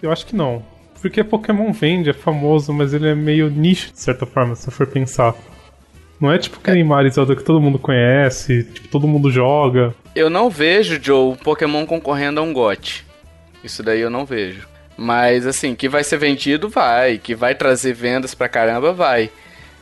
eu 0.01 0.13
acho 0.13 0.25
que 0.25 0.37
não. 0.37 0.63
Porque 1.01 1.23
Pokémon 1.25 1.73
vende, 1.73 2.11
é 2.11 2.15
famoso, 2.15 2.73
mas 2.73 2.95
ele 2.95 3.09
é 3.09 3.15
meio 3.15 3.51
nicho, 3.51 3.93
de 3.93 4.01
certa 4.01 4.25
forma, 4.25 4.55
se 4.55 4.65
você 4.65 4.71
for 4.71 4.87
pensar. 4.87 5.35
Não 6.21 6.33
é 6.33 6.39
tipo 6.39 6.61
que 6.61 6.71
nem 6.71 6.83
Mario 6.83 7.09
e 7.09 7.13
Zelda 7.13 7.37
que 7.37 7.45
todo 7.45 7.61
mundo 7.61 7.79
conhece, 7.79 8.65
tipo, 8.65 8.89
todo 8.89 9.07
mundo 9.07 9.31
joga. 9.31 9.95
Eu 10.15 10.31
não 10.31 10.49
vejo, 10.49 10.99
Joe, 11.03 11.33
o 11.33 11.37
Pokémon 11.37 11.85
concorrendo 11.85 12.41
a 12.41 12.43
um 12.43 12.53
GOT. 12.53 13.05
Isso 13.63 13.83
daí 13.83 14.01
eu 14.01 14.09
não 14.09 14.25
vejo. 14.25 14.67
Mas 14.97 15.47
assim, 15.47 15.75
que 15.75 15.89
vai 15.89 16.03
ser 16.03 16.17
vendido, 16.17 16.69
vai. 16.69 17.19
Que 17.19 17.35
vai 17.35 17.55
trazer 17.55 17.93
vendas 17.93 18.35
pra 18.35 18.49
caramba, 18.49 18.93
vai. 18.93 19.31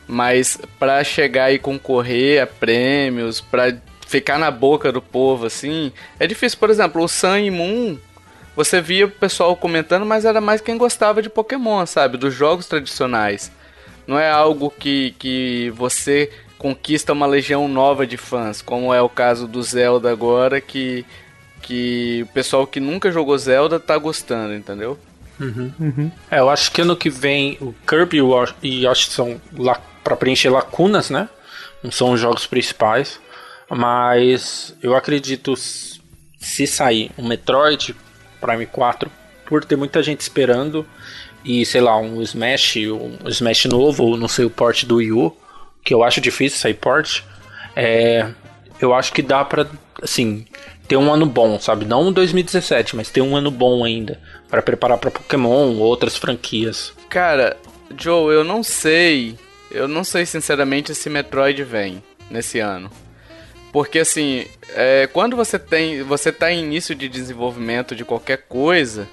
Mas 0.07 0.59
pra 0.77 1.03
chegar 1.03 1.51
e 1.51 1.57
concorrer 1.57 2.43
a 2.43 2.47
prêmios, 2.47 3.41
pra 3.41 3.75
ficar 4.05 4.37
na 4.37 4.51
boca 4.51 4.91
do 4.91 5.01
povo, 5.01 5.45
assim, 5.45 5.91
é 6.19 6.27
difícil. 6.27 6.59
Por 6.59 6.69
exemplo, 6.69 7.03
o 7.03 7.07
Sun 7.07 7.37
e 7.37 7.51
Moon, 7.51 7.97
você 8.55 8.79
via 8.79 9.05
o 9.05 9.11
pessoal 9.11 9.55
comentando, 9.55 10.05
mas 10.05 10.25
era 10.25 10.39
mais 10.39 10.61
quem 10.61 10.77
gostava 10.77 11.21
de 11.21 11.29
Pokémon, 11.29 11.85
sabe? 11.85 12.17
Dos 12.17 12.33
jogos 12.33 12.67
tradicionais. 12.67 13.51
Não 14.05 14.19
é 14.19 14.29
algo 14.29 14.69
que, 14.69 15.15
que 15.17 15.71
você 15.75 16.29
conquista 16.57 17.13
uma 17.13 17.25
legião 17.25 17.67
nova 17.67 18.05
de 18.05 18.17
fãs, 18.17 18.61
como 18.61 18.93
é 18.93 19.01
o 19.01 19.09
caso 19.09 19.47
do 19.47 19.61
Zelda 19.61 20.11
agora, 20.11 20.61
que, 20.61 21.05
que 21.65 22.21
o 22.29 22.33
pessoal 22.33 22.67
que 22.67 22.79
nunca 22.79 23.11
jogou 23.11 23.35
Zelda 23.37 23.79
tá 23.79 23.97
gostando, 23.97 24.53
entendeu? 24.53 24.99
É, 26.29 26.39
eu 26.39 26.49
acho 26.49 26.71
que 26.71 26.81
ano 26.81 26.95
que 26.95 27.09
vem 27.09 27.57
o 27.59 27.73
Kirby 27.87 28.17
e 28.17 28.21
o 28.21 28.31
Yoshi- 28.63 29.11
são 29.11 29.41
lá 29.57 29.81
para 30.03 30.15
preencher 30.15 30.49
lacunas, 30.49 31.09
né? 31.09 31.27
Não 31.83 31.91
são 31.91 32.11
os 32.11 32.19
jogos 32.19 32.45
principais. 32.45 33.19
Mas 33.69 34.75
eu 34.81 34.95
acredito 34.95 35.55
se 35.57 36.67
sair 36.67 37.09
um 37.17 37.27
Metroid 37.27 37.95
Prime 38.39 38.65
4, 38.67 39.11
por 39.45 39.65
ter 39.65 39.75
muita 39.75 40.03
gente 40.03 40.21
esperando, 40.21 40.85
e 41.43 41.65
sei 41.65 41.81
lá, 41.81 41.97
um 41.97 42.21
Smash, 42.21 42.75
um 42.77 43.27
Smash 43.29 43.65
novo, 43.65 44.03
ou 44.03 44.17
não 44.17 44.27
sei, 44.27 44.45
o 44.45 44.49
port 44.49 44.83
do 44.85 44.97
Wii 44.97 45.11
U, 45.11 45.35
que 45.83 45.93
eu 45.93 46.03
acho 46.03 46.21
difícil 46.21 46.59
sair 46.59 46.73
port, 46.75 47.21
é, 47.75 48.29
eu 48.79 48.93
acho 48.93 49.11
que 49.13 49.21
dá 49.21 49.43
pra, 49.43 49.65
assim, 50.01 50.45
ter 50.87 50.97
um 50.97 51.11
ano 51.11 51.25
bom, 51.25 51.59
sabe? 51.59 51.85
Não 51.85 52.11
2017, 52.11 52.95
mas 52.95 53.09
ter 53.09 53.21
um 53.21 53.35
ano 53.35 53.51
bom 53.51 53.83
ainda, 53.83 54.19
Pra 54.47 54.61
preparar 54.61 54.97
pra 54.97 55.11
Pokémon 55.11 55.75
ou 55.75 55.79
outras 55.79 56.15
franquias. 56.15 56.93
Cara, 57.09 57.57
Joe, 57.97 58.33
eu 58.33 58.43
não 58.43 58.63
sei. 58.63 59.37
Eu 59.71 59.87
não 59.87 60.03
sei 60.03 60.25
sinceramente 60.25 60.93
se 60.93 61.09
Metroid 61.09 61.63
vem 61.63 62.01
nesse 62.29 62.59
ano. 62.59 62.89
Porque 63.73 63.99
assim, 63.99 64.45
é, 64.69 65.07
quando 65.11 65.35
você 65.35 65.59
tem. 65.59 66.03
Você 66.03 66.31
tá 66.31 66.51
em 66.51 66.63
início 66.63 66.95
de 66.95 67.09
desenvolvimento 67.09 67.95
de 67.95 68.05
qualquer 68.05 68.45
coisa, 68.47 69.07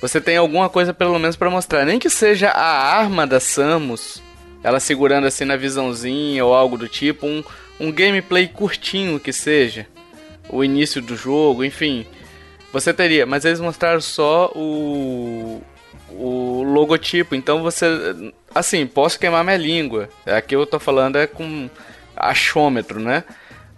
você 0.00 0.20
tem 0.20 0.36
alguma 0.36 0.68
coisa 0.68 0.92
pelo 0.92 1.18
menos 1.18 1.36
pra 1.36 1.48
mostrar. 1.48 1.86
Nem 1.86 1.98
que 1.98 2.10
seja 2.10 2.50
a 2.50 2.94
arma 2.94 3.26
da 3.26 3.40
Samus, 3.40 4.20
ela 4.62 4.80
segurando 4.80 5.26
assim 5.26 5.44
na 5.44 5.56
visãozinha 5.56 6.44
ou 6.44 6.52
algo 6.52 6.76
do 6.76 6.88
tipo, 6.88 7.26
um, 7.26 7.42
um 7.80 7.90
gameplay 7.90 8.48
curtinho 8.48 9.18
que 9.18 9.32
seja. 9.32 9.86
O 10.48 10.62
início 10.62 11.00
do 11.00 11.16
jogo, 11.16 11.64
enfim. 11.64 12.06
Você 12.72 12.92
teria, 12.92 13.26
mas 13.26 13.44
eles 13.44 13.60
mostraram 13.60 14.00
só 14.00 14.50
o. 14.54 15.60
O 16.10 16.62
logotipo, 16.62 17.34
então 17.34 17.62
você. 17.62 17.86
Assim, 18.54 18.86
posso 18.86 19.18
queimar 19.18 19.42
minha 19.42 19.56
língua. 19.56 20.08
Aqui 20.26 20.54
eu 20.54 20.66
tô 20.66 20.78
falando 20.78 21.16
é 21.16 21.26
com 21.26 21.70
achômetro, 22.14 23.00
né? 23.00 23.24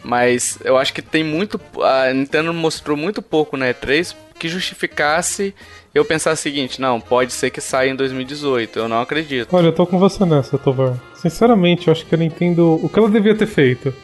Mas 0.03 0.59
eu 0.65 0.77
acho 0.77 0.93
que 0.93 1.01
tem 1.01 1.25
muito. 1.25 1.61
A 1.81 2.12
Nintendo 2.12 2.53
mostrou 2.53 2.97
muito 2.97 3.23
pouco 3.23 3.57
na 3.57 3.67
E3 3.67 4.15
que 4.39 4.49
justificasse 4.49 5.55
eu 5.95 6.05
pensar 6.05 6.33
o 6.33 6.37
seguinte: 6.37 6.81
não, 6.81 7.01
pode 7.01 7.33
ser 7.33 7.51
que 7.51 7.61
saia 7.61 7.91
em 7.91 7.97
2018. 7.97 8.79
Eu 8.79 8.89
não 8.89 9.01
acredito. 9.01 9.55
Olha, 9.55 9.67
eu 9.67 9.73
tô 9.73 9.87
com 9.87 9.99
você 9.99 10.25
nessa, 10.27 10.59
Tovar. 10.59 10.99
Sinceramente, 11.15 11.89
eu 11.89 11.93
acho 11.93 12.05
que 12.05 12.15
a 12.15 12.19
Nintendo. 12.19 12.79
O 12.83 12.89
que 12.89 12.99
ela 12.99 13.09
devia 13.09 13.35
ter 13.35 13.47
feito? 13.47 13.95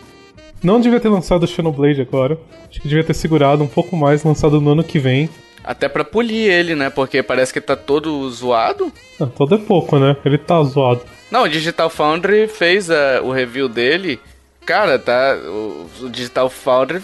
Não 0.62 0.80
devia 0.80 1.00
ter 1.00 1.08
lançado 1.08 1.42
o 1.44 1.46
Xenoblade 1.46 2.00
agora. 2.00 2.38
Acho 2.68 2.80
que 2.80 2.88
devia 2.88 3.04
ter 3.04 3.14
segurado 3.14 3.62
um 3.64 3.68
pouco 3.68 3.96
mais, 3.96 4.22
lançado 4.24 4.60
no 4.60 4.70
ano 4.72 4.84
que 4.84 4.98
vem. 4.98 5.28
Até 5.64 5.88
pra 5.88 6.04
polir 6.04 6.50
ele, 6.50 6.74
né? 6.74 6.90
Porque 6.90 7.22
parece 7.22 7.52
que 7.52 7.60
tá 7.60 7.76
todo 7.76 8.28
zoado. 8.30 8.92
Ah, 9.20 9.26
todo 9.26 9.54
é 9.54 9.58
pouco, 9.58 9.98
né? 9.98 10.16
Ele 10.24 10.38
tá 10.38 10.62
zoado. 10.62 11.02
Não, 11.30 11.44
o 11.44 11.48
Digital 11.48 11.88
Foundry 11.90 12.48
fez 12.48 12.90
a- 12.90 13.20
o 13.22 13.30
review 13.30 13.68
dele. 13.68 14.18
Cara, 14.66 14.98
tá. 14.98 15.36
O, 15.44 15.86
o 16.02 16.08
Digital 16.10 16.48
Foundry, 16.50 17.02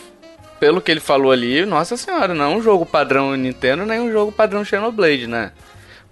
pelo 0.58 0.80
que 0.80 0.90
ele 0.90 1.00
falou 1.00 1.30
ali, 1.32 1.64
nossa 1.66 1.96
senhora, 1.96 2.34
não 2.34 2.44
é 2.44 2.56
um 2.56 2.62
jogo 2.62 2.84
padrão 2.86 3.36
Nintendo, 3.36 3.84
nem 3.86 4.00
um 4.00 4.10
jogo 4.10 4.32
padrão 4.32 4.64
Xenoblade, 4.64 5.26
né? 5.26 5.52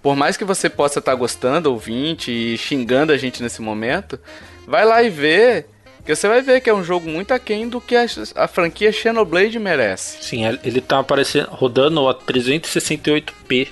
Por 0.01 0.15
mais 0.15 0.37
que 0.37 0.45
você 0.45 0.69
possa 0.69 0.99
estar 0.99 1.15
gostando, 1.15 1.71
ouvinte, 1.71 2.31
e 2.31 2.57
xingando 2.57 3.11
a 3.11 3.17
gente 3.17 3.41
nesse 3.41 3.61
momento, 3.61 4.19
vai 4.67 4.85
lá 4.85 5.01
e 5.03 5.09
vê. 5.09 5.65
Que 6.05 6.15
você 6.15 6.27
vai 6.27 6.41
ver 6.41 6.61
que 6.61 6.69
é 6.69 6.73
um 6.73 6.83
jogo 6.83 7.09
muito 7.09 7.33
aquém 7.33 7.67
do 7.67 7.81
que 7.81 7.95
a, 7.95 8.05
a 8.35 8.47
franquia 8.47 8.91
Xenoblade 8.91 9.57
merece. 9.57 10.23
Sim, 10.23 10.45
ele 10.63 10.79
tá 10.79 10.99
aparecendo, 10.99 11.47
rodando 11.49 12.07
a 12.07 12.13
368p 12.13 13.69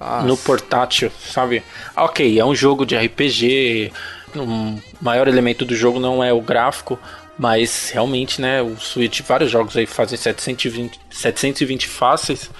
Nossa. 0.00 0.26
no 0.26 0.36
portátil, 0.36 1.12
sabe? 1.20 1.62
Ah, 1.94 2.04
Ok, 2.04 2.38
é 2.38 2.44
um 2.44 2.54
jogo 2.54 2.84
de 2.84 2.96
RPG. 2.96 3.92
O 4.34 4.80
maior 5.00 5.28
elemento 5.28 5.64
do 5.64 5.76
jogo 5.76 6.00
não 6.00 6.22
é 6.22 6.32
o 6.32 6.40
gráfico, 6.40 6.98
mas 7.38 7.90
realmente, 7.90 8.40
né? 8.40 8.60
O 8.60 8.76
Switch, 8.76 9.20
vários 9.22 9.50
jogos 9.50 9.76
aí 9.76 9.86
fazem 9.86 10.18
720, 10.18 10.98
720 11.08 11.86
fáceis. 11.86 12.50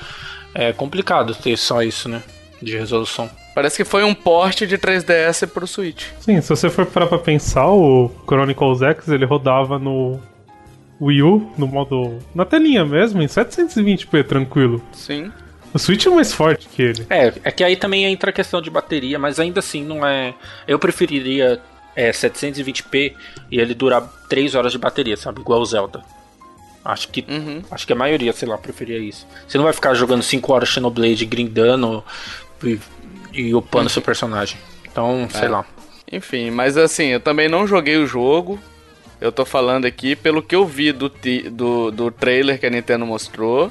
É 0.54 0.72
complicado 0.72 1.34
ter 1.34 1.56
só 1.58 1.82
isso, 1.82 2.08
né? 2.08 2.22
De 2.62 2.76
resolução. 2.76 3.28
Parece 3.58 3.76
que 3.78 3.84
foi 3.84 4.04
um 4.04 4.14
porte 4.14 4.68
de 4.68 4.78
3DS 4.78 5.48
pro 5.48 5.66
Switch. 5.66 6.04
Sim, 6.20 6.40
se 6.40 6.48
você 6.48 6.70
for 6.70 6.86
parar 6.86 7.08
pra 7.08 7.18
pensar, 7.18 7.66
o 7.68 8.08
Chronicles 8.24 8.82
X 8.82 9.08
ele 9.08 9.24
rodava 9.24 9.80
no 9.80 10.20
Wii 11.00 11.22
U, 11.24 11.52
no 11.58 11.66
modo. 11.66 12.20
na 12.32 12.44
telinha 12.44 12.84
mesmo, 12.84 13.20
em 13.20 13.26
720p 13.26 14.24
tranquilo. 14.24 14.80
Sim. 14.92 15.32
O 15.74 15.78
Switch 15.80 16.06
é 16.06 16.10
mais 16.10 16.32
forte 16.32 16.68
que 16.68 16.80
ele. 16.82 17.04
É, 17.10 17.32
é 17.42 17.50
que 17.50 17.64
aí 17.64 17.74
também 17.74 18.04
entra 18.04 18.30
a 18.30 18.32
questão 18.32 18.62
de 18.62 18.70
bateria, 18.70 19.18
mas 19.18 19.40
ainda 19.40 19.58
assim 19.58 19.82
não 19.84 20.06
é. 20.06 20.34
Eu 20.68 20.78
preferiria 20.78 21.60
é, 21.96 22.12
720p 22.12 23.12
e 23.50 23.58
ele 23.58 23.74
durar 23.74 24.02
3 24.28 24.54
horas 24.54 24.70
de 24.70 24.78
bateria, 24.78 25.16
sabe? 25.16 25.40
Igual 25.40 25.60
o 25.60 25.66
Zelda. 25.66 26.04
Acho 26.84 27.08
que, 27.08 27.24
Uhum. 27.28 27.60
acho 27.72 27.84
que 27.84 27.92
a 27.92 27.96
maioria, 27.96 28.32
sei 28.32 28.46
lá, 28.46 28.56
preferia 28.56 28.98
isso. 29.00 29.26
Você 29.48 29.58
não 29.58 29.64
vai 29.64 29.72
ficar 29.72 29.94
jogando 29.94 30.22
5 30.22 30.52
horas 30.52 30.68
Xenoblade 30.68 31.26
grindando 31.26 32.04
e, 32.62 32.78
e 33.38 33.54
upando 33.54 33.88
seu 33.88 34.02
personagem. 34.02 34.58
Então, 34.90 35.28
sei 35.30 35.46
É. 35.46 35.48
lá. 35.48 35.64
Enfim, 36.10 36.50
mas 36.50 36.76
assim, 36.76 37.06
eu 37.08 37.20
também 37.20 37.48
não 37.48 37.66
joguei 37.66 37.96
o 37.96 38.06
jogo. 38.06 38.58
Eu 39.20 39.30
tô 39.30 39.44
falando 39.44 39.84
aqui 39.84 40.16
pelo 40.16 40.42
que 40.42 40.54
eu 40.54 40.64
vi 40.64 40.92
do, 40.92 41.10
do, 41.50 41.90
do 41.90 42.10
trailer 42.10 42.58
que 42.58 42.66
a 42.66 42.70
Nintendo 42.70 43.04
mostrou 43.04 43.70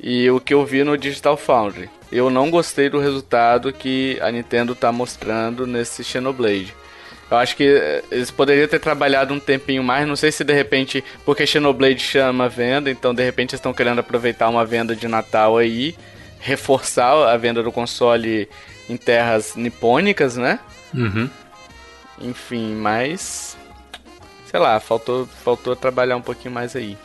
e 0.00 0.28
o 0.30 0.40
que 0.40 0.52
eu 0.52 0.64
vi 0.66 0.82
no 0.84 0.98
Digital 0.98 1.36
Foundry. 1.36 1.88
Eu 2.10 2.28
não 2.28 2.50
gostei 2.50 2.90
do 2.90 2.98
resultado 2.98 3.72
que 3.72 4.18
a 4.20 4.30
Nintendo 4.30 4.74
tá 4.74 4.92
mostrando 4.92 5.66
nesse 5.66 6.04
Xenoblade. 6.04 6.74
Eu 7.30 7.38
acho 7.38 7.56
que 7.56 7.64
eh, 7.64 8.02
eles 8.10 8.30
poderiam 8.30 8.68
ter 8.68 8.78
trabalhado 8.80 9.32
um 9.32 9.40
tempinho 9.40 9.82
mais, 9.82 10.06
não 10.06 10.16
sei 10.16 10.30
se 10.30 10.44
de 10.44 10.52
repente, 10.52 11.02
porque 11.24 11.46
Xenoblade 11.46 12.00
chama 12.00 12.46
venda, 12.48 12.90
então 12.90 13.14
de 13.14 13.24
repente 13.24 13.52
eles 13.52 13.60
estão 13.60 13.72
querendo 13.72 14.00
aproveitar 14.00 14.50
uma 14.50 14.66
venda 14.66 14.94
de 14.94 15.08
Natal 15.08 15.56
aí, 15.56 15.94
reforçar 16.40 17.12
a 17.32 17.36
venda 17.38 17.62
do 17.62 17.72
console 17.72 18.46
em 18.88 18.96
terras 18.96 19.54
nipônicas, 19.56 20.36
né? 20.36 20.58
Uhum. 20.94 21.28
Enfim, 22.20 22.74
mas. 22.74 23.56
Sei 24.46 24.60
lá, 24.60 24.78
faltou, 24.80 25.26
faltou 25.26 25.74
trabalhar 25.74 26.16
um 26.16 26.22
pouquinho 26.22 26.54
mais 26.54 26.76
aí. 26.76 26.96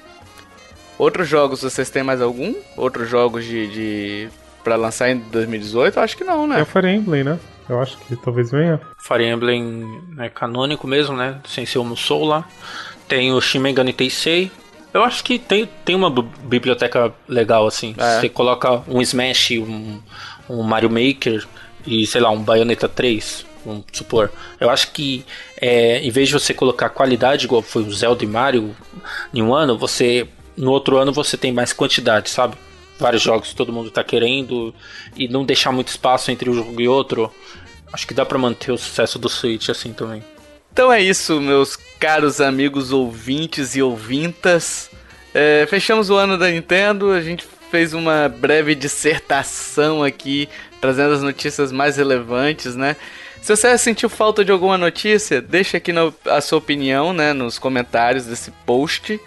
Outros 0.97 1.27
jogos, 1.27 1.61
vocês 1.61 1.89
têm 1.89 2.03
mais 2.03 2.21
algum? 2.21 2.53
Outros 2.75 3.09
jogos 3.09 3.45
de. 3.45 3.67
de 3.67 4.29
pra 4.63 4.75
lançar 4.75 5.09
em 5.09 5.19
2018? 5.19 5.97
Eu 5.97 6.03
acho 6.03 6.17
que 6.17 6.23
não, 6.23 6.41
É 6.41 6.45
o 6.45 6.47
né? 6.47 6.65
Fire 6.65 6.89
Emblem, 6.89 7.23
né? 7.23 7.39
Eu 7.69 7.81
acho 7.81 7.97
que 7.99 8.15
talvez 8.15 8.51
venha. 8.51 8.79
Fire 8.97 9.25
Emblem 9.25 10.01
é 10.19 10.29
canônico 10.29 10.87
mesmo, 10.87 11.15
né? 11.15 11.39
Sem 11.47 11.65
ser 11.65 11.79
o 11.79 11.83
Musou 11.83 12.25
lá. 12.25 12.45
Tem 13.07 13.31
o 13.31 13.39
Shin 13.41 13.59
Megami 13.59 13.93
Tensei. 13.93 14.51
Eu 14.93 15.03
acho 15.03 15.23
que 15.23 15.37
tem, 15.37 15.69
tem 15.85 15.95
uma 15.95 16.09
biblioteca 16.09 17.13
legal, 17.27 17.67
assim. 17.67 17.93
É. 17.97 18.19
Você 18.19 18.29
coloca 18.29 18.81
um 18.87 19.01
Smash, 19.01 19.51
um, 19.51 19.99
um 20.49 20.63
Mario 20.63 20.89
Maker 20.89 21.45
e, 21.87 22.05
sei 22.05 22.19
lá, 22.19 22.29
um 22.29 22.43
Bayonetta 22.43 22.89
3, 22.89 23.45
vamos 23.65 23.85
supor. 23.93 24.29
Eu 24.59 24.69
acho 24.69 24.91
que 24.91 25.25
é, 25.59 25.99
em 25.99 26.11
vez 26.11 26.27
de 26.27 26.33
você 26.33 26.53
colocar 26.53 26.89
qualidade, 26.89 27.45
igual 27.45 27.61
foi 27.61 27.83
o 27.83 27.93
Zelda 27.93 28.23
e 28.23 28.27
Mario 28.27 28.75
em 29.33 29.41
um 29.41 29.55
ano, 29.55 29.77
você 29.77 30.27
no 30.55 30.71
outro 30.71 30.97
ano 30.97 31.13
você 31.13 31.37
tem 31.37 31.53
mais 31.53 31.71
quantidade, 31.71 32.29
sabe? 32.29 32.57
Vários 32.99 33.21
jogos 33.21 33.53
todo 33.53 33.71
mundo 33.71 33.89
tá 33.89 34.03
querendo 34.03 34.73
e 35.15 35.27
não 35.27 35.45
deixar 35.45 35.71
muito 35.71 35.87
espaço 35.87 36.29
entre 36.29 36.49
um 36.49 36.53
jogo 36.53 36.81
e 36.81 36.87
outro. 36.87 37.31
Acho 37.93 38.05
que 38.05 38.13
dá 38.13 38.25
pra 38.25 38.37
manter 38.37 38.71
o 38.71 38.77
sucesso 38.77 39.17
do 39.17 39.29
Switch 39.29 39.69
assim 39.69 39.93
também. 39.93 40.23
Então 40.73 40.91
é 40.91 41.01
isso, 41.01 41.39
meus 41.39 41.75
caros 41.99 42.41
amigos 42.41 42.91
ouvintes 42.91 43.75
e 43.75 43.81
ouvintas. 43.81 44.89
É, 45.33 45.65
fechamos 45.69 46.09
o 46.09 46.15
ano 46.15 46.37
da 46.37 46.49
Nintendo. 46.49 47.11
A 47.11 47.21
gente 47.21 47.45
fez 47.71 47.93
uma 47.93 48.29
breve 48.29 48.75
dissertação 48.75 50.03
aqui, 50.03 50.47
trazendo 50.79 51.13
as 51.13 51.21
notícias 51.21 51.71
mais 51.71 51.97
relevantes, 51.97 52.75
né? 52.75 52.95
Se 53.41 53.55
você 53.55 53.77
sentiu 53.77 54.09
falta 54.09 54.43
de 54.43 54.51
alguma 54.51 54.77
notícia, 54.77 55.41
deixa 55.41 55.77
aqui 55.77 55.93
no- 55.93 56.13
a 56.25 56.41
sua 56.41 56.57
opinião, 56.57 57.13
né, 57.13 57.33
nos 57.33 57.57
comentários 57.57 58.25
desse 58.25 58.51
post. 58.65 59.19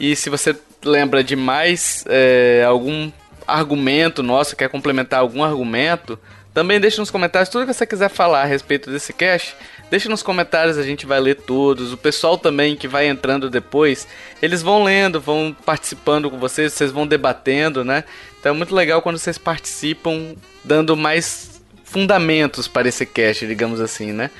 E 0.00 0.16
se 0.16 0.28
você 0.30 0.56
lembra 0.84 1.22
de 1.22 1.36
mais 1.36 2.04
é, 2.08 2.64
algum 2.66 3.10
argumento 3.46 4.22
nosso, 4.22 4.56
quer 4.56 4.68
complementar 4.68 5.20
algum 5.20 5.44
argumento, 5.44 6.18
também 6.52 6.80
deixa 6.80 7.00
nos 7.00 7.10
comentários 7.10 7.48
tudo 7.48 7.66
que 7.66 7.72
você 7.72 7.86
quiser 7.86 8.08
falar 8.08 8.42
a 8.42 8.46
respeito 8.46 8.90
desse 8.90 9.12
cast. 9.12 9.54
Deixa 9.92 10.08
nos 10.08 10.22
comentários, 10.22 10.78
a 10.78 10.82
gente 10.82 11.04
vai 11.04 11.20
ler 11.20 11.34
todos. 11.34 11.92
O 11.92 11.98
pessoal 11.98 12.38
também 12.38 12.76
que 12.76 12.88
vai 12.88 13.08
entrando 13.08 13.50
depois, 13.50 14.08
eles 14.40 14.62
vão 14.62 14.82
lendo, 14.82 15.20
vão 15.20 15.54
participando 15.66 16.30
com 16.30 16.38
vocês, 16.38 16.72
vocês 16.72 16.90
vão 16.90 17.06
debatendo, 17.06 17.84
né? 17.84 18.02
Então 18.40 18.54
é 18.54 18.56
muito 18.56 18.74
legal 18.74 19.02
quando 19.02 19.18
vocês 19.18 19.36
participam, 19.36 20.34
dando 20.64 20.96
mais 20.96 21.60
fundamentos 21.84 22.66
para 22.66 22.88
esse 22.88 23.04
cast, 23.04 23.46
digamos 23.46 23.82
assim, 23.82 24.12
né? 24.12 24.30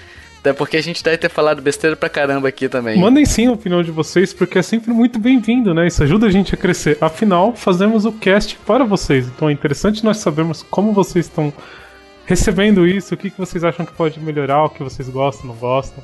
Até 0.40 0.54
porque 0.54 0.78
a 0.78 0.82
gente 0.82 1.04
deve 1.04 1.18
ter 1.18 1.28
falado 1.28 1.60
besteira 1.60 1.96
pra 1.96 2.08
caramba 2.08 2.48
aqui 2.48 2.66
também. 2.66 2.98
Mandem 2.98 3.26
sim 3.26 3.46
a 3.46 3.52
opinião 3.52 3.82
de 3.82 3.90
vocês, 3.90 4.32
porque 4.32 4.58
é 4.58 4.62
sempre 4.62 4.90
muito 4.90 5.18
bem-vindo, 5.18 5.74
né? 5.74 5.86
Isso 5.86 6.02
ajuda 6.02 6.28
a 6.28 6.30
gente 6.30 6.54
a 6.54 6.56
crescer. 6.56 6.96
Afinal, 6.98 7.54
fazemos 7.54 8.06
o 8.06 8.12
cast 8.12 8.56
para 8.64 8.86
vocês. 8.86 9.26
Então 9.26 9.50
é 9.50 9.52
interessante 9.52 10.02
nós 10.02 10.16
sabermos 10.16 10.62
como 10.62 10.94
vocês 10.94 11.26
estão 11.26 11.52
recebendo 12.26 12.86
isso, 12.86 13.14
o 13.14 13.16
que, 13.16 13.30
que 13.30 13.38
vocês 13.38 13.64
acham 13.64 13.84
que 13.86 13.92
pode 13.92 14.20
melhorar, 14.20 14.64
o 14.64 14.70
que 14.70 14.82
vocês 14.82 15.08
gostam, 15.08 15.46
não 15.48 15.54
gostam. 15.56 16.02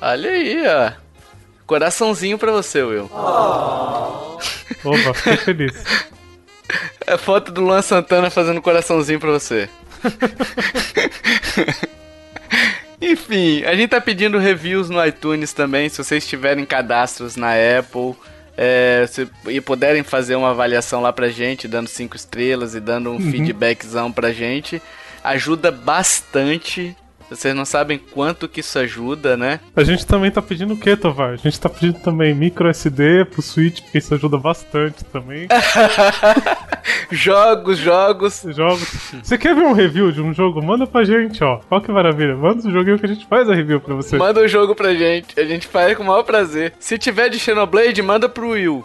Olha 0.00 0.30
aí, 0.30 0.62
ó. 0.66 0.92
Coraçãozinho 1.66 2.38
pra 2.38 2.52
você, 2.52 2.82
Will. 2.82 3.10
Opa, 3.12 5.14
fiquei 5.14 5.36
feliz. 5.36 5.74
É 7.08 7.16
foto 7.16 7.52
do 7.52 7.60
Luan 7.60 7.80
Santana 7.82 8.30
fazendo 8.30 8.60
coraçãozinho 8.60 9.20
pra 9.20 9.30
você. 9.30 9.68
Enfim, 13.00 13.62
a 13.64 13.74
gente 13.74 13.90
tá 13.90 14.00
pedindo 14.00 14.38
reviews 14.38 14.88
no 14.90 15.04
iTunes 15.06 15.52
também, 15.52 15.88
se 15.88 16.02
vocês 16.02 16.26
tiverem 16.26 16.64
cadastros 16.64 17.36
na 17.36 17.50
Apple. 17.78 18.14
é, 18.58 19.06
se- 19.08 19.28
e 19.48 19.60
puderem 19.60 20.02
fazer 20.02 20.34
uma 20.34 20.48
avaliação 20.50 21.00
lá 21.02 21.12
pra 21.12 21.28
gente, 21.28 21.68
dando 21.68 21.88
cinco 21.88 22.16
estrelas 22.16 22.74
e 22.74 22.80
dando 22.80 23.10
um 23.12 23.30
feedbackzão 23.30 24.10
pra 24.10 24.32
gente, 24.32 24.80
ajuda 25.26 25.70
bastante 25.70 26.96
Vocês 27.28 27.52
não 27.54 27.64
sabem 27.64 27.98
quanto 27.98 28.48
que 28.48 28.60
isso 28.60 28.78
ajuda, 28.78 29.36
né? 29.36 29.58
A 29.74 29.82
gente 29.82 30.06
também 30.06 30.30
tá 30.30 30.40
pedindo 30.40 30.74
o 30.74 30.76
que, 30.76 30.96
Tovar? 30.96 31.32
A 31.32 31.36
gente 31.36 31.58
tá 31.58 31.68
pedindo 31.68 31.98
também 31.98 32.32
micro 32.32 32.68
SD 32.68 33.24
pro 33.24 33.42
Switch, 33.42 33.82
porque 33.82 33.98
isso 33.98 34.14
ajuda 34.14 34.38
bastante 34.38 35.04
também. 35.06 35.48
jogos, 37.10 37.78
jogos. 37.78 38.44
Jogos. 38.46 39.12
Você 39.22 39.36
quer 39.36 39.56
ver 39.56 39.62
um 39.62 39.72
review 39.72 40.12
de 40.12 40.20
um 40.20 40.32
jogo? 40.32 40.62
Manda 40.62 40.86
pra 40.86 41.02
gente, 41.02 41.42
ó. 41.42 41.60
Olha 41.68 41.80
que 41.80 41.90
maravilha. 41.90 42.36
Manda 42.36 42.66
um 42.66 42.70
joguinho 42.70 42.96
que 42.98 43.06
a 43.06 43.08
gente 43.08 43.26
faz 43.26 43.50
a 43.50 43.54
review 43.54 43.80
pra 43.80 43.96
você. 43.96 44.16
Manda 44.16 44.40
um 44.40 44.48
jogo 44.48 44.76
pra 44.76 44.94
gente. 44.94 45.38
A 45.38 45.44
gente 45.44 45.66
faz 45.66 45.96
com 45.96 46.04
o 46.04 46.06
maior 46.06 46.22
prazer. 46.22 46.74
Se 46.78 46.96
tiver 46.96 47.28
de 47.28 47.40
Xenoblade, 47.40 48.00
manda 48.02 48.28
pro 48.28 48.50
Will. 48.50 48.84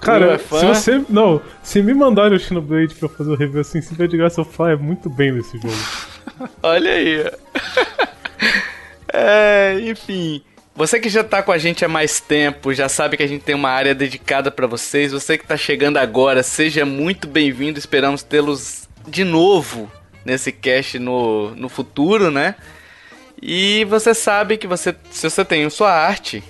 Cara, 0.00 0.34
é 0.34 0.38
se 0.38 0.66
você. 0.66 1.04
Não, 1.08 1.40
se 1.62 1.82
me 1.82 1.92
mandarem 1.92 2.36
o 2.36 2.40
Xenoblade 2.40 2.94
pra 2.94 3.08
fazer 3.08 3.30
o 3.30 3.34
review 3.34 3.60
assim, 3.60 3.80
se 3.80 3.88
tiver 3.88 4.08
de 4.08 4.16
graça, 4.16 4.40
eu 4.40 4.44
falo, 4.44 4.70
é 4.70 4.76
muito 4.76 5.10
bem 5.10 5.34
desse 5.34 5.58
jogo. 5.58 5.74
Olha 6.62 6.90
aí. 6.92 7.24
ó. 7.24 7.30
é, 9.12 9.78
enfim. 9.82 10.42
Você 10.76 11.00
que 11.00 11.08
já 11.08 11.24
tá 11.24 11.42
com 11.42 11.50
a 11.50 11.58
gente 11.58 11.84
há 11.84 11.88
mais 11.88 12.20
tempo, 12.20 12.72
já 12.72 12.88
sabe 12.88 13.16
que 13.16 13.22
a 13.24 13.26
gente 13.26 13.42
tem 13.42 13.54
uma 13.54 13.70
área 13.70 13.92
dedicada 13.92 14.48
pra 14.48 14.64
vocês. 14.68 15.10
Você 15.10 15.36
que 15.36 15.44
tá 15.44 15.56
chegando 15.56 15.96
agora, 15.96 16.40
seja 16.44 16.86
muito 16.86 17.26
bem-vindo. 17.26 17.80
Esperamos 17.80 18.22
tê-los 18.22 18.88
de 19.08 19.24
novo 19.24 19.90
nesse 20.24 20.52
cast 20.52 20.98
no, 21.00 21.50
no 21.56 21.68
futuro, 21.68 22.30
né? 22.30 22.54
E 23.42 23.84
você 23.86 24.14
sabe 24.14 24.56
que 24.56 24.68
você, 24.68 24.94
se 25.10 25.28
você 25.28 25.44
tem 25.44 25.68
sua 25.68 25.92
arte, 25.92 26.44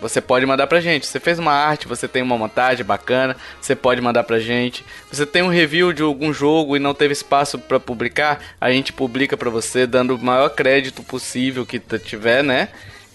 você 0.00 0.20
pode 0.20 0.44
mandar 0.44 0.66
pra 0.66 0.80
gente. 0.80 1.06
Você 1.06 1.18
fez 1.18 1.38
uma 1.38 1.52
arte, 1.52 1.88
você 1.88 2.06
tem 2.06 2.22
uma 2.22 2.36
montagem 2.36 2.84
bacana, 2.84 3.36
você 3.60 3.74
pode 3.74 4.00
mandar 4.00 4.24
pra 4.24 4.38
gente. 4.38 4.84
Você 5.10 5.24
tem 5.24 5.42
um 5.42 5.48
review 5.48 5.92
de 5.92 6.02
algum 6.02 6.32
jogo 6.32 6.76
e 6.76 6.80
não 6.80 6.94
teve 6.94 7.12
espaço 7.12 7.58
pra 7.58 7.80
publicar, 7.80 8.40
a 8.60 8.70
gente 8.70 8.92
publica 8.92 9.36
pra 9.36 9.50
você, 9.50 9.86
dando 9.86 10.14
o 10.14 10.18
maior 10.18 10.50
crédito 10.50 11.02
possível 11.02 11.64
que 11.64 11.78
tiver, 11.78 12.42
né? 12.42 12.68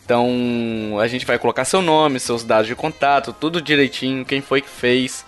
Então 0.03 0.97
a 0.99 1.07
gente 1.07 1.25
vai 1.25 1.37
colocar 1.37 1.63
seu 1.63 1.81
nome, 1.81 2.19
seus 2.19 2.43
dados 2.43 2.67
de 2.67 2.75
contato, 2.75 3.33
tudo 3.33 3.61
direitinho, 3.61 4.25
quem 4.25 4.41
foi 4.41 4.61
que 4.61 4.69
fez. 4.69 5.23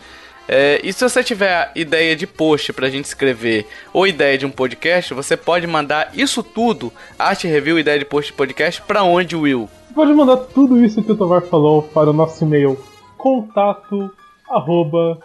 É, 0.45 0.81
e 0.83 0.91
se 0.91 1.01
você 1.01 1.23
tiver 1.23 1.71
ideia 1.73 2.17
de 2.17 2.27
post 2.27 2.73
pra 2.73 2.89
gente 2.89 3.05
escrever 3.05 3.65
ou 3.93 4.05
ideia 4.05 4.37
de 4.37 4.45
um 4.45 4.51
podcast, 4.51 5.13
você 5.13 5.37
pode 5.37 5.65
mandar 5.65 6.11
isso 6.13 6.43
tudo, 6.43 6.91
arte 7.17 7.47
review, 7.47 7.79
ideia 7.79 7.97
de 7.97 8.03
post 8.03 8.33
podcast, 8.33 8.81
pra 8.81 9.03
onde, 9.03 9.37
Will? 9.37 9.69
Você 9.93 9.95
pode 9.95 10.13
mandar 10.13 10.37
tudo 10.37 10.83
isso 10.83 11.03
que 11.03 11.11
o 11.11 11.15
Tovar 11.15 11.43
falou 11.43 11.83
para 11.83 12.09
o 12.09 12.13
nosso 12.13 12.43
e-mail 12.43 12.75
contato 13.15 14.11
arroba 14.49 15.19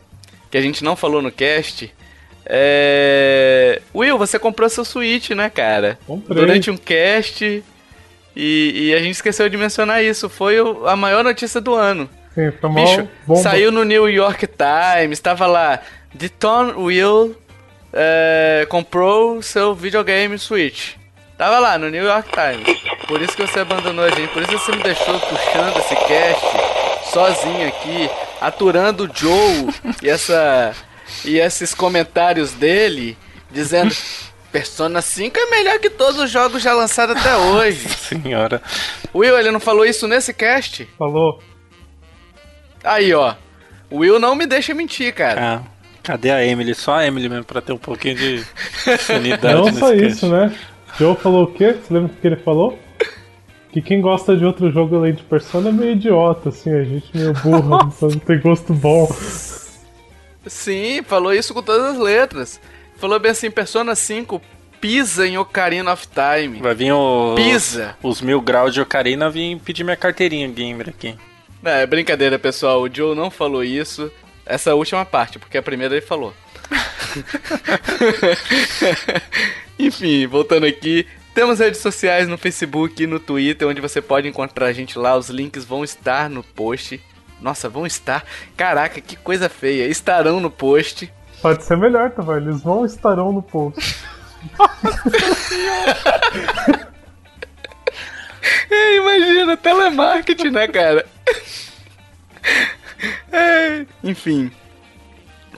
que 0.49 0.57
a 0.57 0.61
gente 0.61 0.83
não 0.83 0.95
falou 0.95 1.21
no 1.21 1.31
cast. 1.31 1.93
É... 2.43 3.79
Will, 3.93 4.17
você 4.17 4.39
comprou 4.39 4.67
seu 4.67 4.83
Switch, 4.83 5.29
né, 5.29 5.47
cara? 5.49 5.99
Comprei. 6.07 6.39
Durante 6.39 6.71
um 6.71 6.77
cast. 6.77 7.63
E, 8.35 8.87
e 8.87 8.93
a 8.95 8.99
gente 8.99 9.13
esqueceu 9.13 9.47
de 9.47 9.57
mencionar 9.57 10.03
isso. 10.03 10.27
Foi 10.27 10.59
o- 10.59 10.87
a 10.87 10.95
maior 10.95 11.23
notícia 11.23 11.61
do 11.61 11.75
ano. 11.75 12.09
Sim, 12.33 12.51
mal 12.61 12.73
Bicho, 12.73 13.09
bomba. 13.27 13.41
saiu 13.41 13.71
no 13.71 13.83
New 13.83 14.09
York 14.09 14.47
Times, 14.47 15.19
tava 15.19 15.47
lá. 15.47 15.79
The 16.17 16.29
Tom 16.29 16.73
Will 16.77 17.35
é, 17.93 18.65
comprou 18.69 19.41
seu 19.41 19.75
videogame 19.75 20.37
Switch. 20.37 20.95
Tava 21.37 21.59
lá 21.59 21.77
no 21.77 21.89
New 21.89 22.03
York 22.03 22.29
Times. 22.31 22.81
Por 23.07 23.21
isso 23.21 23.35
que 23.35 23.41
você 23.41 23.59
abandonou 23.59 24.05
a 24.05 24.09
gente. 24.09 24.31
Por 24.31 24.43
isso 24.43 24.51
que 24.51 24.57
você 24.59 24.71
me 24.73 24.83
deixou 24.83 25.19
puxando 25.19 25.77
esse 25.77 25.95
cast 25.95 26.45
sozinho 27.11 27.67
aqui, 27.67 28.09
aturando 28.39 29.05
o 29.05 29.09
Joe 29.13 29.67
e 30.01 30.09
essa 30.09 30.73
e 31.25 31.37
esses 31.39 31.73
comentários 31.73 32.53
dele 32.53 33.17
dizendo 33.49 33.93
Persona 34.51 35.01
5 35.01 35.37
é 35.37 35.45
melhor 35.49 35.79
que 35.79 35.89
todos 35.89 36.19
os 36.19 36.29
jogos 36.29 36.61
já 36.61 36.73
lançados 36.73 37.15
até 37.15 37.35
hoje. 37.35 37.87
Senhora. 37.97 38.61
Will, 39.15 39.37
ele 39.37 39.49
não 39.51 39.59
falou 39.59 39.85
isso 39.85 40.07
nesse 40.07 40.33
cast? 40.33 40.87
Falou. 40.97 41.41
Aí, 42.83 43.13
ó. 43.13 43.35
O 43.89 43.97
Will 43.97 44.19
não 44.19 44.35
me 44.35 44.45
deixa 44.45 44.73
mentir, 44.73 45.13
cara. 45.13 45.57
Ah, 45.57 45.61
cadê 46.01 46.31
a 46.31 46.43
Emily? 46.45 46.73
Só 46.73 46.95
a 46.95 47.05
Emily 47.05 47.27
mesmo, 47.29 47.43
pra 47.45 47.61
ter 47.61 47.73
um 47.73 47.77
pouquinho 47.77 48.15
de 48.15 48.43
sanidade 48.99 49.55
Não 49.55 49.65
nesse 49.65 49.79
só 49.79 49.89
cast. 49.91 50.05
isso, 50.07 50.27
né? 50.29 50.55
Joe 50.97 51.15
falou 51.15 51.43
o 51.43 51.47
quê? 51.53 51.73
Você 51.73 51.93
lembra 51.93 52.11
o 52.11 52.15
que 52.15 52.27
ele 52.27 52.35
falou? 52.37 52.79
Que 53.71 53.81
quem 53.81 54.01
gosta 54.01 54.35
de 54.35 54.43
outro 54.43 54.69
jogo 54.71 54.97
além 54.97 55.13
de 55.13 55.23
Persona 55.23 55.69
é 55.69 55.71
meio 55.71 55.91
idiota, 55.91 56.49
assim, 56.49 56.73
a 56.73 56.83
gente 56.83 57.05
meio 57.15 57.33
burra, 57.33 57.87
então 57.95 58.09
não 58.09 58.19
tem 58.19 58.39
gosto 58.39 58.73
bom. 58.73 59.07
Sim, 60.45 61.01
falou 61.03 61.33
isso 61.33 61.53
com 61.53 61.61
todas 61.61 61.95
as 61.95 61.97
letras. 61.97 62.59
Falou 62.97 63.19
bem 63.19 63.31
assim, 63.31 63.49
Persona 63.49 63.95
5 63.95 64.41
pisa 64.79 65.27
em 65.27 65.37
Ocarina 65.37 65.93
of 65.93 66.07
Time. 66.07 66.59
Vai 66.59 66.73
vir 66.73 66.91
o, 66.91 67.35
Pisa. 67.35 67.95
os 68.01 68.19
mil 68.21 68.41
graus 68.41 68.73
de 68.73 68.81
Ocarina 68.81 69.29
vir 69.29 69.57
pedir 69.59 69.83
minha 69.83 69.95
carteirinha 69.95 70.47
gamer 70.47 70.89
aqui. 70.89 71.15
É, 71.63 71.85
brincadeira, 71.85 72.39
pessoal. 72.39 72.81
O 72.81 72.93
Joe 72.93 73.15
não 73.15 73.29
falou 73.29 73.63
isso. 73.63 74.11
Essa 74.45 74.73
última 74.73 75.05
parte, 75.05 75.37
porque 75.37 75.57
a 75.57 75.61
primeira 75.61 75.95
ele 75.95 76.05
falou. 76.05 76.33
Enfim, 79.77 80.25
voltando 80.27 80.65
aqui. 80.65 81.07
Temos 81.33 81.59
redes 81.59 81.79
sociais 81.79 82.27
no 82.27 82.37
Facebook 82.37 83.01
e 83.01 83.07
no 83.07 83.19
Twitter, 83.19 83.67
onde 83.67 83.79
você 83.79 84.01
pode 84.01 84.27
encontrar 84.27 84.67
a 84.67 84.73
gente 84.73 84.97
lá. 84.97 85.15
Os 85.15 85.29
links 85.29 85.63
vão 85.63 85.83
estar 85.83 86.29
no 86.29 86.43
post. 86.43 87.01
Nossa, 87.39 87.69
vão 87.69 87.85
estar. 87.85 88.25
Caraca, 88.57 88.99
que 88.99 89.15
coisa 89.15 89.47
feia. 89.47 89.87
Estarão 89.87 90.39
no 90.39 90.51
post. 90.51 91.11
Pode 91.41 91.63
ser 91.63 91.77
melhor, 91.77 92.11
tá, 92.11 92.21
velho? 92.21 92.49
Eles 92.49 92.61
vão 92.61 92.85
estarão 92.85 93.31
no 93.31 93.41
post. 93.41 93.97
Imagina, 98.97 99.57
telemarketing, 99.57 100.49
né, 100.49 100.67
cara? 100.67 101.05
É, 103.31 103.85
enfim. 104.03 104.51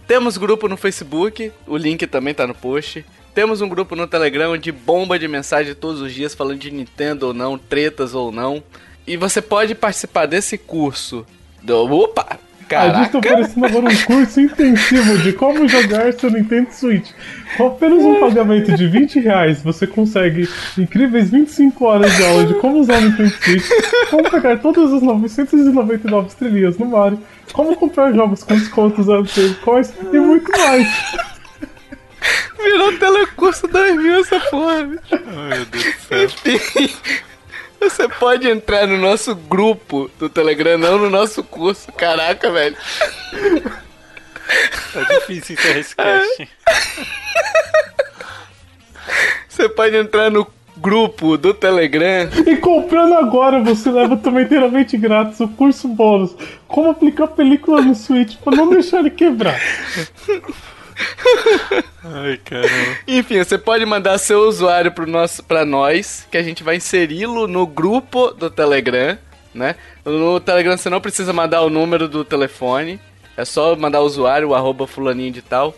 Temos 0.08 0.38
grupo 0.38 0.68
no 0.68 0.76
Facebook, 0.76 1.52
o 1.66 1.78
link 1.78 2.06
também 2.08 2.34
tá 2.34 2.46
no 2.46 2.54
post. 2.54 3.06
Temos 3.34 3.62
um 3.62 3.70
grupo 3.70 3.96
no 3.96 4.06
Telegram 4.06 4.58
de 4.58 4.72
bomba 4.72 5.18
de 5.18 5.28
mensagem 5.28 5.74
todos 5.74 6.02
os 6.02 6.14
dias 6.14 6.36
falando 6.36 6.60
de 6.60 6.70
Nintendo 6.70 7.28
ou 7.28 7.34
não, 7.34 7.58
tretas 7.58 8.14
ou 8.14 8.32
não. 8.32 8.64
E 9.08 9.18
você 9.18 9.42
pode 9.42 9.74
participar 9.74 10.26
desse 10.28 10.58
curso 10.58 11.26
do. 11.62 11.92
Opa! 11.92 12.40
A 12.70 12.86
gente 13.04 13.12
tá 13.12 13.20
Caraca! 13.22 13.34
oferecendo 13.34 13.66
agora 13.66 13.86
um 13.94 13.98
curso 14.06 14.42
intensivo 14.42 15.18
de 15.20 15.34
como 15.34 15.68
jogar 15.68 16.12
seu 16.14 16.32
Nintendo 16.32 16.72
Switch. 16.72 17.12
Com 17.58 17.68
apenas 17.68 18.04
um 18.04 18.20
pagamento 18.20 18.74
de 18.74 18.88
20 18.88 19.20
reais, 19.20 19.62
você 19.62 19.86
consegue 19.86 20.48
incríveis 20.78 21.30
25 21.30 21.86
horas 21.86 22.16
de 22.16 22.24
aula 22.26 22.46
de 22.46 22.54
como 22.56 22.80
usar 22.80 22.98
o 22.98 23.02
Nintendo 23.02 23.30
Switch, 23.30 23.66
como 24.10 24.30
pegar 24.30 24.58
todas 24.60 24.92
as 24.92 25.02
999 25.02 26.28
estrelinhas 26.28 26.78
no 26.78 26.86
Mario, 26.88 27.20
como 27.52 27.76
comprar 27.76 28.14
jogos 28.14 28.44
com 28.44 28.56
descontos 28.56 29.08
antes 29.10 29.56
coins 29.58 29.94
e 30.12 30.20
muito 30.20 30.52
mais. 30.52 30.88
Virou 32.58 32.98
telecurso 32.98 33.68
2000 33.68 34.20
essa 34.22 34.40
porra. 34.40 34.84
bicho. 34.86 35.02
Ai, 35.12 35.58
meu 35.58 35.66
Deus 35.66 35.84
do 35.84 35.94
céu. 36.08 36.24
Enfim, 36.24 36.90
Você 37.84 38.08
pode 38.08 38.48
entrar 38.48 38.88
no 38.88 38.98
nosso 38.98 39.36
grupo 39.36 40.10
do 40.18 40.30
Telegram, 40.30 40.78
não 40.78 40.98
no 40.98 41.10
nosso 41.10 41.44
curso. 41.44 41.92
Caraca, 41.92 42.50
velho. 42.52 42.78
Tá 44.94 45.04
difícil 45.04 45.56
encerrar 45.56 45.80
esse 45.80 45.96
cast. 45.96 46.50
Você 49.50 49.70
pode 49.70 49.96
entrar 49.96 50.32
no 50.32 50.48
grupo 50.78 51.38
do 51.38 51.54
Telegram. 51.54 52.30
E 52.46 52.56
comprando 52.58 53.14
agora, 53.16 53.62
você 53.62 53.92
leva 53.92 54.18
também 54.18 54.46
inteiramente 54.46 54.98
grátis 54.98 55.40
o 55.40 55.48
curso 55.48 55.88
bônus 55.88 56.36
Como 56.68 56.90
aplicar 56.90 57.28
película 57.28 57.82
no 57.82 57.94
Switch 57.94 58.36
pra 58.38 58.56
não 58.56 58.70
deixar 58.70 59.00
ele 59.00 59.10
quebrar. 59.10 59.60
Ai, 62.04 62.38
caramba. 62.44 62.98
Enfim, 63.08 63.38
você 63.38 63.58
pode 63.58 63.86
mandar 63.86 64.18
seu 64.18 64.48
usuário 64.48 64.92
pro 64.92 65.08
nosso, 65.08 65.44
pra 65.44 65.66
nós, 65.66 66.28
que 66.30 66.38
a 66.38 66.44
gente 66.44 66.64
vai 66.64 66.76
inseri-lo 66.76 67.48
no 67.48 67.66
grupo 67.66 68.32
do 68.32 68.50
Telegram, 68.50 69.18
né? 69.54 69.76
No 70.06 70.40
Telegram 70.40 70.78
você 70.78 70.90
não 70.90 71.02
precisa 71.02 71.32
mandar 71.32 71.62
o 71.62 71.70
número 71.70 72.08
do 72.08 72.26
telefone, 72.26 73.00
é 73.38 73.46
só 73.46 73.76
mandar 73.76 74.02
o 74.02 74.06
usuário, 74.06 74.50
o 74.50 74.56
arroba 74.56 74.86
fulaninho 74.86 75.32
de 75.32 75.42
tal. 75.42 75.76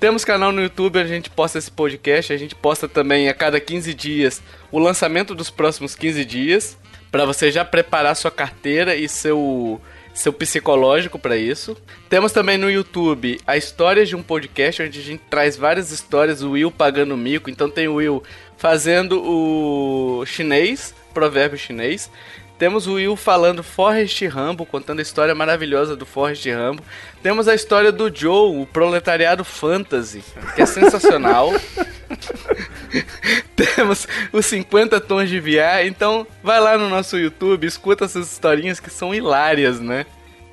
Temos 0.00 0.24
canal 0.24 0.50
no 0.50 0.60
YouTube, 0.60 0.98
a 0.98 1.06
gente 1.06 1.30
posta 1.30 1.58
esse 1.58 1.70
podcast, 1.70 2.32
a 2.32 2.36
gente 2.36 2.56
posta 2.56 2.88
também 2.88 3.28
a 3.28 3.34
cada 3.34 3.60
15 3.60 3.94
dias 3.94 4.42
o 4.72 4.78
lançamento 4.78 5.34
dos 5.34 5.48
próximos 5.48 5.94
15 5.94 6.24
dias, 6.24 6.76
para 7.10 7.24
você 7.24 7.52
já 7.52 7.64
preparar 7.64 8.16
sua 8.16 8.30
carteira 8.30 8.96
e 8.96 9.08
seu 9.08 9.80
seu 10.14 10.32
psicológico 10.32 11.18
para 11.18 11.36
isso. 11.36 11.76
Temos 12.08 12.32
também 12.32 12.58
no 12.58 12.70
YouTube 12.70 13.40
a 13.46 13.56
história 13.56 14.04
de 14.04 14.14
um 14.14 14.22
podcast 14.22 14.82
onde 14.82 14.98
a 14.98 15.02
gente 15.02 15.22
traz 15.30 15.56
várias 15.56 15.90
histórias, 15.90 16.42
o 16.42 16.50
Will 16.50 16.70
pagando 16.70 17.16
mico, 17.16 17.50
então 17.50 17.70
tem 17.70 17.88
o 17.88 17.94
Will 17.94 18.22
fazendo 18.56 19.22
o 19.22 20.24
chinês, 20.26 20.94
provérbio 21.12 21.58
chinês. 21.58 22.10
Temos 22.58 22.86
o 22.86 22.94
Will 22.94 23.16
falando 23.16 23.60
Forrest 23.62 24.22
Rambo, 24.26 24.64
contando 24.64 25.00
a 25.00 25.02
história 25.02 25.34
maravilhosa 25.34 25.96
do 25.96 26.06
Forrest 26.06 26.46
Rambo. 26.46 26.80
Temos 27.20 27.48
a 27.48 27.56
história 27.56 27.90
do 27.90 28.14
Joe, 28.14 28.56
o 28.56 28.66
proletariado 28.66 29.42
fantasy, 29.42 30.22
que 30.54 30.62
é 30.62 30.66
sensacional. 30.66 31.50
Temos 33.56 34.06
os 34.32 34.46
50 34.46 35.00
tons 35.00 35.28
de 35.28 35.40
VR, 35.40 35.86
então 35.86 36.26
vai 36.42 36.60
lá 36.60 36.76
no 36.76 36.88
nosso 36.88 37.18
YouTube, 37.18 37.66
escuta 37.66 38.04
essas 38.04 38.30
historinhas 38.30 38.80
que 38.80 38.90
são 38.90 39.14
hilárias, 39.14 39.80
né? 39.80 40.06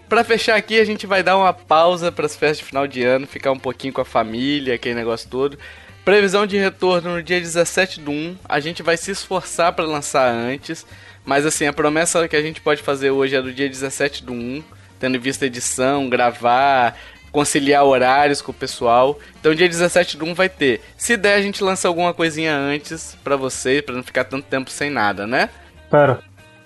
Pra 0.08 0.24
fechar 0.24 0.56
aqui, 0.56 0.80
a 0.80 0.86
gente 0.86 1.06
vai 1.06 1.22
dar 1.22 1.38
uma 1.38 1.54
pausa 1.54 2.12
para 2.12 2.26
as 2.26 2.36
festas 2.36 2.60
de 2.60 2.64
final 2.64 2.88
de 2.88 3.04
ano, 3.04 3.28
ficar 3.28 3.52
um 3.52 3.60
pouquinho 3.60 3.94
com 3.94 4.02
a 4.02 4.06
família, 4.06 4.74
aquele 4.74 4.96
negócio 4.96 5.30
todo. 5.30 5.58
Previsão 6.04 6.48
de 6.48 6.58
retorno 6.58 7.16
no 7.16 7.22
dia 7.22 7.40
17 7.40 8.00
do 8.00 8.10
1. 8.10 8.38
A 8.46 8.60
gente 8.60 8.82
vai 8.82 8.98
se 8.98 9.12
esforçar 9.12 9.72
para 9.74 9.86
lançar 9.86 10.28
antes. 10.28 10.84
Mas 11.24 11.46
assim, 11.46 11.68
a 11.68 11.74
promessa 11.74 12.28
que 12.28 12.36
a 12.36 12.42
gente 12.42 12.60
pode 12.60 12.82
fazer 12.82 13.12
hoje 13.12 13.36
é 13.36 13.42
do 13.42 13.54
dia 13.54 13.70
17 13.70 14.24
do 14.24 14.34
1. 14.34 14.64
Tendo 15.00 15.18
em 15.18 15.20
vista 15.20 15.46
edição, 15.46 16.10
gravar, 16.10 16.98
conciliar 17.32 17.84
horários 17.84 18.42
com 18.42 18.52
o 18.52 18.56
pessoal. 18.56 19.20
Então 19.40 19.54
dia 19.54 19.68
17 19.68 20.18
do 20.18 20.26
1 20.26 20.34
vai 20.34 20.50
ter. 20.50 20.82
Se 20.98 21.16
der, 21.18 21.36
a 21.36 21.42
gente 21.42 21.64
lança 21.64 21.88
alguma 21.88 22.14
coisinha 22.14 22.56
antes 22.56 23.18
pra 23.24 23.36
vocês, 23.36 23.82
pra 23.82 23.96
não 23.96 24.04
ficar 24.04 24.24
tanto 24.24 24.46
tempo 24.48 24.70
sem 24.70 24.90
nada, 24.90 25.26
né? 25.26 25.50
Pera, 25.90 26.20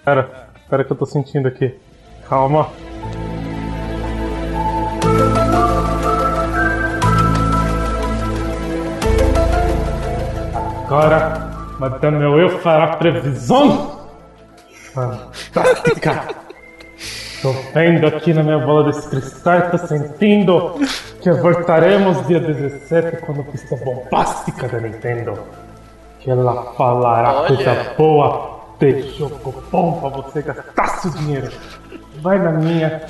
pera, 0.03 0.49
pera 0.69 0.83
que 0.83 0.91
eu 0.91 0.97
tô 0.97 1.05
sentindo 1.05 1.47
aqui. 1.47 1.73
Calma. 2.27 2.71
Agora, 10.85 11.51
Madame 11.79 12.23
Will 12.25 12.59
fará 12.59 12.97
previsão 12.97 14.07
fantástica. 14.93 16.42
Tô 17.43 17.51
vendo 17.73 18.07
aqui 18.07 18.33
na 18.33 18.41
minha 18.41 18.59
bola 18.59 18.85
desse 18.85 19.09
cristal, 19.09 19.69
tô 19.69 19.77
sentindo 19.77 20.75
que 21.21 21.29
voltaremos 21.29 22.25
dia 22.25 22.39
17 22.39 23.17
com 23.17 23.33
a 23.33 23.35
notícia 23.35 23.75
bombástica 23.75 24.69
da 24.69 24.79
Nintendo. 24.79 25.37
Que 26.21 26.31
ela 26.31 26.73
falará 26.77 27.33
Olha. 27.33 27.47
coisa 27.47 27.93
boa 27.97 28.59
de 28.79 29.17
jogo 29.17 29.53
bom 29.69 29.99
pra 29.99 30.09
você 30.21 30.41
gastar 30.41 30.87
seu 30.99 31.11
dinheiro. 31.11 31.51
Vai 32.21 32.39
na 32.39 32.53
minha, 32.53 33.01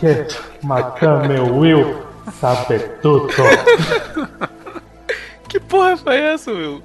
que 0.00 0.26
Madame 0.64 1.38
Will 1.52 2.02
sabe 2.40 2.80
tudo. 3.00 3.28
Que 5.48 5.60
porra 5.60 5.96
foi 5.96 6.18
essa, 6.18 6.50
Will? 6.50 6.82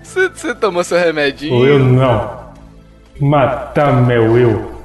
Você 0.00 0.28
você 0.30 0.54
tomou 0.54 0.84
seu 0.84 0.96
remedinho? 0.96 1.58
Will 1.58 1.80
não. 1.80 2.46
Madame 3.20 4.16
Will, 4.16 4.75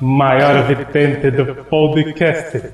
maior 0.00 0.62
vidente 0.62 1.30
do 1.30 1.54
podcast 1.64 2.72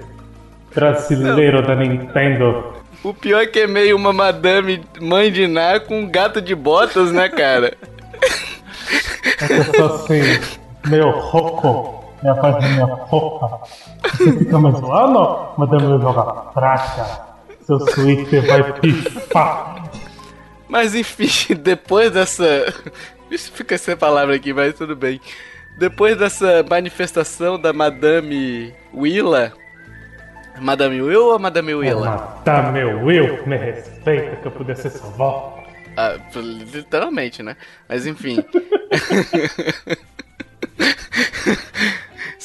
brasileiro 0.74 1.62
da 1.62 1.74
Nintendo. 1.74 2.72
O 3.03 3.12
pior 3.12 3.43
é 3.43 3.47
que 3.47 3.61
é 3.61 3.66
meio 3.66 3.97
uma 3.97 4.12
madame 4.12 4.83
mãe 5.01 5.31
de 5.31 5.47
Ná 5.47 5.81
com 5.81 6.01
um 6.01 6.11
gato 6.11 6.41
de 6.41 6.55
botas, 6.55 7.12
né, 7.12 7.29
cara? 7.29 7.77
Eu 9.51 9.64
sou 9.74 9.95
assim, 9.97 10.22
meio 10.87 11.11
rouco, 11.11 12.05
minha 12.22 12.35
é 12.35 12.74
meio 12.74 12.87
rouca. 12.87 13.59
Você 14.05 14.39
fica 14.39 14.59
me 14.59 14.70
zoando? 14.72 15.49
Madame 15.59 16.01
joga 16.01 16.22
praça. 16.53 17.27
Seu 17.62 17.79
Twitter 17.79 18.47
vai 18.47 18.72
pifar. 18.74 19.91
Mas 20.68 20.95
enfim, 20.95 21.55
depois 21.59 22.11
dessa. 22.12 22.72
Isso 23.31 23.51
fica 23.53 23.77
sem 23.77 23.97
palavra 23.97 24.37
aqui, 24.37 24.53
mas 24.53 24.74
tudo 24.74 24.95
bem. 24.95 25.20
Depois 25.79 26.16
dessa 26.16 26.64
manifestação 26.68 27.59
da 27.59 27.72
Madame 27.72 28.74
Willa. 28.95 29.53
Madame 30.59 31.03
Will 31.03 31.27
ou 31.27 31.39
Madame 31.39 31.74
Willa? 31.74 32.11
Madame 32.11 32.85
Will, 32.85 33.47
me 33.47 33.57
respeita 33.57 34.37
que 34.37 34.47
eu 34.47 34.53
puder 34.53 34.77
ser 34.77 34.91
sua 34.91 35.09
avó. 35.09 35.62
Ah, 35.99 36.16
literalmente, 36.35 37.43
né? 37.43 37.57
Mas 37.89 38.07
enfim. 38.07 38.43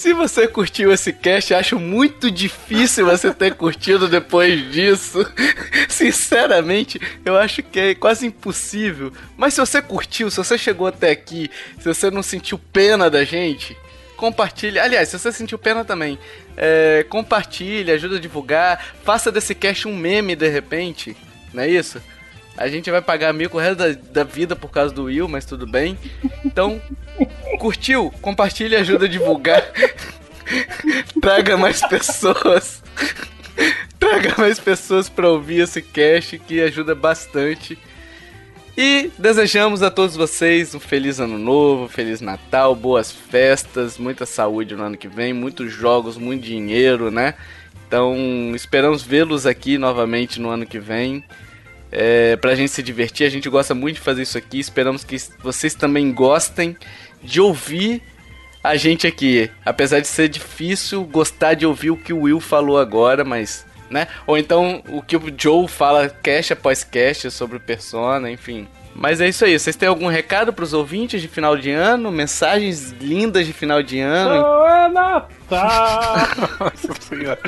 Se 0.02 0.14
você 0.14 0.48
curtiu 0.48 0.92
esse 0.92 1.14
cast, 1.14 1.54
acho 1.54 1.78
muito 1.78 2.32
difícil 2.32 3.06
você 3.06 3.32
ter 3.32 3.54
curtido 3.54 4.08
depois 4.08 4.72
disso. 4.72 5.20
Sinceramente, 5.88 7.00
eu 7.24 7.38
acho 7.38 7.62
que 7.62 7.80
é 7.80 7.94
quase 7.94 8.26
impossível. 8.26 9.14
Mas 9.38 9.54
se 9.54 9.60
você 9.60 9.80
curtiu, 9.80 10.32
se 10.32 10.38
você 10.38 10.58
chegou 10.58 10.88
até 10.88 11.12
aqui, 11.12 11.52
se 11.78 11.86
você 11.86 12.10
não 12.10 12.24
sentiu 12.24 12.58
pena 12.58 13.12
da 13.12 13.24
gente, 13.24 13.78
compartilhe. 14.18 14.80
Aliás, 14.80 15.08
se 15.08 15.20
você 15.20 15.32
sentiu 15.32 15.60
pena 15.60 15.86
também, 15.86 16.18
é, 16.58 17.06
compartilhe, 17.08 17.92
ajuda 17.92 18.16
a 18.16 18.20
divulgar. 18.20 18.84
Faça 19.04 19.32
desse 19.32 19.54
cast 19.54 19.88
um 19.88 19.96
meme 19.96 20.36
de 20.36 20.48
repente, 20.48 21.16
não 21.54 21.62
é 21.62 21.70
isso? 21.70 22.02
A 22.58 22.68
gente 22.68 22.92
vai 22.92 23.02
pagar 23.02 23.34
mil 23.34 23.50
com 23.50 23.58
o 23.58 23.62
resto 23.62 23.78
da, 23.78 23.90
da 23.92 24.24
vida 24.24 24.56
por 24.56 24.70
causa 24.70 24.94
do 24.94 25.06
Will, 25.06 25.28
mas 25.28 25.46
tudo 25.46 25.66
bem. 25.66 25.98
Então, 26.46 26.82
curtiu? 27.60 28.12
Compartilhe, 28.22 28.76
ajuda 28.76 29.06
a 29.06 29.10
divulgar. 29.10 29.64
Traga 31.22 31.58
mais 31.58 31.82
pessoas. 31.88 32.84
Traga 33.98 34.36
mais 34.38 34.60
pessoas 34.60 35.08
para 35.08 35.30
ouvir 35.30 35.62
esse 35.62 35.82
cast 35.82 36.38
que 36.40 36.62
ajuda 36.62 36.94
bastante. 36.94 37.78
E 38.78 39.12
desejamos 39.18 39.84
a 39.84 39.92
todos 39.92 40.16
vocês 40.16 40.74
um 40.74 40.80
feliz 40.80 41.20
ano 41.20 41.38
novo, 41.38 41.88
feliz 41.88 42.22
Natal, 42.22 42.74
boas 42.74 43.12
festas, 43.12 43.98
muita 43.98 44.26
saúde 44.26 44.76
no 44.76 44.84
ano 44.84 44.98
que 44.98 45.10
vem, 45.10 45.34
muitos 45.34 45.72
jogos, 45.72 46.18
muito 46.18 46.44
dinheiro, 46.44 47.12
né? 47.12 47.36
Então, 47.86 48.16
esperamos 48.56 49.04
vê-los 49.04 49.46
aqui 49.46 49.78
novamente 49.78 50.40
no 50.40 50.50
ano 50.50 50.66
que 50.66 50.80
vem. 50.80 51.24
É, 51.92 52.38
pra 52.38 52.56
gente 52.56 52.72
se 52.72 52.82
divertir, 52.82 53.26
a 53.26 53.30
gente 53.30 53.50
gosta 53.50 53.76
muito 53.76 53.96
de 53.96 54.02
fazer 54.02 54.22
isso 54.22 54.38
aqui. 54.38 54.60
Esperamos 54.60 55.04
que 55.04 55.18
vocês 55.44 55.76
também 55.76 56.12
gostem 56.14 56.78
de 57.22 57.42
ouvir 57.42 58.02
a 58.64 58.76
gente 58.76 59.06
aqui. 59.06 59.50
Apesar 59.66 60.00
de 60.00 60.08
ser 60.08 60.30
difícil 60.30 61.04
gostar 61.04 61.54
de 61.54 61.66
ouvir 61.66 61.92
o 61.92 61.98
que 61.98 62.14
o 62.14 62.22
Will 62.22 62.40
falou 62.40 62.80
agora, 62.80 63.24
mas. 63.24 63.66
Né? 63.90 64.08
Ou 64.26 64.38
então 64.38 64.82
o 64.88 65.02
que 65.02 65.18
o 65.18 65.22
Joe 65.38 65.68
fala 65.68 66.08
cast 66.08 66.54
após 66.54 66.82
cast 66.82 67.30
sobre 67.30 67.58
o 67.58 67.60
Persona, 67.60 68.32
enfim. 68.32 68.66
Mas 68.96 69.20
é 69.20 69.28
isso 69.28 69.44
aí. 69.44 69.58
Vocês 69.58 69.76
têm 69.76 69.90
algum 69.90 70.08
recado 70.08 70.54
pros 70.54 70.74
ouvintes 70.74 71.22
de 71.22 71.28
final 71.28 71.58
de 71.58 71.72
ano? 71.72 72.12
Mensagens 72.12 72.92
lindas 73.02 73.46
de 73.46 73.54
final 73.54 73.84
de 73.84 74.00
ano? 74.00 74.42
Não 74.42 74.68
é 74.68 74.90
Natal! 74.90 76.16
Nossa 76.60 76.94
senhora. 77.02 77.40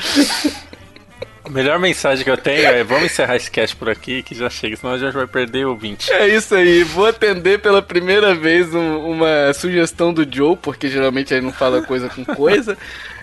A 1.46 1.50
melhor 1.50 1.78
mensagem 1.78 2.24
que 2.24 2.30
eu 2.32 2.38
tenho 2.38 2.66
é: 2.66 2.84
vamos 2.84 3.06
encerrar 3.06 3.36
esse 3.36 3.52
cast 3.52 3.76
por 3.76 3.90
aqui, 3.90 4.24
que 4.24 4.34
já 4.34 4.50
chega, 4.50 4.76
senão 4.78 4.94
a 4.94 4.98
gente 4.98 5.14
vai 5.14 5.28
perder 5.28 5.66
o 5.66 5.72
ouvinte. 5.72 6.12
É 6.12 6.28
isso 6.28 6.56
aí, 6.56 6.84
vou 6.84 7.06
atender 7.06 7.60
pela 7.60 7.82
primeira 7.82 8.34
vez 8.34 8.74
um- 8.74 9.10
uma 9.12 9.54
sugestão 9.54 10.14
do 10.14 10.26
Joe, 10.30 10.56
porque 10.56 10.88
geralmente 10.88 11.34
ele 11.34 11.42
não 11.46 11.52
fala 11.52 11.82
coisa 11.82 12.08
com 12.10 12.24
coisa. 12.24 12.78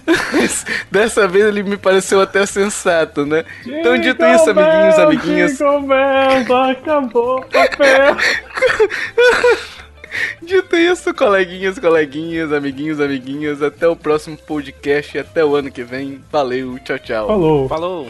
Mas 0.33 0.67
dessa 0.91 1.27
vez 1.29 1.45
ele 1.47 1.63
me 1.63 1.77
pareceu 1.77 2.21
até 2.21 2.45
sensato, 2.45 3.25
né? 3.25 3.45
Então, 3.65 3.97
dito 3.99 4.25
isso, 4.25 4.51
amiguinhos, 4.51 4.99
amiguinhas, 4.99 5.53
Jingle 5.59 5.83
bells, 5.83 6.53
acabou 6.73 7.39
o 7.39 7.43
papel. 7.47 8.17
dito 10.43 10.77
isso, 10.77 11.15
coleguinhas, 11.15 11.79
coleguinhas, 11.79 12.53
amiguinhos, 12.53 13.01
amiguinhas, 13.01 13.63
até 13.63 13.89
o 13.89 13.97
próximo 13.97 14.37
podcast 14.37 15.17
e 15.17 15.21
até 15.21 15.45
o 15.45 15.55
ano 15.55 15.71
que 15.71 15.83
vem. 15.83 16.23
Valeu, 16.31 16.79
tchau, 16.81 16.99
tchau. 16.99 17.27
Falou. 17.27 17.69
Falou! 17.69 18.09